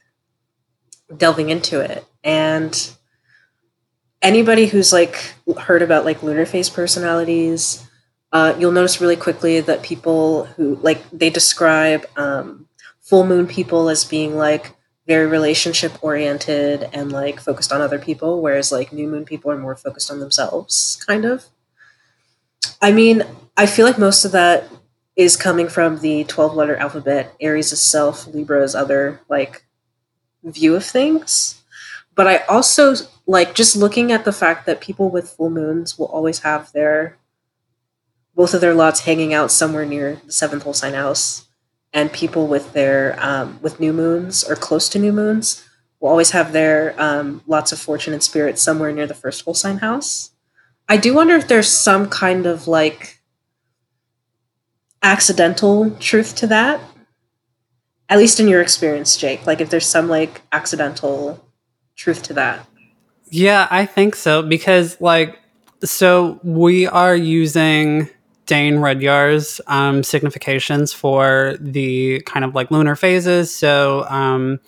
[1.14, 2.04] delving into it.
[2.22, 2.95] And
[4.26, 7.86] anybody who's like heard about like lunar phase personalities,
[8.32, 12.68] uh, you'll notice really quickly that people who like they describe um,
[13.00, 14.72] full moon people as being like
[15.06, 19.56] very relationship oriented and like focused on other people, whereas like new moon people are
[19.58, 21.44] more focused on themselves, kind of.
[22.82, 23.22] I mean,
[23.56, 24.68] I feel like most of that
[25.14, 29.64] is coming from the 12 letter alphabet, Aries is self, Libra is other, like
[30.42, 31.55] view of things.
[32.16, 32.94] But I also
[33.26, 37.18] like just looking at the fact that people with full moons will always have their
[38.34, 41.46] both of their lots hanging out somewhere near the seventh whole sign house,
[41.92, 45.66] and people with their um, with new moons or close to new moons
[46.00, 49.54] will always have their um, lots of fortune and spirit somewhere near the first whole
[49.54, 50.30] sign house.
[50.88, 53.20] I do wonder if there's some kind of like
[55.02, 56.80] accidental truth to that.
[58.08, 59.46] At least in your experience, Jake.
[59.46, 61.45] Like if there's some like accidental
[61.96, 62.66] truth to that.
[63.30, 65.40] Yeah, I think so because like
[65.84, 68.08] so we are using
[68.46, 73.54] Dane Rudhyar's um, significations for the kind of like lunar phases.
[73.54, 74.60] So um,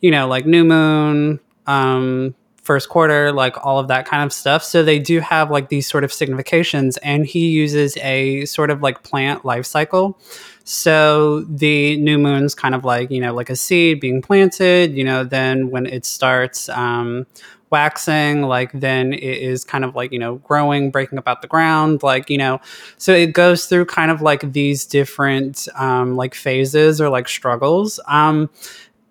[0.00, 4.62] you know, like new moon, um, first quarter, like all of that kind of stuff.
[4.62, 8.82] So they do have like these sort of significations, and he uses a sort of
[8.82, 10.20] like plant life cycle.
[10.68, 15.04] So the new moon's kind of like, you know, like a seed being planted, you
[15.04, 17.24] know, then when it starts um,
[17.70, 21.46] waxing, like then it is kind of like, you know, growing, breaking up out the
[21.46, 22.60] ground, like, you know,
[22.98, 28.00] so it goes through kind of like these different um, like phases or like struggles.
[28.08, 28.50] Um,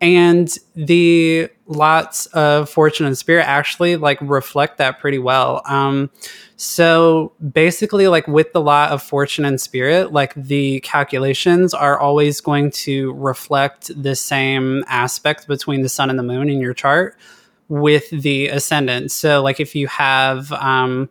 [0.06, 5.64] and the lots of fortune and spirit actually like reflect that pretty well.
[5.66, 6.12] Um
[6.58, 12.40] so basically like with the lot of fortune and spirit like the calculations are always
[12.40, 17.18] going to reflect the same aspect between the sun and the moon in your chart
[17.68, 19.12] with the ascendant.
[19.12, 21.10] So like if you have um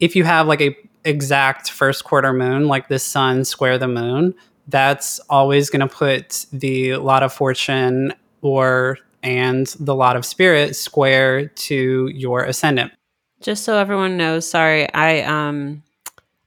[0.00, 4.34] if you have like a exact first quarter moon like the sun square the moon
[4.68, 8.12] that's always going to put the lot of fortune
[8.44, 12.92] or and the lot of spirit square to your ascendant.
[13.40, 15.82] Just so everyone knows, sorry, I um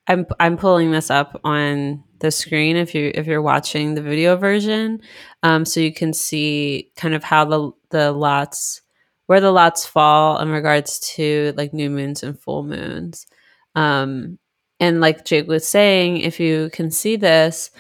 [0.07, 4.38] I'm I'm pulling this up on the screen if you if you're watching the video
[4.38, 5.02] version,
[5.44, 8.82] um, so you can see kind of how the the lots
[9.26, 13.28] where the lots fall in regards to like new moons and full moons.
[13.76, 14.40] Um,
[14.80, 17.72] and like Jake was saying, if you can see this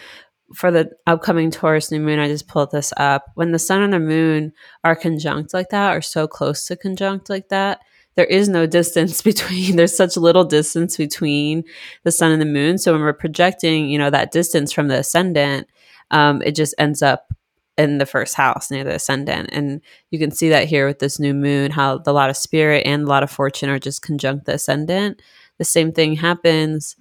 [0.53, 3.25] for the upcoming Taurus new moon, I just pulled this up.
[3.35, 4.53] When the sun and the moon
[4.83, 7.81] are conjunct like that, or so close to conjunct like that,
[8.15, 11.63] there is no distance between there's such little distance between
[12.03, 12.77] the sun and the moon.
[12.77, 15.67] So when we're projecting you know that distance from the ascendant
[16.11, 17.33] um, it just ends up
[17.77, 19.49] in the first house near the ascendant.
[19.51, 22.83] And you can see that here with this new moon how the lot of spirit
[22.85, 25.21] and a lot of fortune are just conjunct the ascendant.
[25.57, 26.95] The same thing happens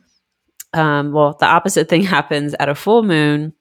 [0.77, 3.53] um, well the opposite thing happens at a full moon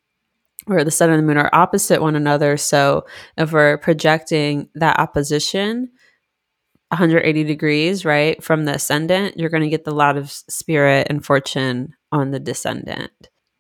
[0.66, 3.06] where the sun and the moon are opposite one another so
[3.38, 5.92] if we're projecting that opposition
[6.90, 11.26] 180 degrees, right, from the ascendant, you're going to get the lot of spirit and
[11.26, 13.12] fortune on the descendant.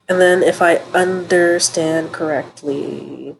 [0.07, 3.35] And then, if I understand correctly,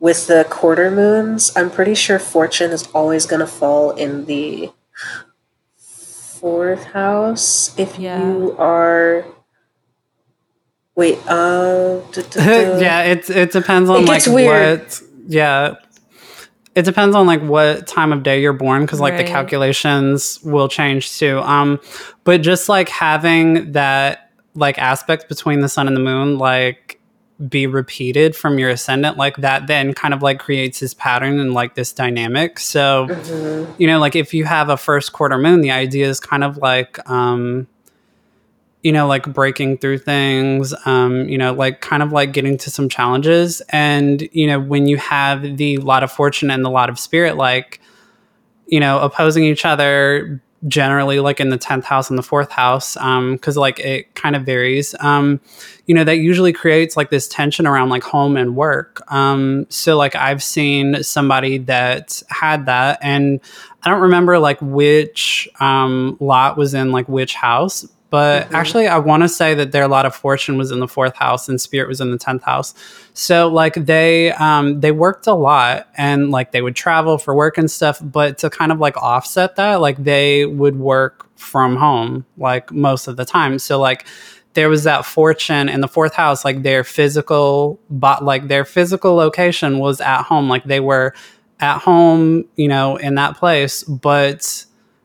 [0.00, 4.72] with the quarter moons, I'm pretty sure fortune is always going to fall in the
[6.44, 7.76] fourth house.
[7.78, 8.20] If yeah.
[8.20, 9.24] you are.
[10.94, 12.02] Wait, uh.
[12.36, 14.80] yeah, it, it depends on it like weird.
[14.80, 15.02] what.
[15.26, 15.76] Yeah,
[16.74, 19.24] it depends on like what time of day you're born because like right.
[19.24, 21.80] the calculations will change too um
[22.24, 26.93] but just like having that like aspect between the sun and the moon like
[27.48, 31.52] be repeated from your ascendant like that then kind of like creates this pattern and
[31.52, 33.72] like this dynamic so mm-hmm.
[33.76, 36.56] you know like if you have a first quarter moon the idea is kind of
[36.58, 37.66] like um
[38.84, 42.70] you know, like breaking through things, um, you know, like kind of like getting to
[42.70, 43.62] some challenges.
[43.70, 47.38] And, you know, when you have the lot of fortune and the lot of spirit,
[47.38, 47.80] like,
[48.66, 52.96] you know, opposing each other generally like in the 10th house and the fourth house,
[52.96, 55.40] um, cause like it kind of varies, um,
[55.86, 59.02] you know, that usually creates like this tension around like home and work.
[59.12, 63.40] Um, so like I've seen somebody that had that and
[63.82, 68.54] I don't remember like which, um, lot was in like which house, but mm-hmm.
[68.54, 71.48] actually, I want to say that their lot of fortune was in the fourth house
[71.48, 72.72] and spirit was in the tenth house.
[73.12, 77.58] So like they um, they worked a lot and like they would travel for work
[77.58, 77.98] and stuff.
[78.00, 83.08] But to kind of like offset that, like they would work from home like most
[83.08, 83.58] of the time.
[83.58, 84.06] So like
[84.52, 89.16] there was that fortune in the fourth house like their physical but like their physical
[89.16, 91.12] location was at home like they were
[91.58, 94.64] at home you know in that place but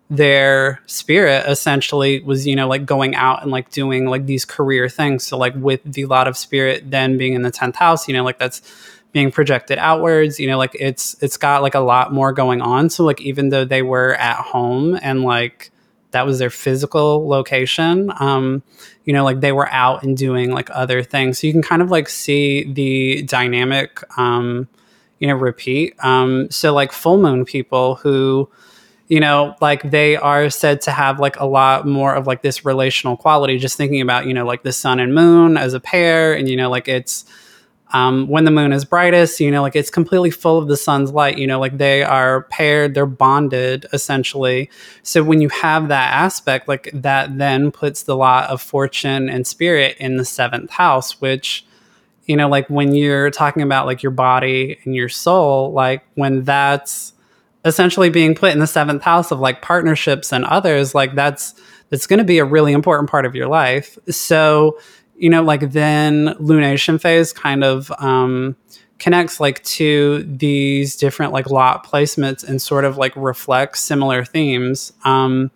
[0.10, 4.90] their spirit essentially was you know like going out and like doing like these career
[4.90, 5.24] things.
[5.24, 8.24] So like with the lot of spirit then being in the 10th house you know
[8.24, 8.62] like that's
[9.12, 12.90] being projected outwards you know like it's it's got like a lot more going on.
[12.90, 15.72] So like even though they were at home and like
[16.12, 18.64] that was their physical location um
[19.06, 21.38] you know like they were out and doing like other things.
[21.38, 24.68] So you can kind of like see the dynamic um
[25.20, 25.94] you know repeat.
[26.04, 28.50] Um so like full moon people who
[29.10, 32.64] you know like they are said to have like a lot more of like this
[32.64, 36.34] relational quality just thinking about you know like the sun and moon as a pair
[36.34, 37.26] and you know like it's
[37.92, 41.12] um, when the moon is brightest you know like it's completely full of the sun's
[41.12, 44.70] light you know like they are paired they're bonded essentially.
[45.02, 49.46] So when you have that aspect like that then puts the lot of fortune and
[49.46, 51.66] spirit in the seventh house which
[52.26, 56.44] you know like when you're talking about like your body and your soul like when
[56.44, 57.14] that's
[57.70, 61.54] essentially being put in the seventh house of like partnerships and others like that's
[61.90, 63.98] that's going to be a really important part of your life.
[64.10, 64.78] So
[65.20, 68.56] you know like then lunation phase kind of um
[68.98, 74.92] connects like to these different like lot placements and sort of like reflects similar themes
[75.06, 75.52] um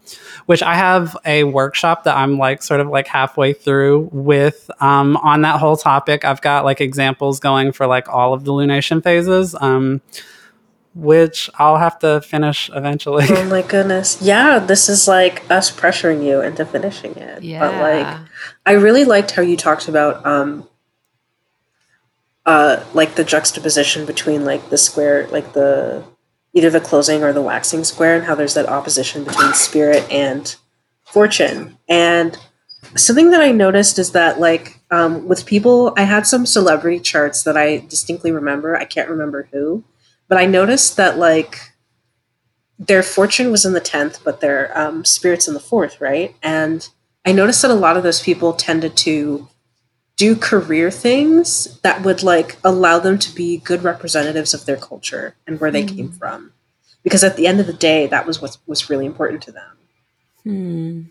[0.46, 5.18] which i have a workshop that i'm like sort of like halfway through with um
[5.18, 6.26] on that whole topic.
[6.26, 10.02] I've got like examples going for like all of the lunation phases um
[10.96, 13.26] which I'll have to finish eventually.
[13.30, 14.22] Oh my goodness.
[14.22, 17.44] Yeah, this is like us pressuring you into finishing it.
[17.44, 17.60] Yeah.
[17.60, 18.18] But like
[18.66, 20.68] I really liked how you talked about um
[22.46, 26.04] uh like the juxtaposition between like the square like the
[26.54, 30.56] either the closing or the waxing square and how there's that opposition between spirit and
[31.04, 31.78] fortune.
[31.90, 32.38] And
[32.96, 37.42] something that I noticed is that like um with people I had some celebrity charts
[37.44, 38.76] that I distinctly remember.
[38.76, 39.84] I can't remember who
[40.34, 41.74] but I noticed that like
[42.80, 46.36] their fortune was in the 10th, but their um, spirits in the fourth, right?
[46.42, 46.90] And
[47.24, 49.48] I noticed that a lot of those people tended to
[50.18, 55.36] do career things that would like allow them to be good representatives of their culture
[55.46, 56.52] and where they came from
[57.04, 59.78] because at the end of the day that was what was really important to them
[60.44, 61.02] Hmm.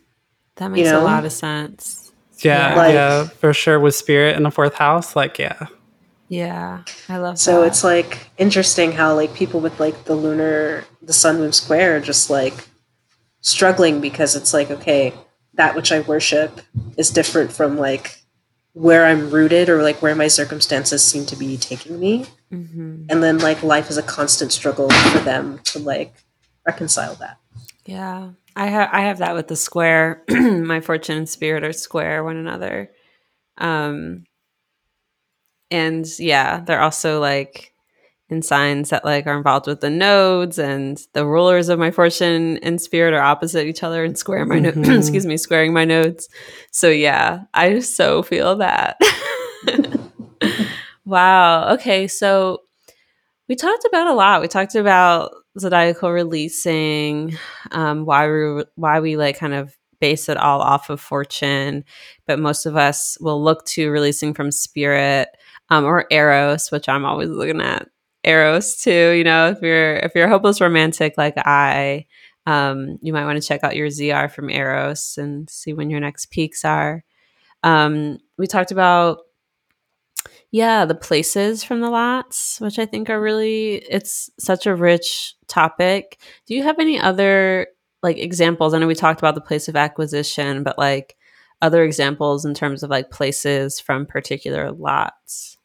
[0.56, 1.00] That makes know?
[1.00, 2.10] a lot of sense.
[2.40, 3.78] Yeah, Like- yeah, for sure.
[3.78, 5.66] With spirit in the fourth house, like yeah,
[6.32, 7.66] Yeah, I love so that.
[7.68, 12.00] it's like interesting how like people with like the lunar the sun moon square are
[12.00, 12.54] just like
[13.40, 15.12] struggling because it's like okay
[15.54, 16.60] that which i worship
[16.96, 18.16] is different from like
[18.72, 23.06] where i'm rooted or like where my circumstances seem to be taking me Mhm.
[23.10, 26.14] and then like life is a constant struggle for them to like
[26.66, 27.36] reconcile that
[27.84, 30.22] Yeah, I have I have that with the square.
[30.30, 32.90] My fortune and spirit are square one another,
[33.58, 34.24] um,
[35.72, 37.72] and yeah, they're also like
[38.28, 42.58] in signs that like are involved with the nodes and the rulers of my fortune
[42.62, 44.98] and spirit are opposite each other and square my no- Mhm.
[44.98, 46.28] excuse me squaring my nodes.
[46.70, 48.98] So yeah, I so feel that.
[51.04, 51.74] wow.
[51.74, 52.62] Okay, so
[53.48, 54.40] we talked about a lot.
[54.40, 57.36] We talked about zodiacal releasing,
[57.72, 61.84] um, why we why we like kind of base it all off of fortune,
[62.26, 65.28] but most of us will look to releasing from spirit
[65.72, 67.88] um, or eros, which I'm always looking at
[68.24, 69.12] eros too.
[69.12, 72.06] You know, if you're if you're a hopeless romantic like I,
[72.46, 76.00] um, you might want to check out your ZR from eros and see when your
[76.00, 77.04] next peaks are.
[77.62, 79.20] Um, we talked about
[80.50, 85.34] yeah, the places from the lots, which I think are really it's such a rich
[85.48, 86.20] topic.
[86.46, 87.68] Do you have any other
[88.02, 88.74] like examples?
[88.74, 91.16] I know we talked about the place of acquisition, but like
[91.62, 95.56] other examples in terms of like places from particular lots.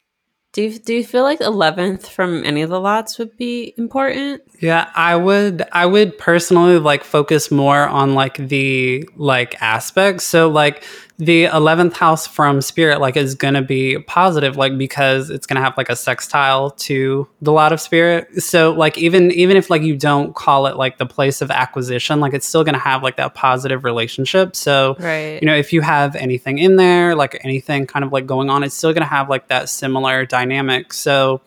[0.58, 4.42] Do you do you feel like eleventh from any of the lots would be important?
[4.60, 4.90] yeah.
[4.96, 10.24] I would, I would personally like focus more on like the like aspects.
[10.24, 10.84] So like
[11.20, 15.76] the eleventh house from spirit like is gonna be positive, like because it's gonna have
[15.76, 18.44] like a sextile to the lot of spirit.
[18.44, 22.20] So like even even if like you don't call it like the place of acquisition,
[22.20, 24.56] like it's still gonna have like that positive relationship.
[24.56, 25.42] So Right.
[25.42, 28.64] you know if you have anything in there like anything kind of like going on
[28.64, 31.42] it's still going to have like that similar dynamic so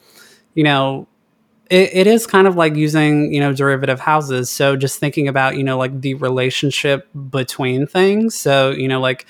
[0.54, 1.06] you know
[1.70, 5.56] it, it is kind of like using you know derivative houses so just thinking about
[5.56, 9.26] you know like the relationship between things so you know like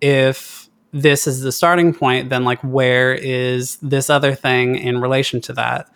[0.00, 5.40] if this is the starting point then like where is this other thing in relation
[5.42, 5.88] to that?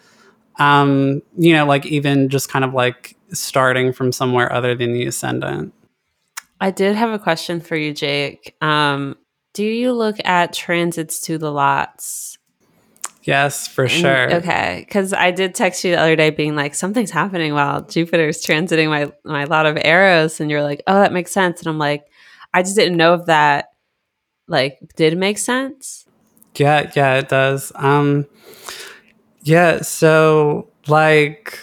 [0.59, 5.07] Um you know like even just kind of like starting from somewhere other than the
[5.07, 5.75] ascendant.
[6.61, 8.57] I did have a question for you, Jake.
[8.61, 9.17] Um,
[9.53, 12.39] do you look at transits to the lots?
[13.23, 14.35] yes for sure.
[14.37, 18.45] Okay, because I did text you the other day, being like, something's happening while Jupiter's
[18.45, 21.79] transiting my my lot of Eros, and you're like, oh, that makes sense, and I'm
[21.79, 22.07] like,
[22.55, 23.67] I just didn't know if that
[24.49, 26.07] like did it make sense.
[26.57, 27.71] Yeah, yeah, it does.
[27.77, 28.27] Um
[29.43, 31.59] yeah, so like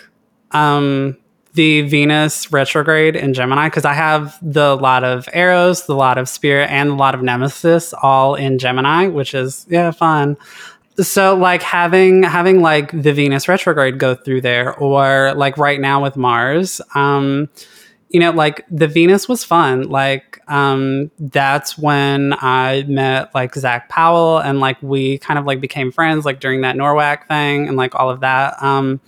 [0.51, 1.17] um
[1.53, 6.29] the Venus retrograde in Gemini cuz I have the lot of Eros, the lot of
[6.29, 10.37] spirit and the lot of nemesis all in Gemini, which is yeah, fun.
[10.97, 16.01] So like having having like the Venus retrograde go through there or like right now
[16.01, 17.49] with Mars, um
[18.15, 19.89] you know like the venus was fun.
[19.89, 25.59] Like um that's when i met like zach powell and like we kind of like
[25.59, 28.55] became friends like during that NORWAC thing and like all of that.
[28.63, 29.01] Um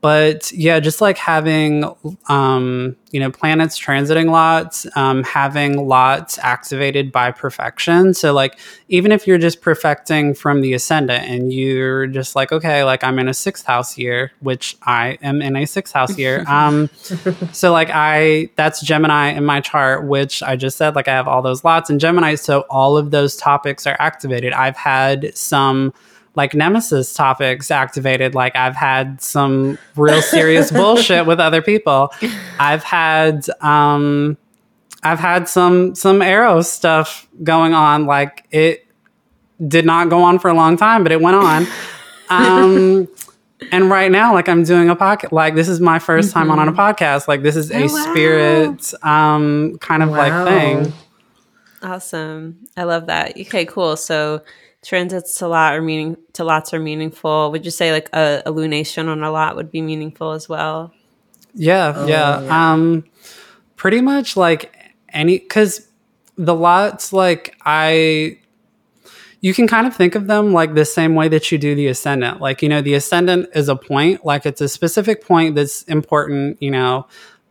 [0.00, 1.84] but yeah just like having
[2.28, 8.14] um you know planets transiting lots um having lots activated by perfection.
[8.14, 8.58] So like
[8.88, 13.18] even if you're just perfecting from the ascendant and you're just like okay like i'm
[13.18, 16.88] in a sixth house year which i am in a sixth house year um
[17.52, 21.28] so like i that's gemini in my chart which i just said like i have
[21.28, 24.52] all those lots in gemini so all of those topics are activated.
[24.52, 25.92] I've had some
[26.36, 32.12] like nemesis topics activated like i've had some real serious bullshit with other people
[32.58, 34.36] i've had um
[35.02, 38.86] i've had some some Eros stuff going on like it
[39.66, 41.66] did not go on for a long time but it went on
[42.30, 43.08] um
[43.72, 46.58] and right now like i'm doing a podcast like this is my 1st time on,
[46.58, 48.10] on a podcast like this is a Oh, wow.
[48.12, 50.16] spirit um kind of Wow.
[50.16, 50.92] like thing
[51.82, 53.30] Awesome, I love that.
[53.40, 53.96] Okay, cool.
[53.96, 54.42] So
[54.82, 57.50] transits to lot are meaning to lots are meaningful.
[57.52, 60.92] Would you say like a, a lunation on a lot would be meaningful as well?
[61.54, 62.40] Yeah, Oh, yeah.
[62.40, 62.72] yeah.
[62.72, 63.04] Um
[63.76, 64.74] pretty much like
[65.12, 65.88] any cuz
[66.36, 68.38] the lots like I
[69.42, 71.86] you can kind of think of them like the same way that you do the
[71.86, 72.40] ascendant.
[72.40, 76.62] Like, you know, the ascendant is a point, like it's a specific point that's important,
[76.62, 77.06] you know,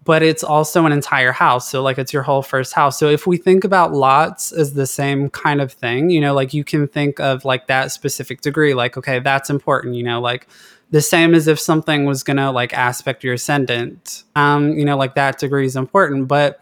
[0.09, 1.69] but it's also an entire house.
[1.69, 2.97] So, like, it's your whole first house.
[2.97, 6.51] So, if we think about lots as the same kind of thing, you know, like
[6.51, 10.47] you can think of like that specific degree, like, okay, that's important, you know, like
[10.89, 15.13] the same as if something was to like aspect your ascendant, um, you know, like
[15.13, 16.27] that degree is important.
[16.27, 16.59] But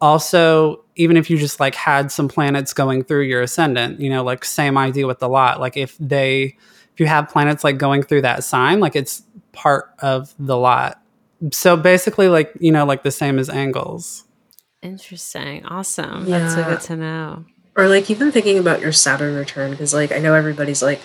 [0.00, 4.22] also, even if you just like had some planets going through your ascendant, you know,
[4.22, 6.56] like same idea with the lot, like if they,
[6.94, 11.02] if you have planets like going through that sign, like it's part of the lot
[11.52, 14.24] so basically like you know like the same as angles.
[14.82, 15.64] Interesting.
[15.66, 16.26] Awesome.
[16.26, 16.38] Yeah.
[16.38, 17.44] that's so good to know.
[17.76, 21.00] Or like even thinking about your saturn return because like i know everybody's like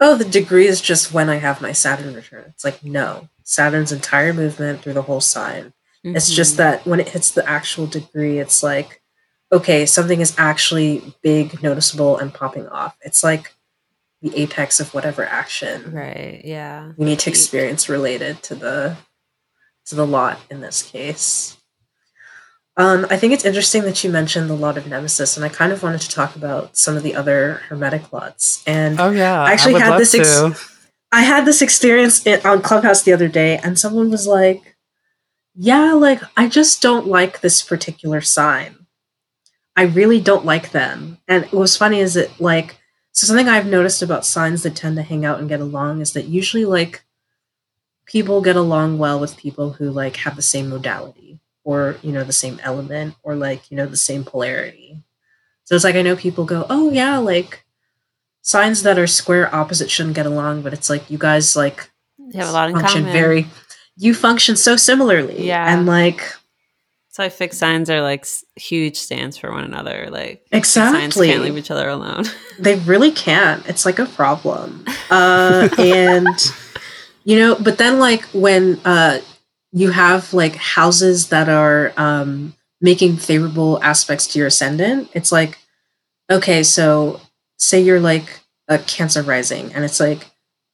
[0.00, 2.44] oh the degree is just when i have my saturn return.
[2.48, 3.28] It's like no.
[3.44, 5.72] Saturn's entire movement through the whole sign.
[6.04, 6.16] Mm-hmm.
[6.16, 6.62] it's just mm-hmm.
[6.62, 9.00] that when it hits the actual degree it's like
[9.52, 12.96] okay something is actually big noticeable and popping off.
[13.02, 13.54] It's like
[14.22, 16.40] the apex of whatever action right.
[16.44, 16.92] Yeah.
[16.96, 18.96] we need to experience related to the
[19.86, 21.56] to the lot in this case.
[22.76, 25.72] Um, I think it's interesting that you mentioned the lot of Nemesis, and I kind
[25.72, 28.62] of wanted to talk about some of the other Hermetic lots.
[28.66, 30.14] And oh yeah, I actually I had this.
[30.14, 30.78] Ex-
[31.12, 34.76] I had this experience in, on Clubhouse the other day, and someone was like,
[35.54, 38.86] "Yeah, like I just don't like this particular sign.
[39.76, 42.78] I really don't like them." And what's funny is that like
[43.12, 46.14] so something I've noticed about signs that tend to hang out and get along is
[46.14, 47.04] that usually like
[48.06, 52.24] people get along well with people who like have the same modality or you know
[52.24, 54.98] the same element or like you know the same polarity
[55.64, 57.64] so it's like i know people go oh yeah like
[58.42, 62.40] signs that are square opposite shouldn't get along but it's like you guys like you
[62.40, 63.12] have a lot in function common.
[63.12, 63.46] very
[63.96, 66.34] you function so similarly yeah and like
[67.12, 68.26] so I fixed signs are like
[68.56, 70.08] huge stands for one another.
[70.10, 72.24] Like exactly, signs can't leave each other alone.
[72.58, 73.68] they really can't.
[73.68, 74.82] It's like a problem.
[75.10, 76.26] Uh, and
[77.24, 79.20] you know but then like when uh
[79.72, 85.58] you have like houses that are um making favorable aspects to your ascendant it's like
[86.30, 87.20] okay so
[87.56, 90.26] say you're like a cancer rising and it's like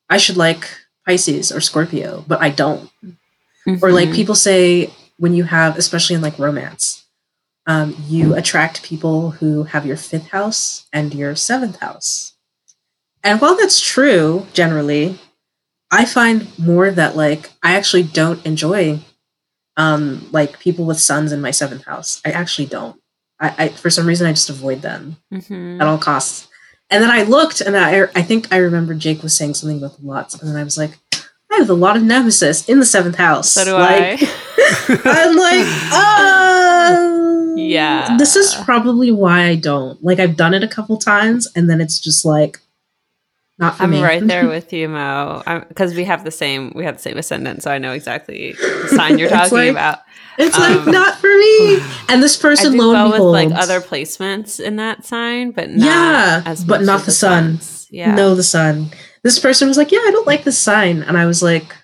[0.09, 0.69] i should like
[1.07, 3.77] pisces or scorpio but i don't mm-hmm.
[3.83, 4.17] or like mm-hmm.
[4.17, 7.05] people say when you have especially in like romance
[7.67, 12.33] um, you attract people who have your fifth house and your seventh house
[13.23, 15.19] and while that's true generally
[15.91, 19.01] I find more that like I actually don't enjoy
[19.77, 22.21] um like people with suns in my seventh house.
[22.25, 23.01] I actually don't.
[23.41, 25.81] I, I for some reason I just avoid them mm-hmm.
[25.81, 26.49] at all costs.
[26.91, 29.99] And then I looked and I I think I remember Jake was saying something about
[29.99, 30.99] the lots, and then I was like,
[31.51, 33.51] I have a lot of nemesis in the seventh house.
[33.51, 34.35] So do like, I.
[35.05, 38.17] I'm like, oh yeah.
[38.17, 40.03] This is probably why I don't.
[40.03, 42.59] Like I've done it a couple times and then it's just like
[43.59, 44.03] not I'm me.
[44.03, 45.43] right there with you, Mo.
[45.69, 48.89] Because we have the same we have the same ascendant, so I know exactly the
[48.89, 50.01] sign you're talking like, about.
[50.39, 51.81] It's um, like not for me.
[52.11, 55.85] And this person, lo and behold, with like other placements in that sign, but not
[55.85, 57.61] yeah, as but not the, the sun.
[57.91, 58.91] Yeah, no, the sun.
[59.23, 61.77] This person was like, "Yeah, I don't like this sign," and I was like,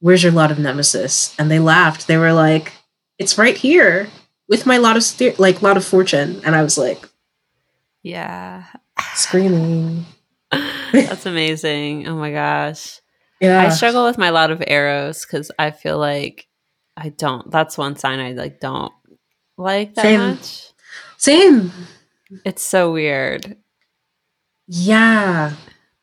[0.00, 2.06] "Where's your lot of nemesis?" And they laughed.
[2.06, 2.72] They were like,
[3.18, 4.08] "It's right here
[4.48, 7.06] with my lot of st- like lot of fortune," and I was like,
[8.02, 8.64] "Yeah."
[9.14, 10.06] Screaming.
[10.92, 12.06] That's amazing.
[12.06, 13.00] Oh my gosh.
[13.40, 13.60] Yeah.
[13.60, 16.46] I struggle with my lot of Eros because I feel like
[16.96, 17.50] I don't.
[17.50, 18.92] That's one sign I like don't
[19.56, 20.20] like that Same.
[20.20, 20.68] much.
[21.16, 21.72] Same.
[22.44, 23.56] It's so weird.
[24.68, 25.54] Yeah.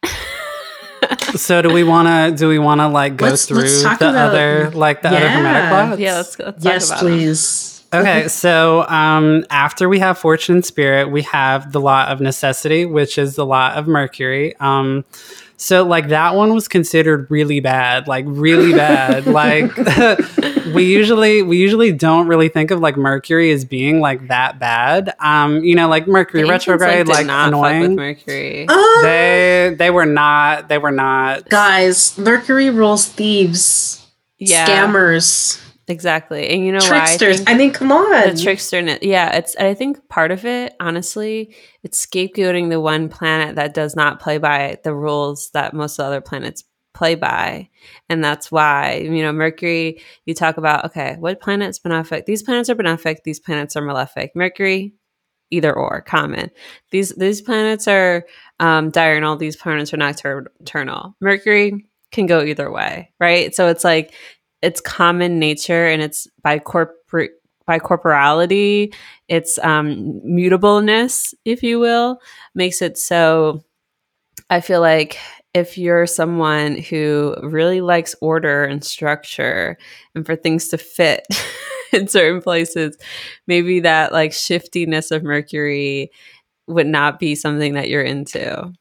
[1.35, 3.95] so do we want to do we want to like go let's, through let's the
[3.95, 5.15] about, other like the yeah.
[5.15, 5.99] other hermetic lots?
[6.01, 7.78] Yeah, let's, let's yes, please.
[7.78, 7.78] Them.
[7.93, 12.85] Okay, so um, after we have Fortune and Spirit, we have the Lot of Necessity,
[12.85, 14.55] which is the Lot of Mercury.
[14.57, 15.05] Um,
[15.57, 19.25] so like that one was considered really bad, like really bad.
[19.27, 19.75] like
[20.73, 25.13] we usually we usually don't really think of like Mercury as being like that bad.
[25.19, 27.95] Um, you know, like Mercury the retrograde, like, like annoying.
[27.95, 30.69] Mercury, uh, they they were not.
[30.69, 31.49] They were not.
[31.49, 34.07] Guys, Mercury rules thieves,
[34.37, 34.65] yeah.
[34.65, 36.47] scammers Exactly.
[36.49, 37.41] And you know tricksters.
[37.47, 38.35] I, I, mean, come on.
[38.35, 38.79] The trickster.
[39.01, 43.95] Yeah, it's I think part of it, honestly, it's scapegoating the one planet that does
[43.95, 46.63] not play by the rules that most of the other planets
[46.93, 47.69] play by.
[48.07, 52.25] And that's why, you know, Mercury, you talk about, okay, what planet's benefic?
[52.25, 54.35] These planets are benefic, these planets are malefic.
[54.35, 54.93] Mercury,
[55.49, 56.51] either or, common.
[56.91, 58.27] These these planets are
[58.59, 61.15] um diurnal, these planets are nocturnal.
[61.19, 63.55] Mercury can go either way, right?
[63.55, 64.13] So it's like
[64.61, 67.31] its common nature and its by corporate
[67.65, 68.91] by corporality,
[69.27, 72.19] its um, mutableness, if you will,
[72.55, 73.63] makes it so.
[74.49, 75.19] I feel like
[75.53, 79.77] if you're someone who really likes order and structure
[80.15, 81.27] and for things to fit
[81.93, 82.97] in certain places,
[83.45, 86.11] maybe that like shiftiness of Mercury
[86.67, 88.71] would not be something that you're into.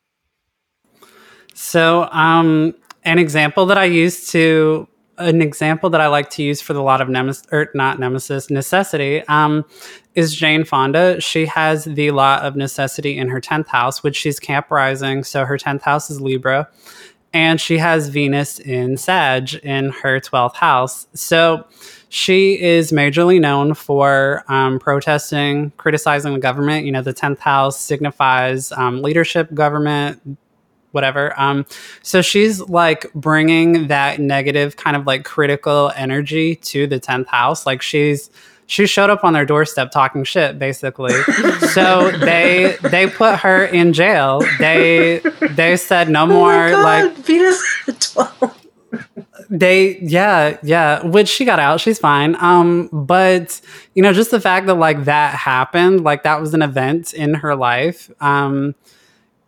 [1.55, 2.75] So, um,
[3.05, 4.87] an example that I used to
[5.19, 8.51] an example that I like to use for the lot of nemesis or not nemesis
[8.51, 9.65] necessity um,
[10.15, 11.21] is Jane Fonda.
[11.21, 15.45] She has the lot of necessity in her tenth house, which she's Cap rising, so
[15.45, 16.69] her tenth house is Libra,
[17.33, 21.07] and she has Venus in Sag in her twelfth house.
[21.15, 21.67] So
[22.09, 26.87] she is majorly known for um, protesting, criticizing the government.
[26.87, 30.39] You know, the tenth house signifies um, leadership, government,
[30.99, 31.39] whatever.
[31.41, 31.65] Um,
[32.03, 37.67] so she's like bringing that negative kind of like critical energy to the 10th house.
[37.67, 38.31] Like she's,
[38.67, 41.15] she showed up on their doorstep talking shit basically.
[41.69, 44.43] So they they put her in jail.
[44.59, 45.21] They
[45.53, 47.63] they said no oh more oh like venus
[48.15, 48.67] 12
[49.51, 51.81] they yeah yeah which she got out.
[51.81, 52.37] She's fine.
[52.41, 53.61] Um but
[53.95, 57.35] you know just the fact that like that happened like that was an event in
[57.35, 58.11] her life.
[58.21, 58.75] Um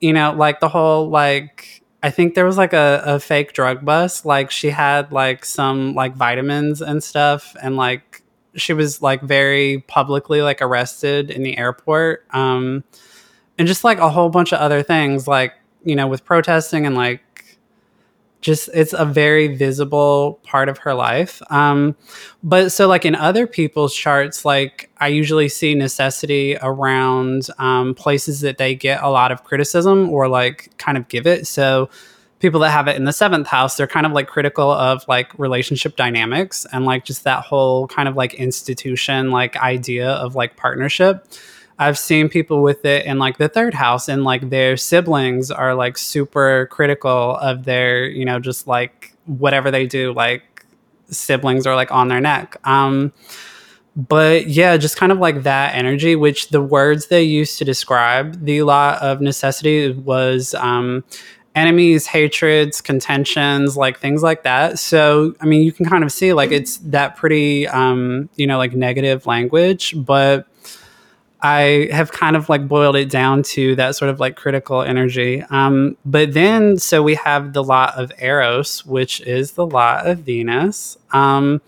[0.01, 3.85] you know, like the whole like I think there was like a, a fake drug
[3.85, 4.25] bust.
[4.25, 8.23] Like she had like some like vitamins and stuff, and like
[8.57, 12.27] she was like very publicly like arrested in the airport.
[12.31, 12.85] Um,
[13.59, 15.53] and just like a whole bunch of other things, like
[15.85, 17.21] you know, with protesting and like
[18.41, 21.43] just it's a very visible part of her life.
[21.51, 21.95] Um,
[22.43, 28.41] but so like in other people's charts like i usually see necessity around um, places
[28.41, 31.47] that they get a lot of criticism or like kind of give it.
[31.47, 31.91] So
[32.39, 35.39] people that have it in the seventh house they're kind of like critical of like
[35.39, 40.57] relationship dynamics and like just that whole kind of like institution like idea of like
[40.57, 41.27] partnership
[41.81, 45.75] I've seen people with it in like the third house and like their siblings are
[45.75, 50.67] like super critical of their, you know, just like whatever they do, like
[51.09, 52.59] siblings are like on their neck.
[52.65, 53.15] Um,
[53.97, 58.45] but yeah, just kind of like that energy, which the words they used to describe
[58.45, 61.03] the lot of necessity was um,
[61.55, 64.79] enemies, hatreds, contentions, like things like that.
[64.79, 68.59] So, I mean, you can kind of see like it's that pretty, um, you know,
[68.59, 70.47] like negative language, but
[71.43, 75.43] I have kind of like boiled it down to that sort of like critical energy.
[75.51, 80.19] Um, but then, so we have the lot of Eros, which is the lot of
[80.19, 81.63] Venus, um,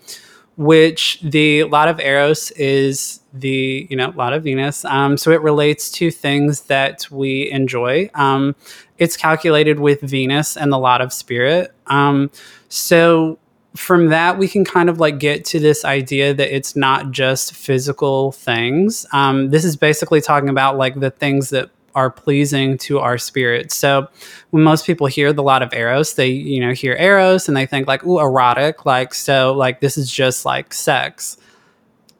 [0.57, 4.85] which the lot of Eros is the, you know, lot of Venus.
[4.85, 8.11] Um, so it relates to things that we enjoy.
[8.13, 8.55] Um,
[8.99, 11.73] it's calculated with Venus and the lot of spirit.
[11.87, 12.29] Um,
[12.69, 13.39] so
[13.75, 17.53] from that we can kind of like get to this idea that it's not just
[17.53, 19.05] physical things.
[19.13, 23.71] Um, this is basically talking about like the things that are pleasing to our spirit.
[23.71, 24.07] So
[24.51, 27.65] when most people hear the lot of eros they you know hear eros and they
[27.65, 31.37] think like ooh erotic like so like this is just like sex.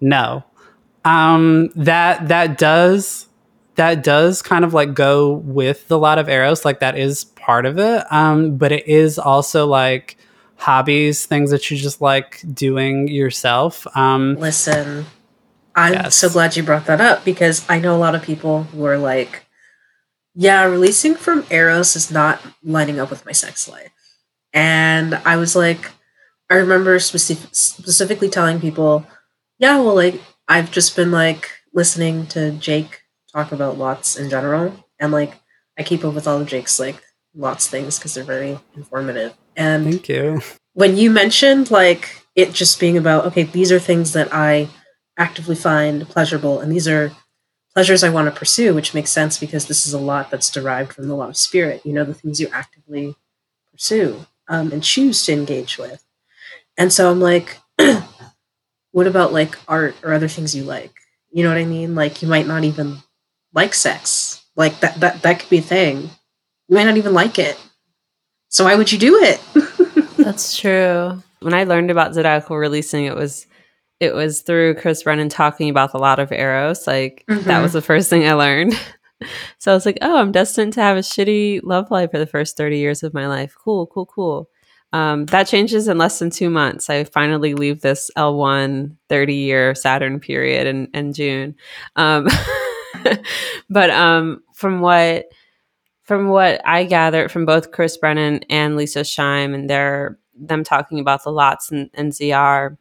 [0.02, 0.44] No.
[1.06, 3.28] Um that that does
[3.76, 7.66] that does kind of like go with the lot of eros like that is part
[7.66, 8.06] of it.
[8.12, 10.18] Um but it is also like
[10.56, 13.86] hobbies, things that you just like doing yourself.
[13.96, 15.06] Um, Listen,
[15.76, 16.16] I'm yes.
[16.16, 18.98] so glad you brought that up because I know a lot of people who are
[18.98, 19.46] like,
[20.36, 23.92] yeah, releasing from Eros is not lining up with my sex life.
[24.52, 25.92] And I was like,
[26.50, 29.06] I remember specific, specifically telling people,
[29.58, 33.02] yeah, well, like, I've just been like listening to Jake
[33.32, 34.86] talk about lots in general.
[35.00, 35.34] And like,
[35.78, 37.02] I keep up with all of Jake's like
[37.36, 39.36] lots things because they're very informative.
[39.56, 40.42] And thank you.
[40.74, 44.70] When you mentioned like it just being about, okay, these are things that I
[45.18, 47.12] actively find pleasurable, and these are
[47.74, 50.94] pleasures I want to pursue, which makes sense because this is a lot that's derived
[50.94, 51.86] from the lot of spirit.
[51.86, 53.16] You know, the things you actively
[53.72, 56.04] pursue um, and choose to engage with.
[56.78, 57.58] And so I'm like,
[58.92, 60.94] what about like art or other things you like?
[61.32, 61.96] You know what I mean?
[61.96, 62.98] Like you might not even
[63.54, 64.44] like sex.
[64.56, 66.10] Like that that that could be a thing.
[66.68, 67.60] You might not even like it.
[68.54, 69.42] So why would you do it?
[70.18, 71.24] That's true.
[71.40, 73.48] When I learned about Zodiacal releasing, it was
[74.00, 76.86] it was through Chris Brennan talking about the lot of Eros.
[76.86, 77.48] Like mm-hmm.
[77.48, 78.80] that was the first thing I learned.
[79.58, 82.28] so I was like, oh, I'm destined to have a shitty love life for the
[82.28, 83.56] first 30 years of my life.
[83.58, 84.50] Cool, cool, cool.
[84.92, 86.92] Um, that changes in less than two months.
[86.92, 91.56] I finally leave this L1 30 year Saturn period in, in June.
[91.96, 92.28] Um,
[93.72, 95.26] but um, from what
[96.04, 101.00] from what I gathered from both Chris Brennan and Leisa Schaim and their them talking
[101.00, 102.78] about the lots and, and ZR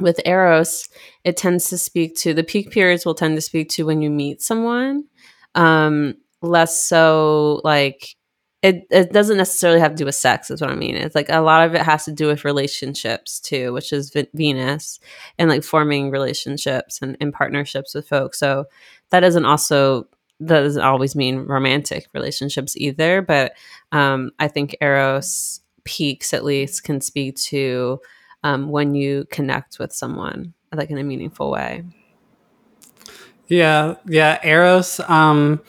[0.00, 0.88] with Eros,
[1.24, 4.10] it tends to speak to the peak periods will tend to speak to when you
[4.10, 5.04] meet someone.
[5.54, 8.16] Um, less so like
[8.62, 11.28] it, it doesn't necessarily have to do with sex is what i mean it's like
[11.28, 14.98] a lot of it has to do with relationships too which is v- venus
[15.38, 18.64] and like forming relationships and, and partnerships with folks so
[19.10, 20.06] that doesn't also
[20.40, 23.52] that doesn't always mean romantic relationships either but
[23.92, 28.00] um, i think eros peaks at least can speak to
[28.42, 31.84] um, when you connect with someone like in a meaningful way
[33.48, 35.60] yeah yeah eros um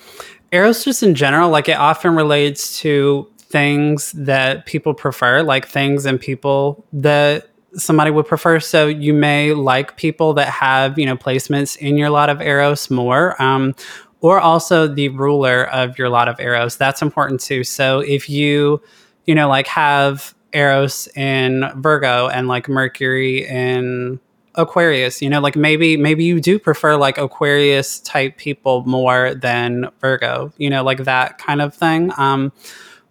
[0.52, 6.06] Eros just in general, like it often relates to things that people prefer, like things
[6.06, 8.60] and people that somebody would prefer.
[8.60, 12.90] So you may like people that have, you know, placements in your lot of Eros
[12.90, 13.42] more.
[13.42, 13.76] Um,
[14.22, 16.78] or also the ruler of your lot of Eros.
[16.78, 17.64] That's important too.
[17.64, 18.82] So if you,
[19.26, 24.20] you know, like have Eros in Virgo and like Mercury in
[24.56, 29.90] Aquarius, you know, like maybe maybe you do prefer like Aquarius type people more than
[30.02, 32.12] Virgo, you know, like that kind of thing.
[32.18, 32.52] Um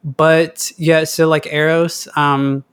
[0.03, 2.65] but yeah, so like Eros um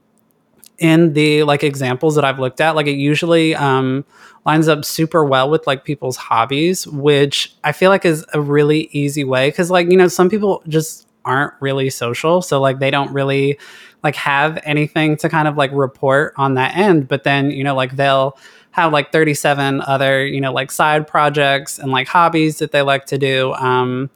[0.84, 4.06] in the like examples that I've looked at, like it usually um
[4.46, 8.90] lines up super well with like people's hobbies, which I feel like is a really
[8.92, 12.92] easy way cuz like, you know, some people just aren't really social, so like they
[12.92, 13.58] don't really
[14.04, 17.74] like have anything to kind of like report on that end, but then, you know,
[17.74, 18.38] like they'll
[18.72, 23.06] have like 37 other, you know, like side projects and like hobbies that they like
[23.06, 23.54] to do.
[23.54, 24.10] Um,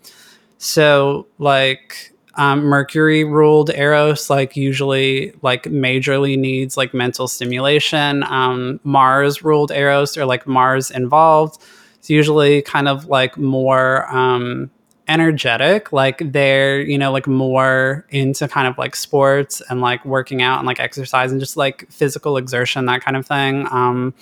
[0.57, 8.23] so like um, Mercury ruled Eros, like usually like majorly needs like mental stimulation.
[8.23, 11.61] Um, Mars ruled Eros or like Mars involved.
[11.97, 14.69] It's usually kind of like more um,
[15.07, 20.41] energetic like they're you know like more into kind of like sports and like working
[20.41, 24.13] out and like exercise and just like physical exertion that kind of thing um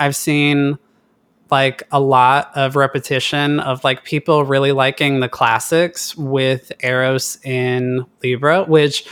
[0.00, 0.76] i've seen
[1.54, 8.04] like a lot of repetition of like people really liking the classics with eros in
[8.22, 9.06] libra which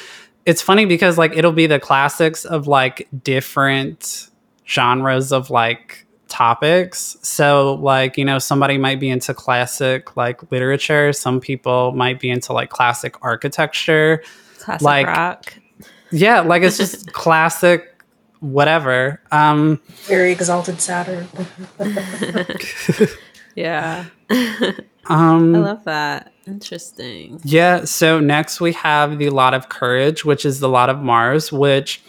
[0.44, 4.28] it's funny because like it'll be the classics of like different
[4.66, 7.18] genres of like topics.
[7.20, 12.30] So, like, you know, somebody might be into classic like literature, some people might be
[12.30, 14.22] into like classic architecture,
[14.58, 15.54] classic like rock.
[16.10, 17.91] yeah, like it's just classic
[18.42, 19.20] whatever.
[19.30, 21.28] Um Very exalted Saturn.
[23.54, 24.06] yeah
[25.08, 30.44] um i love that interesting Yeah, so next we have the lot of courage, which
[30.44, 32.02] is the lot of Mars, which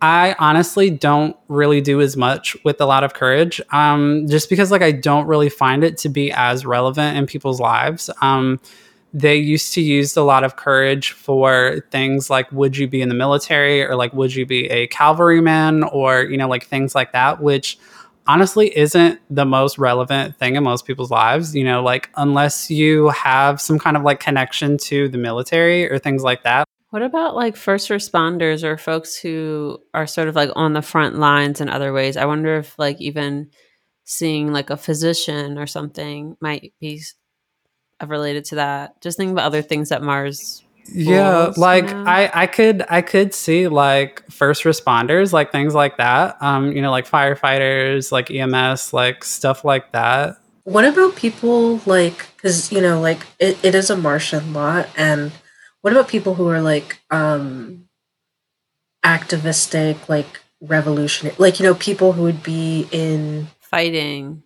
[0.00, 4.70] I honestly don't really do as much with a lot of courage, um, just because
[4.70, 8.08] like I don't really find it to be as relevant in people's lives.
[8.22, 8.60] Um,
[9.12, 13.08] they used to use a lot of courage for things like would you be in
[13.08, 17.12] the military or like would you be a cavalryman or you know like things like
[17.12, 17.78] that, which
[18.26, 21.54] honestly isn't the most relevant thing in most people's lives.
[21.54, 25.98] You know, like unless you have some kind of like connection to the military or
[25.98, 26.64] things like that.
[26.90, 31.16] What about like first responders or folks who are sort of like on the front
[31.16, 32.16] lines in other ways?
[32.16, 33.50] I wonder if like even
[34.04, 37.02] seeing like a physician or something might be
[38.00, 39.00] s- related to that.
[39.00, 40.62] Just think about other things that Mars.
[40.90, 42.04] yeah like know?
[42.06, 46.80] i i could i could see like first responders like things like that um you
[46.80, 52.80] know like firefighters like ems like stuff like that What about people like, because, you
[52.80, 55.32] know, like it, it is a Martian lot, and
[55.80, 57.84] what about people who are like um
[59.04, 64.42] activistic, like revolutionary, like, you know, people who would be in fighting,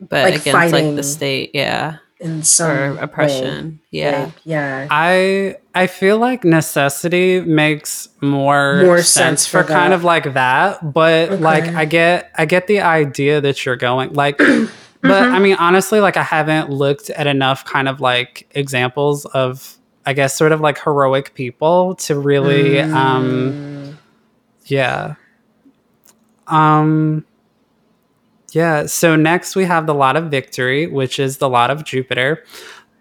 [0.00, 4.24] but Like against like fighting the state, yeah, in some or way, oppression, yeah.
[4.24, 4.86] like, yeah.
[4.90, 10.32] i i feel like necessity makes more, More sense, sense for, for kind of like
[10.34, 14.68] that but like i get i get the idea that you're going like but
[15.02, 15.34] Mm-hmm.
[15.34, 19.76] i mean honestly like i haven't looked at enough kind of like examples of
[20.06, 23.96] i guess sort of like heroic people to really um Mm.
[24.66, 25.14] Yeah.
[26.46, 27.24] Um
[28.54, 32.44] yeah, so next we have the lot of victory, which is the lot of Jupiter.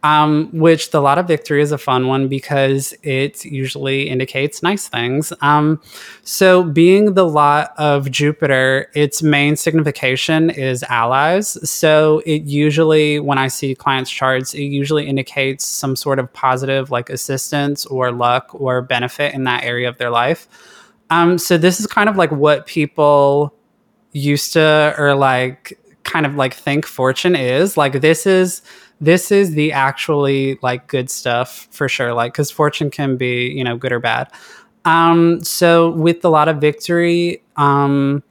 [0.06, 4.90] Um, which the lot of victory is a fun one because it usually indicates nice
[4.90, 5.32] things.
[5.40, 5.82] Um,
[6.24, 11.58] so, being the lot of Jupiter, its main signification is allies.
[11.70, 16.92] So, it usually, when I see clients' charts, it usually indicates some sort of positive,
[16.92, 20.50] like assistance or luck or benefit in that area of their life.
[21.12, 23.54] Um, so this is kind of like what people
[24.14, 27.78] used to or like kind of like think fortune is.
[27.78, 28.62] Like this is
[29.02, 32.14] this is the actually like good stuff for sure.
[32.14, 34.32] Like because fortune can be, you know, good or bad.
[34.86, 38.24] Um, so with a lot of victory, um,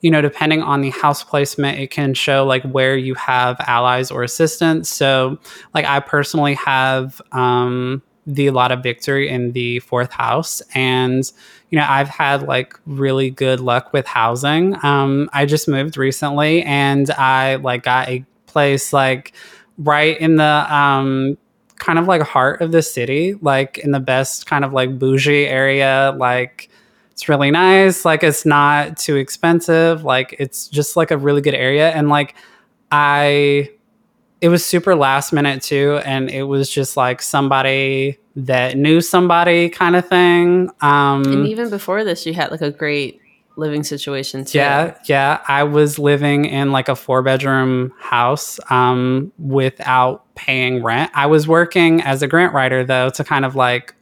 [0.00, 4.10] you know, depending on the house placement, it can show like where you have allies
[4.10, 5.38] or assistance So,
[5.74, 8.02] like, I personally have um,
[8.34, 10.62] the lot of victory in the fourth house.
[10.74, 11.30] And,
[11.70, 14.76] you know, I've had like really good luck with housing.
[14.84, 19.32] Um, I just moved recently and I like got a place like
[19.78, 21.38] right in the um
[21.76, 25.46] kind of like heart of the city, like in the best kind of like bougie
[25.46, 26.68] area, like
[27.10, 28.04] it's really nice.
[28.04, 30.04] Like it's not too expensive.
[30.04, 31.90] Like it's just like a really good area.
[31.90, 32.34] And like
[32.92, 33.70] I
[34.40, 39.68] it was super last minute too and it was just like somebody that knew somebody
[39.68, 43.20] kind of thing um and even before this you had like a great
[43.56, 44.58] living situation too.
[44.58, 51.10] Yeah yeah i was living in like a four bedroom house um without paying rent.
[51.14, 53.94] I was working as a grant writer though to kind of like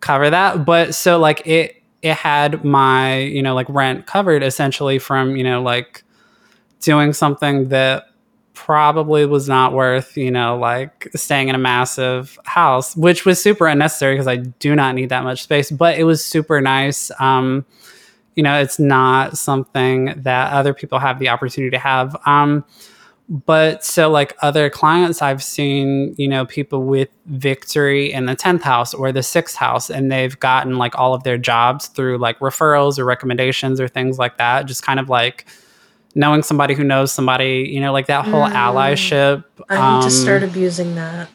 [0.00, 4.98] cover that but so like it it had my you know like rent covered essentially
[4.98, 6.02] from you know like
[6.80, 8.04] doing something that
[8.56, 13.66] probably was not worth, you know, like staying in a massive house, which was super
[13.66, 17.10] unnecessary because I do not need that much space, but it was super nice.
[17.20, 17.66] Um,
[18.34, 22.16] you know, it's not something that other people have the opportunity to have.
[22.24, 22.64] Um,
[23.28, 28.62] but so like other clients I've seen, you know, people with victory in the 10th
[28.62, 32.38] house or the 6th house and they've gotten like all of their jobs through like
[32.38, 35.46] referrals or recommendations or things like that, just kind of like
[36.16, 38.52] knowing somebody who knows somebody, you know, like that whole mm.
[38.52, 39.44] allyship.
[39.68, 41.28] I need um, to start abusing that.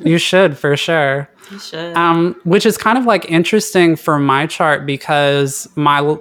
[0.04, 1.28] you should for sure.
[1.50, 1.94] You should.
[1.94, 6.16] Um, which is kind of like interesting for my chart because my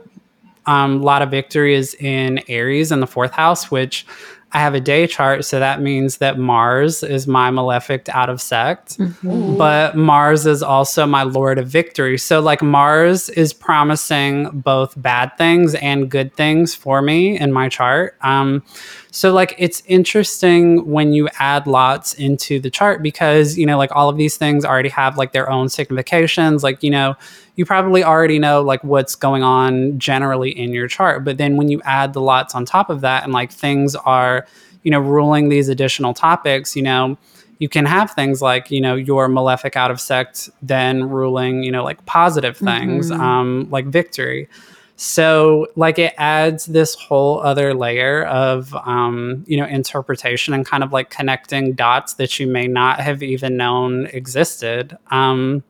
[0.65, 4.05] um, lot of victory is in Aries in the fourth house, which
[4.51, 8.41] I have a day chart, so that means that Mars is my malefic out of
[8.41, 9.57] sect, mm-hmm.
[9.57, 12.17] but Mars is also my lord of victory.
[12.17, 17.69] So, like, Mars is promising both bad things and good things for me in my
[17.69, 18.15] chart.
[18.21, 18.63] Um,
[19.11, 23.91] so, like, it's interesting when you add lots into the chart because, you know, like,
[23.95, 26.63] all of these things already have like their own significations.
[26.63, 27.15] Like, you know,
[27.59, 31.25] you probably already know like what's going on generally in your chart.
[31.25, 34.47] But then when you add the lots on top of that and like things are,
[34.83, 37.17] you know, ruling these additional topics, you know,
[37.57, 41.69] you can have things like, you know, your malefic out of sect then ruling, you
[41.69, 43.19] know, like positive things, mm-hmm.
[43.19, 44.47] um, like victory.
[44.95, 50.81] So, like, it adds this whole other layer of, um, you know, interpretation and kind
[50.81, 54.97] of like connecting dots that you may not have even known existed.
[55.11, 55.61] Um,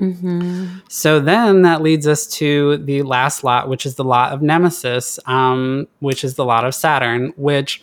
[0.00, 0.78] Mm-hmm.
[0.88, 5.18] So then that leads us to the last lot, which is the lot of Nemesis,
[5.26, 7.82] um, which is the lot of Saturn, which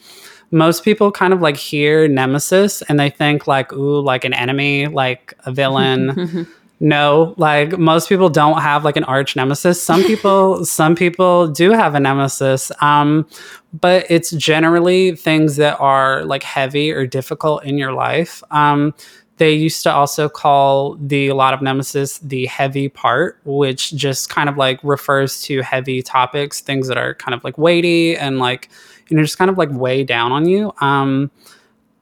[0.51, 4.87] most people kind of like hear Nemesis and they think like, ooh, like an enemy,
[4.87, 6.47] like a villain.
[6.79, 9.81] no, like most people don't have like an arch nemesis.
[9.81, 12.71] Some people, some people do have a nemesis.
[12.81, 13.27] Um,
[13.73, 18.43] but it's generally things that are like heavy or difficult in your life.
[18.51, 18.93] Um,
[19.37, 24.49] they used to also call the lot of nemesis the heavy part which just kind
[24.49, 28.69] of like refers to heavy topics things that are kind of like weighty and like
[29.09, 31.31] you know just kind of like weigh down on you um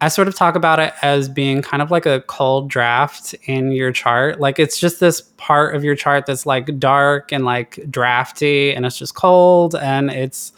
[0.02, 3.72] i sort of talk about it as being kind of like a cold draft in
[3.72, 7.80] your chart like it's just this part of your chart that's like dark and like
[7.90, 10.54] drafty and it's just cold and it's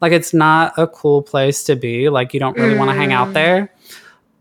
[0.00, 2.78] like it's not a cool place to be like you don't really mm.
[2.78, 3.34] want to hang out mm.
[3.34, 3.72] there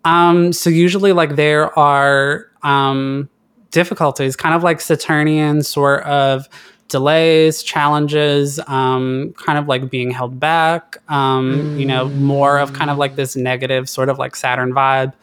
[0.05, 3.29] um, so usually like there are um
[3.71, 6.47] difficulties, kind of like Saturnian sort of
[6.91, 11.79] delays, challenges, um, kind of like being held back, um, mm.
[11.79, 15.13] you know, more of kind of like this negative sort of like Saturn vibe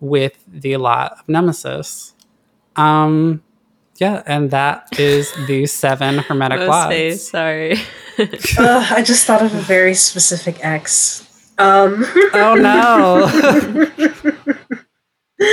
[0.00, 2.12] with the lot of Nemesis.
[2.74, 3.42] Um,
[3.98, 7.28] yeah, and that is the seven hermetic lots.
[7.28, 7.74] sorry.
[8.18, 11.28] uh, I just thought of a very specific X
[11.58, 13.30] um, oh no.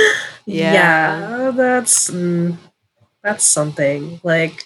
[0.46, 0.72] yeah.
[0.72, 1.50] yeah.
[1.50, 2.56] that's mm,
[3.22, 4.20] that's something.
[4.22, 4.64] Like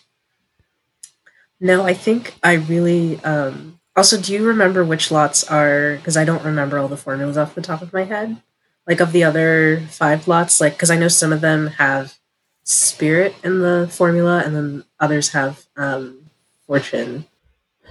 [1.61, 6.25] no, I think I really um also do you remember which lots are because I
[6.25, 8.43] don't remember all the formulas off the top of my head.
[8.87, 12.19] Like of the other five lots, like because I know some of them have
[12.65, 16.31] spirit in the formula and then others have um
[16.67, 17.27] fortune.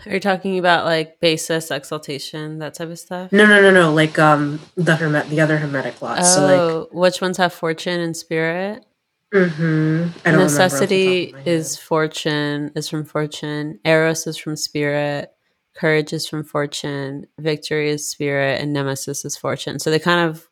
[0.05, 3.31] Are you talking about like basis, exaltation, that type of stuff?
[3.31, 3.93] No, no, no, no.
[3.93, 6.21] Like um the hermet, the other hermetic lots.
[6.21, 8.85] Oh, so like oh, which ones have fortune and spirit?
[9.33, 10.29] Mm-hmm.
[10.37, 12.71] Necessity is fortune.
[12.75, 13.79] Is from fortune.
[13.85, 15.31] Eros is from spirit.
[15.75, 17.25] Courage is from fortune.
[17.39, 19.79] Victory is spirit, and nemesis is fortune.
[19.79, 20.47] So they kind of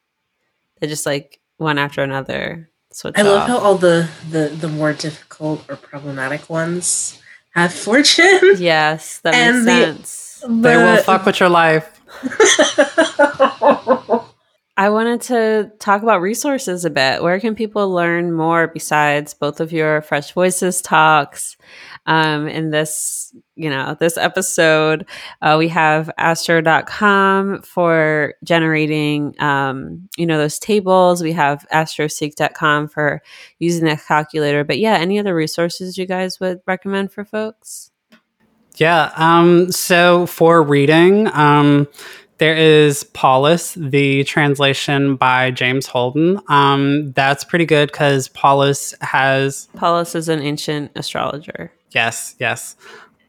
[0.80, 2.70] they just like one after another.
[3.16, 3.48] I love off.
[3.48, 7.21] how all the, the the more difficult or problematic ones
[7.52, 8.56] have fortune.
[8.58, 10.42] Yes, that makes sense.
[10.42, 12.00] The, they will fuck with your life.
[14.78, 17.22] I wanted to talk about resources a bit.
[17.22, 21.58] Where can people learn more besides both of your Fresh Voices talks?
[22.08, 25.06] Um, in this, you know, this episode,
[25.42, 31.22] uh, we have astro.com for generating, um, you know, those tables.
[31.22, 33.22] We have astroseek.com for
[33.60, 34.64] using the calculator.
[34.64, 37.92] But yeah, any other resources you guys would recommend for folks?
[38.78, 39.12] Yeah.
[39.16, 41.88] Um, so for reading, um,
[42.42, 46.40] there is Paulus, the translation by James Holden.
[46.48, 49.68] Um, that's pretty good because Paulus has.
[49.76, 51.72] Paulus is an ancient astrologer.
[51.92, 52.76] Yes, yes.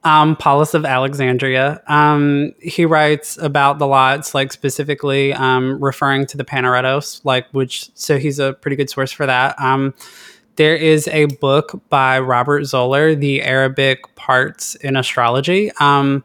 [0.05, 1.81] Um, Paulus of Alexandria.
[1.87, 7.89] Um, he writes about the lots, like specifically um, referring to the Panaretos, like which.
[7.95, 9.55] So he's a pretty good source for that.
[9.61, 9.95] Um,
[10.57, 15.71] there is a book by Robert Zoller, The Arabic Parts in Astrology.
[15.81, 16.25] Um,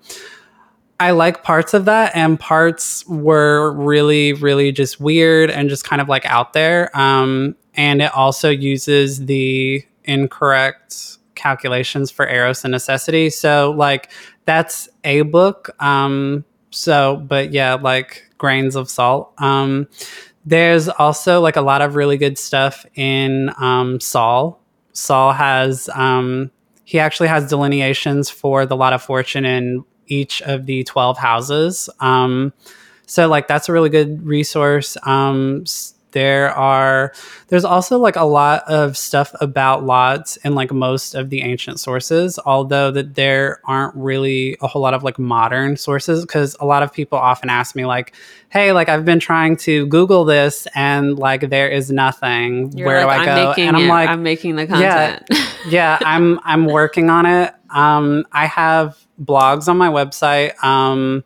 [0.99, 6.01] I like parts of that, and parts were really, really just weird and just kind
[6.01, 6.95] of like out there.
[6.97, 13.29] Um, and it also uses the incorrect calculations for Eros and necessity.
[13.29, 14.11] So, like,
[14.45, 15.69] that's a book.
[15.81, 19.33] Um, so, but yeah, like grains of salt.
[19.37, 19.87] Um,
[20.45, 24.61] there's also like a lot of really good stuff in um, Saul.
[24.93, 26.51] Sol has, um,
[26.85, 31.89] he actually has delineations for the lot of fortune in each of the 12 houses.
[31.99, 32.53] Um,
[33.05, 34.97] so like that's a really good resource.
[35.03, 35.65] Um,
[36.11, 37.13] there are
[37.49, 41.79] there's also like a lot of stuff about lots in like most of the ancient
[41.79, 46.65] sources although that there aren't really a whole lot of like modern sources because a
[46.65, 48.13] lot of people often ask me like
[48.49, 53.05] hey like i've been trying to google this and like there is nothing You're where
[53.05, 53.89] like, do i I'm go and i'm it.
[53.89, 55.23] like I'm making the content.
[55.69, 61.23] yeah i'm i'm working on it um i have blogs on my website um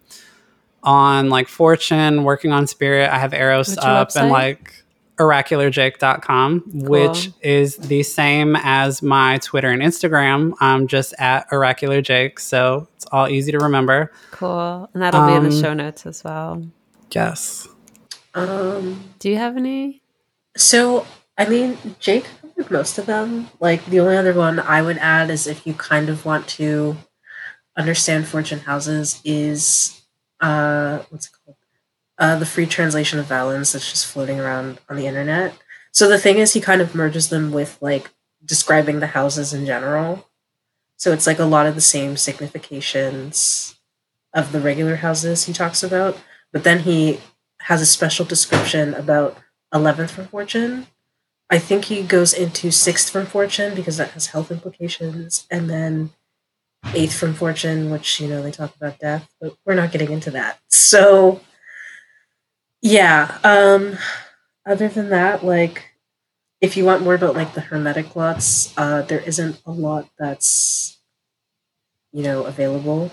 [0.84, 4.32] on like fortune working on spirit i have eros What's your up and website?
[4.32, 4.84] like
[5.18, 12.88] oracularjake.com which is the same as my twitter and instagram I'm just at oracularjake so
[12.95, 14.90] it's all easy to remember cool.
[14.94, 16.64] And that'll be in the Um, show notes as well.
[17.12, 17.68] yes
[18.34, 20.02] Um, Do you have any?
[20.58, 21.06] so
[21.38, 23.49] I mean, Jake covered most of them.
[23.60, 26.98] Like the only other one I would add is if you kind of want to
[27.78, 30.01] understand fortune houses is
[30.41, 31.57] uh what's it called?
[32.18, 35.53] Uh the free translation of Valens that's just floating around on the internet.
[35.91, 38.11] So the thing is he kind of merges them with like
[38.43, 40.27] describing the houses in general.
[40.97, 43.76] So it's like a lot of the same significations
[44.34, 46.18] of the regular houses he talks about,
[46.53, 47.19] but then he
[47.61, 49.38] has a special description about
[49.73, 50.88] 11th from fortune.
[51.49, 56.11] I think he goes into 6th from fortune because that has health implications, and then
[56.86, 60.32] 8th from fortune, which, you know, they talk about death, but we're not getting into
[60.32, 60.60] that.
[60.68, 61.41] So,
[62.82, 63.38] yeah.
[63.44, 63.98] Um,
[64.66, 65.86] other than that, like,
[66.60, 70.99] if you want more about like the hermetic lots, uh, there isn't a lot that's,
[72.12, 73.12] you know, available.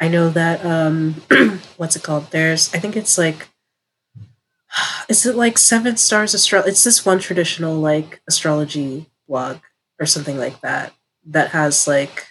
[0.00, 1.22] I know that um,
[1.76, 2.30] what's it called?
[2.30, 3.48] There's, I think it's like
[5.08, 9.58] is it like seven stars astro it's this one traditional like astrology blog
[10.00, 10.92] or something like that
[11.26, 12.26] that has like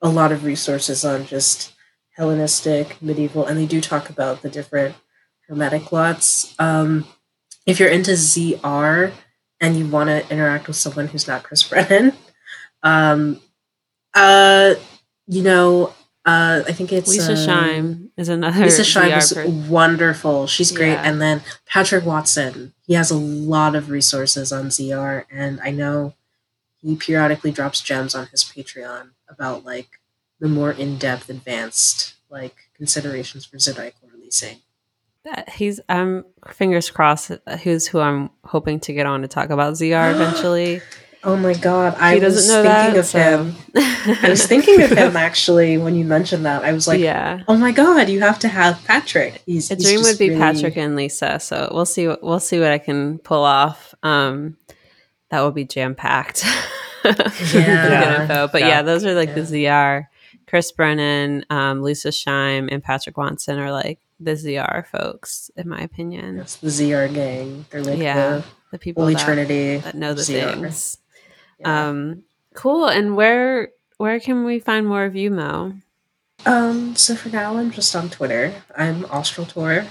[0.00, 1.72] a lot of resources on just
[2.16, 4.94] hellenistic medieval and they do talk about the different
[5.48, 7.06] hermetic lots um
[7.66, 9.12] if you're into zr
[9.60, 12.12] and you want to interact with someone who's not chris brennan
[12.82, 13.40] um
[14.14, 14.74] uh
[15.26, 15.92] you know
[16.24, 18.64] uh i think it's Leisa um, Schaim is another.
[18.64, 20.48] Leisa Schaim is wonderful.
[20.48, 20.90] She's great.
[20.90, 21.02] Yeah.
[21.04, 26.14] And then Patrick Watson, he has a lot of resources on ZR, and I know
[26.82, 30.00] he periodically drops gems on his Patreon about like
[30.40, 34.58] the more in-depth, advanced like considerations for zodiacal releasing.
[35.24, 37.32] That- He's I'm fingers crossed.
[37.64, 40.80] Who's who I'm hoping to get on to talk about ZR eventually.
[41.24, 42.96] Oh my god, I he was thinking that.
[42.96, 43.56] of him.
[44.24, 46.62] I was thinking of him actually when you mentioned that.
[46.62, 49.42] I was like, yeah, oh my god, you have to have Patrick.
[49.44, 51.42] He's a dream just would be really- Patrick and Leisa.
[51.42, 52.06] So we'll see.
[52.06, 53.96] What, we'll see what I can pull off.
[54.04, 54.56] Um,
[55.30, 56.44] that will be jam packed.
[57.54, 58.22] Yeah.
[58.22, 58.48] info.
[58.48, 58.68] But Yeah.
[58.68, 60.06] yeah, those are like the ZR.
[60.46, 65.78] Chris Brennan, um, Leisa Schaim, and Patrick Watson are like the ZR folks, in my
[65.80, 66.38] opinion.
[66.40, 67.66] It's the ZR gang.
[67.70, 70.54] They're like Yeah, the The people Holy that, Trinity that know the ZR.
[70.54, 70.98] things.
[71.60, 71.88] Yeah.
[71.88, 72.24] Um,
[72.54, 72.86] cool.
[72.86, 73.68] And where
[73.98, 75.74] where can we find more of you, Mo?
[76.46, 78.54] Um, so for now, I'm just on Twitter.
[78.76, 79.86] I'm Austral Tour.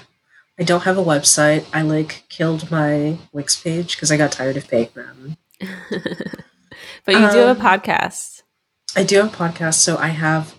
[0.60, 1.66] I don't have a website.
[1.74, 5.38] I like killed my Wix page because I got tired of paying them.
[7.06, 8.42] but you do have a Um, podcast.
[8.96, 10.56] I do have a podcast, so I have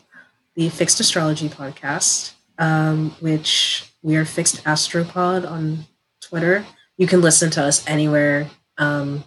[0.54, 5.86] the Fixed Astrology podcast, um, which we are Fixed Astropod on
[6.20, 6.64] Twitter.
[6.96, 9.24] you can listen to us anywhere um,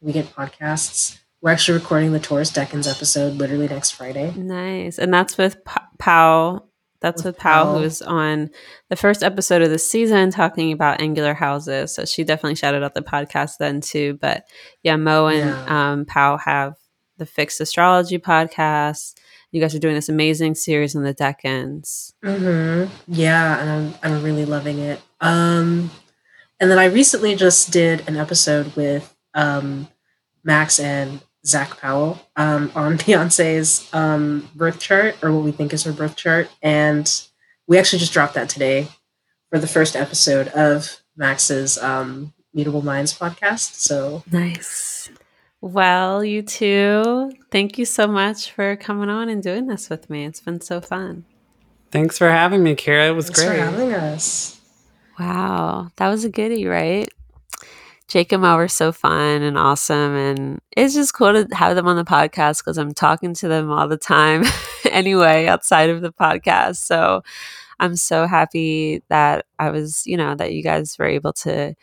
[0.00, 1.18] we get podcasts.
[1.42, 4.32] We're actually recording the Taurus Decans episode literally next Friday.
[4.36, 4.98] Nice.
[4.98, 6.64] And that's with P- Pao.
[7.00, 8.50] That's with, with Pao, who was on
[8.88, 11.94] the first episode of the season talking about angular houses.
[11.94, 14.18] So she definitely shouted out the podcast then too.
[14.20, 14.44] But
[14.82, 15.92] yeah, Mo and yeah.
[15.92, 16.74] um, Pao have
[17.16, 19.14] the Fixed Astrology podcast.
[19.52, 22.12] You guys are doing this amazing series on the Decans.
[22.24, 22.92] Mm-hmm.
[23.08, 25.00] Yeah, and I'm, I'm really loving it.
[25.20, 25.90] Um,
[26.60, 29.88] and then I recently just did an episode with um,
[30.44, 35.84] Max and Zach Powell um, on Beyonce's um, birth chart, or what we think is
[35.84, 36.48] her birth chart.
[36.62, 37.10] And
[37.66, 38.88] we actually just dropped that today
[39.50, 43.74] for the first episode of Max's um, Mutable Minds podcast.
[43.74, 45.10] So nice.
[45.62, 50.24] Well, you two, thank you so much for coming on and doing this with me.
[50.24, 51.26] It's been so fun.
[51.90, 53.08] Thanks for having me, Kirah.
[53.08, 53.58] It was Thanks great.
[53.58, 54.58] for having us.
[55.18, 57.08] Wow, that was a goodie, right?
[58.10, 60.16] Jake and Mo were so fun and awesome.
[60.16, 63.70] And it's just cool to have them on the podcast because I'm talking to them
[63.70, 64.42] all the time
[64.90, 66.78] anyway, outside of the podcast.
[66.78, 67.22] So
[67.78, 71.76] I'm so happy that I was, you know, that you guys were able to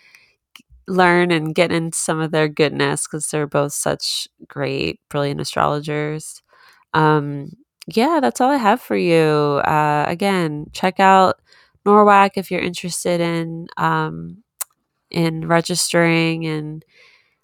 [0.85, 6.43] learn and get into some of their goodness because they're both such great, brilliant astrologers.
[6.93, 7.53] Um,
[7.87, 9.61] yeah, that's all I have for you.
[9.63, 11.39] Uh, again, check out
[11.85, 14.43] NORWAC if you're interested in um,
[15.09, 16.85] in registering and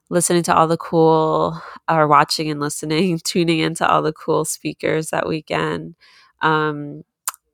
[0.09, 1.59] listening to all the cool
[1.89, 5.95] or watching and listening tuning into all the cool speakers that weekend
[6.41, 7.03] um,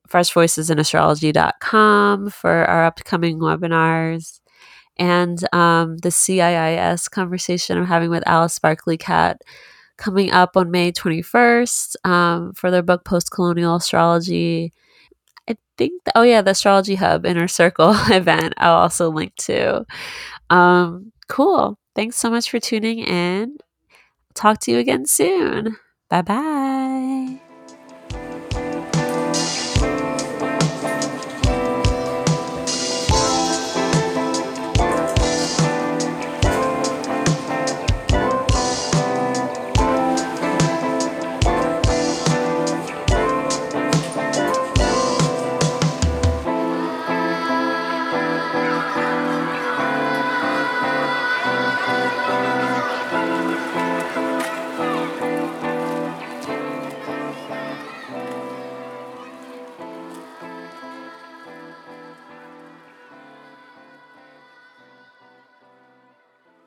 [0.10, 4.41] freshvoicesinAstrology.com for our upcoming webinars
[4.98, 9.41] and um, the CIIS conversation I'm having with Alice Sparkly Kat
[9.98, 14.73] coming up on May 21st um, for their book Post Colonial Astrology.
[15.49, 19.85] I think, oh yeah, the Astrology Hub Inner Circle event I'll also link to.
[20.49, 21.77] Um, cool.
[21.95, 23.57] Thanks so much for tuning in.
[24.35, 25.77] Talk to you again soon.
[26.09, 27.19] Bye bye.